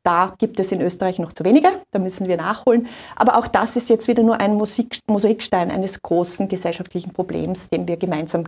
Da 0.02 0.34
gibt 0.36 0.58
es 0.58 0.72
in 0.72 0.80
Österreich 0.80 1.20
noch 1.20 1.32
zu 1.32 1.44
wenige, 1.44 1.68
da 1.92 2.00
müssen 2.00 2.26
wir 2.26 2.36
nachholen. 2.36 2.88
Aber 3.14 3.38
auch 3.38 3.46
das 3.46 3.76
ist 3.76 3.88
jetzt 3.88 4.08
wieder 4.08 4.24
nur 4.24 4.40
ein 4.40 4.54
Musik 4.56 4.98
Mosaikstein 5.06 5.70
eines 5.70 6.02
großen 6.02 6.48
gesellschaftlichen 6.48 7.12
Problems, 7.12 7.70
dem 7.70 7.86
wir 7.86 7.96
gemeinsam 7.96 8.44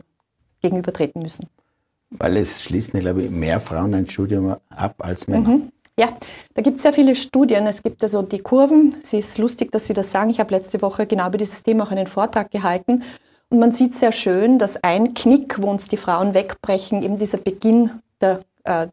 gegenübertreten 0.62 1.22
müssen. 1.22 1.48
Weil 2.18 2.36
es 2.36 2.62
schließen, 2.62 3.00
glaube 3.00 3.22
ich, 3.22 3.30
mehr 3.30 3.60
Frauen 3.60 3.94
ein 3.94 4.08
Studium 4.08 4.56
ab 4.70 4.94
als 4.98 5.26
Männer. 5.26 5.48
Mhm. 5.48 5.72
Ja, 5.98 6.16
da 6.54 6.62
gibt 6.62 6.76
es 6.76 6.82
sehr 6.82 6.92
viele 6.92 7.14
Studien. 7.14 7.66
Es 7.66 7.82
gibt 7.82 8.02
also 8.02 8.22
die 8.22 8.40
Kurven. 8.40 8.96
Es 9.00 9.12
ist 9.12 9.38
lustig, 9.38 9.70
dass 9.70 9.86
Sie 9.86 9.94
das 9.94 10.10
sagen. 10.10 10.30
Ich 10.30 10.40
habe 10.40 10.54
letzte 10.54 10.82
Woche 10.82 11.06
genau 11.06 11.28
über 11.28 11.38
dieses 11.38 11.62
Thema 11.62 11.84
auch 11.84 11.90
einen 11.90 12.06
Vortrag 12.06 12.50
gehalten. 12.50 13.04
Und 13.48 13.58
man 13.60 13.72
sieht 13.72 13.94
sehr 13.94 14.10
schön, 14.10 14.58
dass 14.58 14.82
ein 14.82 15.14
Knick, 15.14 15.62
wo 15.62 15.68
uns 15.68 15.86
die 15.86 15.96
Frauen 15.96 16.34
wegbrechen, 16.34 17.02
eben 17.02 17.16
dieser 17.16 17.38
Beginn 17.38 17.90
der, 18.20 18.40
äh, 18.64 18.88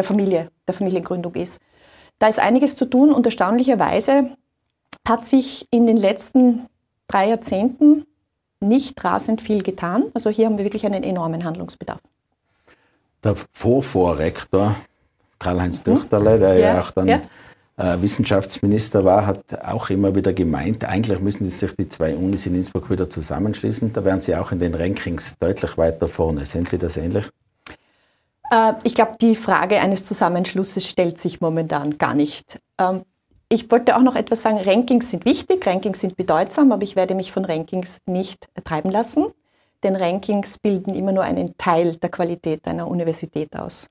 der 0.00 0.04
Familie, 0.04 0.50
der 0.66 0.74
Familiengründung 0.74 1.34
ist. 1.34 1.60
Da 2.18 2.28
ist 2.28 2.40
einiges 2.40 2.74
zu 2.74 2.86
tun 2.86 3.12
und 3.12 3.26
erstaunlicherweise 3.26 4.30
hat 5.06 5.26
sich 5.26 5.66
in 5.70 5.86
den 5.86 5.98
letzten 5.98 6.66
drei 7.06 7.28
Jahrzehnten 7.28 8.06
nicht 8.60 9.02
rasend 9.04 9.42
viel 9.42 9.62
getan. 9.62 10.04
Also 10.14 10.30
hier 10.30 10.46
haben 10.46 10.56
wir 10.56 10.64
wirklich 10.64 10.86
einen 10.86 11.02
enormen 11.02 11.44
Handlungsbedarf. 11.44 12.00
Der 13.22 13.34
Vorvorrektor 13.52 14.76
Karl-Heinz 15.38 15.84
mhm. 15.84 15.94
Düchterle, 15.94 16.38
der 16.38 16.54
ja, 16.54 16.74
ja 16.74 16.80
auch 16.80 16.90
dann 16.90 17.06
ja. 17.06 17.20
Äh, 17.76 18.02
Wissenschaftsminister 18.02 19.04
war, 19.04 19.26
hat 19.26 19.42
auch 19.64 19.88
immer 19.88 20.14
wieder 20.14 20.34
gemeint, 20.34 20.84
eigentlich 20.84 21.18
müssen 21.20 21.48
sich 21.48 21.74
die 21.74 21.88
zwei 21.88 22.14
Unis 22.14 22.44
in 22.44 22.54
Innsbruck 22.54 22.90
wieder 22.90 23.08
zusammenschließen. 23.08 23.92
Da 23.94 24.04
wären 24.04 24.20
sie 24.20 24.36
auch 24.36 24.52
in 24.52 24.58
den 24.58 24.74
Rankings 24.74 25.38
deutlich 25.38 25.78
weiter 25.78 26.06
vorne. 26.06 26.44
Sehen 26.44 26.66
Sie 26.66 26.76
das 26.76 26.98
ähnlich? 26.98 27.24
Äh, 28.50 28.74
ich 28.82 28.94
glaube, 28.94 29.12
die 29.20 29.34
Frage 29.34 29.80
eines 29.80 30.04
Zusammenschlusses 30.04 30.86
stellt 30.86 31.20
sich 31.20 31.40
momentan 31.40 31.96
gar 31.96 32.14
nicht. 32.14 32.58
Ähm, 32.78 33.02
ich 33.48 33.70
wollte 33.70 33.96
auch 33.96 34.02
noch 34.02 34.14
etwas 34.14 34.42
sagen, 34.42 34.58
Rankings 34.58 35.10
sind 35.10 35.24
wichtig, 35.24 35.66
Rankings 35.66 36.00
sind 36.00 36.16
bedeutsam, 36.16 36.72
aber 36.72 36.82
ich 36.82 36.96
werde 36.96 37.14
mich 37.14 37.32
von 37.32 37.44
Rankings 37.44 37.98
nicht 38.06 38.48
treiben 38.62 38.90
lassen, 38.90 39.26
denn 39.82 39.96
Rankings 39.96 40.58
bilden 40.58 40.94
immer 40.94 41.12
nur 41.12 41.24
einen 41.24 41.56
Teil 41.56 41.96
der 41.96 42.10
Qualität 42.10 42.66
einer 42.66 42.88
Universität 42.88 43.54
aus. 43.56 43.88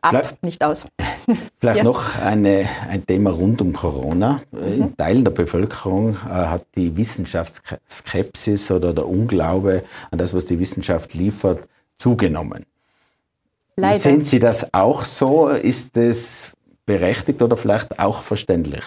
Ab, 0.00 0.10
vielleicht, 0.10 0.42
nicht 0.42 0.64
aus. 0.64 0.86
Vielleicht 1.58 1.78
ja. 1.78 1.84
noch 1.84 2.16
eine, 2.18 2.68
ein 2.88 3.04
Thema 3.04 3.30
rund 3.30 3.60
um 3.60 3.72
Corona. 3.72 4.40
In 4.52 4.80
mhm. 4.80 4.96
Teilen 4.96 5.24
der 5.24 5.32
Bevölkerung 5.32 6.14
äh, 6.14 6.28
hat 6.28 6.64
die 6.76 6.96
Wissenschaftsskepsis 6.96 8.70
oder 8.70 8.92
der 8.92 9.08
Unglaube 9.08 9.82
an 10.12 10.18
das, 10.18 10.32
was 10.32 10.44
die 10.44 10.60
Wissenschaft 10.60 11.14
liefert, 11.14 11.66
zugenommen. 11.98 12.64
Leider. 13.74 13.98
Sehen 13.98 14.22
Sie 14.22 14.38
das 14.38 14.72
auch 14.72 15.04
so? 15.04 15.48
Ist 15.48 15.96
es 15.96 16.52
berechtigt 16.84 17.42
oder 17.42 17.56
vielleicht 17.56 17.98
auch 17.98 18.22
verständlich, 18.22 18.84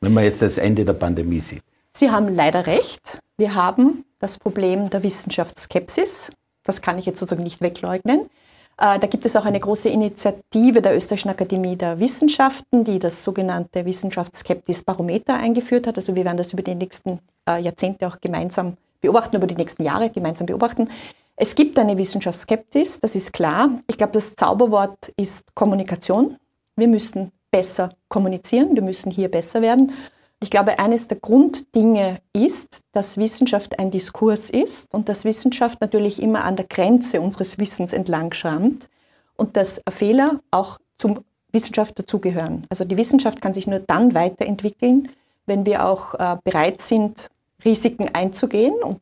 wenn 0.00 0.12
man 0.12 0.24
jetzt 0.24 0.42
das 0.42 0.58
Ende 0.58 0.84
der 0.84 0.94
Pandemie 0.94 1.40
sieht? 1.40 1.62
Sie 1.92 2.10
haben 2.10 2.34
leider 2.34 2.66
recht. 2.66 3.20
Wir 3.36 3.54
haben 3.54 4.04
das 4.24 4.38
Problem 4.38 4.88
der 4.88 5.02
Wissenschaftsskepsis. 5.02 6.30
Das 6.64 6.80
kann 6.80 6.98
ich 6.98 7.04
jetzt 7.04 7.20
sozusagen 7.20 7.42
nicht 7.42 7.60
wegleugnen. 7.60 8.30
Äh, 8.78 8.98
da 8.98 9.06
gibt 9.06 9.26
es 9.26 9.36
auch 9.36 9.44
eine 9.44 9.60
große 9.60 9.90
Initiative 9.90 10.80
der 10.80 10.96
Österreichischen 10.96 11.28
Akademie 11.28 11.76
der 11.76 12.00
Wissenschaften, 12.00 12.84
die 12.84 12.98
das 12.98 13.22
sogenannte 13.22 13.84
Wissenschaftsskeptis-Barometer 13.84 15.34
eingeführt 15.34 15.86
hat. 15.86 15.98
Also 15.98 16.16
wir 16.16 16.24
werden 16.24 16.38
das 16.38 16.54
über 16.54 16.62
die 16.62 16.74
nächsten 16.74 17.20
äh, 17.46 17.60
Jahrzehnte 17.60 18.06
auch 18.08 18.18
gemeinsam 18.18 18.78
beobachten, 19.02 19.36
über 19.36 19.46
die 19.46 19.56
nächsten 19.56 19.84
Jahre 19.84 20.08
gemeinsam 20.08 20.46
beobachten. 20.46 20.88
Es 21.36 21.54
gibt 21.54 21.78
eine 21.78 21.98
Wissenschaftsskeptis, 21.98 23.00
das 23.00 23.14
ist 23.14 23.34
klar. 23.34 23.78
Ich 23.88 23.98
glaube, 23.98 24.14
das 24.14 24.34
Zauberwort 24.36 25.12
ist 25.18 25.54
Kommunikation. 25.54 26.38
Wir 26.76 26.88
müssen 26.88 27.30
besser 27.50 27.90
kommunizieren, 28.08 28.74
wir 28.74 28.82
müssen 28.82 29.10
hier 29.10 29.30
besser 29.30 29.60
werden. 29.60 29.92
Ich 30.40 30.50
glaube, 30.50 30.78
eines 30.78 31.08
der 31.08 31.18
Grunddinge 31.18 32.20
ist, 32.32 32.80
dass 32.92 33.16
Wissenschaft 33.16 33.78
ein 33.78 33.90
Diskurs 33.90 34.50
ist 34.50 34.92
und 34.92 35.08
dass 35.08 35.24
Wissenschaft 35.24 35.80
natürlich 35.80 36.20
immer 36.20 36.44
an 36.44 36.56
der 36.56 36.66
Grenze 36.66 37.20
unseres 37.20 37.58
Wissens 37.58 37.92
entlang 37.92 38.32
schrammt 38.34 38.88
und 39.36 39.56
dass 39.56 39.80
Fehler 39.88 40.40
auch 40.50 40.78
zum 40.98 41.24
Wissenschaft 41.52 41.98
dazugehören. 41.98 42.66
Also 42.68 42.84
die 42.84 42.96
Wissenschaft 42.96 43.40
kann 43.40 43.54
sich 43.54 43.66
nur 43.66 43.78
dann 43.78 44.14
weiterentwickeln, 44.14 45.08
wenn 45.46 45.64
wir 45.64 45.86
auch 45.86 46.14
äh, 46.14 46.36
bereit 46.44 46.82
sind, 46.82 47.28
Risiken 47.64 48.10
einzugehen 48.12 48.74
und 48.82 49.00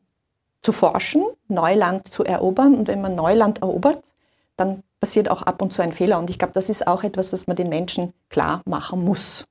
zu 0.61 0.71
forschen, 0.71 1.23
Neuland 1.47 2.07
zu 2.07 2.23
erobern. 2.23 2.75
Und 2.75 2.87
wenn 2.87 3.01
man 3.01 3.15
Neuland 3.15 3.61
erobert, 3.61 4.03
dann 4.55 4.83
passiert 4.99 5.29
auch 5.29 5.41
ab 5.41 5.61
und 5.61 5.73
zu 5.73 5.81
ein 5.81 5.91
Fehler. 5.91 6.19
Und 6.19 6.29
ich 6.29 6.39
glaube, 6.39 6.53
das 6.53 6.69
ist 6.69 6.87
auch 6.87 7.03
etwas, 7.03 7.31
das 7.31 7.47
man 7.47 7.57
den 7.57 7.69
Menschen 7.69 8.13
klar 8.29 8.61
machen 8.65 9.03
muss. 9.03 9.45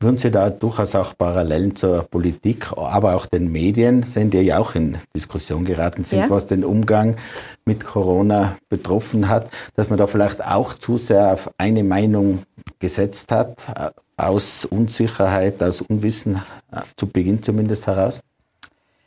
Würden 0.00 0.18
Sie 0.18 0.30
da 0.30 0.50
durchaus 0.50 0.94
auch 0.94 1.16
Parallelen 1.16 1.76
zur 1.76 2.02
Politik, 2.02 2.72
aber 2.76 3.14
auch 3.14 3.26
den 3.26 3.50
Medien 3.50 4.02
sehen, 4.02 4.30
die 4.30 4.40
ja 4.40 4.58
auch 4.58 4.74
in 4.74 4.98
Diskussion 5.14 5.64
geraten 5.64 6.04
sind, 6.04 6.20
ja. 6.20 6.30
was 6.30 6.46
den 6.46 6.64
Umgang 6.64 7.16
mit 7.64 7.84
Corona 7.84 8.56
betroffen 8.68 9.28
hat, 9.28 9.50
dass 9.76 9.88
man 9.88 9.98
da 9.98 10.06
vielleicht 10.06 10.44
auch 10.44 10.74
zu 10.74 10.98
sehr 10.98 11.32
auf 11.32 11.50
eine 11.56 11.84
Meinung 11.84 12.42
gesetzt 12.80 13.32
hat, 13.32 13.62
äh, 13.76 13.90
aus 14.16 14.64
Unsicherheit, 14.64 15.62
aus 15.62 15.80
Unwissen, 15.80 16.42
äh, 16.70 16.80
zu 16.96 17.06
Beginn 17.06 17.42
zumindest 17.42 17.86
heraus? 17.86 18.20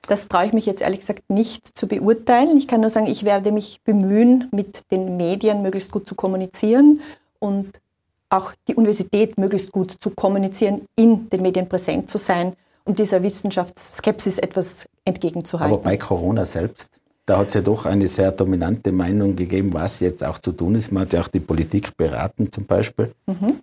Das 0.07 0.29
traue 0.29 0.47
ich 0.47 0.53
mich 0.53 0.65
jetzt 0.65 0.81
ehrlich 0.81 1.01
gesagt 1.01 1.29
nicht 1.29 1.77
zu 1.77 1.87
beurteilen. 1.87 2.57
Ich 2.57 2.67
kann 2.67 2.81
nur 2.81 2.89
sagen, 2.89 3.07
ich 3.07 3.23
werde 3.23 3.51
mich 3.51 3.81
bemühen, 3.83 4.47
mit 4.51 4.89
den 4.89 5.17
Medien 5.17 5.61
möglichst 5.61 5.91
gut 5.91 6.07
zu 6.07 6.15
kommunizieren 6.15 7.01
und 7.39 7.79
auch 8.29 8.53
die 8.67 8.75
Universität 8.75 9.37
möglichst 9.37 9.71
gut 9.71 9.91
zu 9.91 10.09
kommunizieren, 10.09 10.81
in 10.95 11.29
den 11.29 11.41
Medien 11.41 11.67
präsent 11.69 12.09
zu 12.09 12.17
sein 12.17 12.53
und 12.83 12.99
dieser 12.99 13.21
Wissenschaftsskepsis 13.23 14.37
etwas 14.39 14.85
entgegenzuhalten. 15.05 15.73
Aber 15.73 15.83
bei 15.83 15.97
Corona 15.97 16.45
selbst, 16.45 16.91
da 17.25 17.39
hat 17.39 17.49
es 17.49 17.53
ja 17.55 17.61
doch 17.61 17.85
eine 17.85 18.07
sehr 18.07 18.31
dominante 18.31 18.91
Meinung 18.91 19.35
gegeben, 19.35 19.73
was 19.73 19.99
jetzt 19.99 20.23
auch 20.23 20.39
zu 20.39 20.51
tun 20.53 20.75
ist. 20.75 20.91
Man 20.91 21.03
hat 21.03 21.13
ja 21.13 21.21
auch 21.21 21.27
die 21.27 21.39
Politik 21.39 21.95
beraten 21.95 22.51
zum 22.51 22.65
Beispiel. 22.65 23.13
Mhm. 23.25 23.59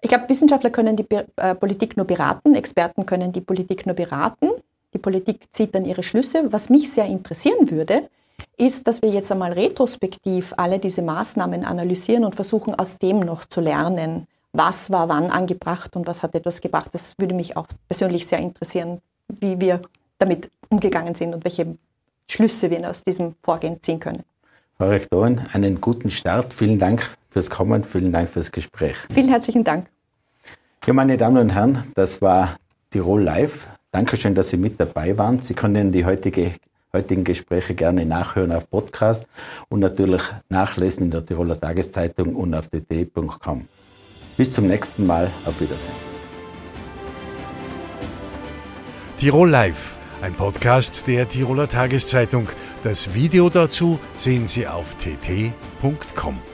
Ich 0.00 0.08
glaube, 0.08 0.28
Wissenschaftler 0.28 0.70
können 0.70 0.96
die 0.96 1.06
äh, 1.36 1.54
Politik 1.54 1.96
nur 1.96 2.06
beraten, 2.06 2.54
Experten 2.54 3.06
können 3.06 3.32
die 3.32 3.40
Politik 3.40 3.86
nur 3.86 3.94
beraten. 3.94 4.50
Die 4.92 4.98
Politik 4.98 5.48
zieht 5.50 5.74
dann 5.74 5.84
ihre 5.84 6.02
Schlüsse. 6.02 6.52
Was 6.52 6.68
mich 6.68 6.92
sehr 6.92 7.06
interessieren 7.06 7.70
würde, 7.70 8.08
ist, 8.56 8.86
dass 8.86 9.02
wir 9.02 9.10
jetzt 9.10 9.30
einmal 9.32 9.52
retrospektiv 9.52 10.54
alle 10.56 10.78
diese 10.78 11.02
Maßnahmen 11.02 11.64
analysieren 11.64 12.24
und 12.24 12.34
versuchen, 12.34 12.74
aus 12.74 12.98
dem 12.98 13.20
noch 13.20 13.44
zu 13.44 13.60
lernen. 13.60 14.26
Was 14.52 14.90
war 14.90 15.08
wann 15.08 15.30
angebracht 15.30 15.96
und 15.96 16.06
was 16.06 16.22
hat 16.22 16.34
etwas 16.34 16.60
gebracht? 16.60 16.90
Das 16.92 17.14
würde 17.18 17.34
mich 17.34 17.56
auch 17.56 17.66
persönlich 17.88 18.26
sehr 18.26 18.38
interessieren, 18.38 19.00
wie 19.28 19.60
wir 19.60 19.82
damit 20.18 20.50
umgegangen 20.68 21.14
sind 21.14 21.34
und 21.34 21.44
welche 21.44 21.76
Schlüsse 22.30 22.70
wir 22.70 22.88
aus 22.88 23.02
diesem 23.02 23.34
Vorgehen 23.42 23.82
ziehen 23.82 24.00
können. 24.00 24.22
Frau 24.78 24.88
Rektorin, 24.88 25.40
einen 25.52 25.80
guten 25.80 26.10
Start. 26.10 26.52
Vielen 26.54 26.78
Dank 26.78 27.08
fürs 27.30 27.50
Kommen, 27.50 27.84
vielen 27.84 28.12
Dank 28.12 28.28
fürs 28.28 28.50
Gespräch. 28.50 28.96
Vielen 29.10 29.28
herzlichen 29.28 29.64
Dank. 29.64 29.86
Ja, 30.86 30.92
meine 30.92 31.16
Damen 31.16 31.38
und 31.38 31.50
Herren, 31.50 31.84
das 31.94 32.20
war 32.20 32.56
Tirol 32.90 33.22
Live. 33.22 33.68
Dankeschön, 33.90 34.34
dass 34.34 34.50
Sie 34.50 34.56
mit 34.56 34.80
dabei 34.80 35.16
waren. 35.16 35.38
Sie 35.38 35.54
können 35.54 35.92
die 35.92 36.04
heutige, 36.04 36.52
heutigen 36.94 37.24
Gespräche 37.24 37.74
gerne 37.74 38.06
nachhören 38.06 38.52
auf 38.52 38.70
Podcast 38.70 39.26
und 39.68 39.80
natürlich 39.80 40.22
nachlesen 40.48 41.04
in 41.04 41.10
der 41.10 41.26
Tiroler 41.26 41.60
Tageszeitung 41.60 42.34
und 42.34 42.54
auf 42.54 42.68
dt.com. 42.68 43.68
Bis 44.36 44.50
zum 44.50 44.66
nächsten 44.66 45.06
Mal. 45.06 45.30
Auf 45.44 45.60
Wiedersehen. 45.60 45.94
Tirol 49.16 49.50
Live, 49.50 49.94
ein 50.22 50.34
Podcast 50.34 51.06
der 51.06 51.28
Tiroler 51.28 51.68
Tageszeitung. 51.68 52.48
Das 52.82 53.14
Video 53.14 53.48
dazu 53.48 53.98
sehen 54.14 54.46
Sie 54.46 54.66
auf 54.66 54.96
tt.com. 54.96 56.53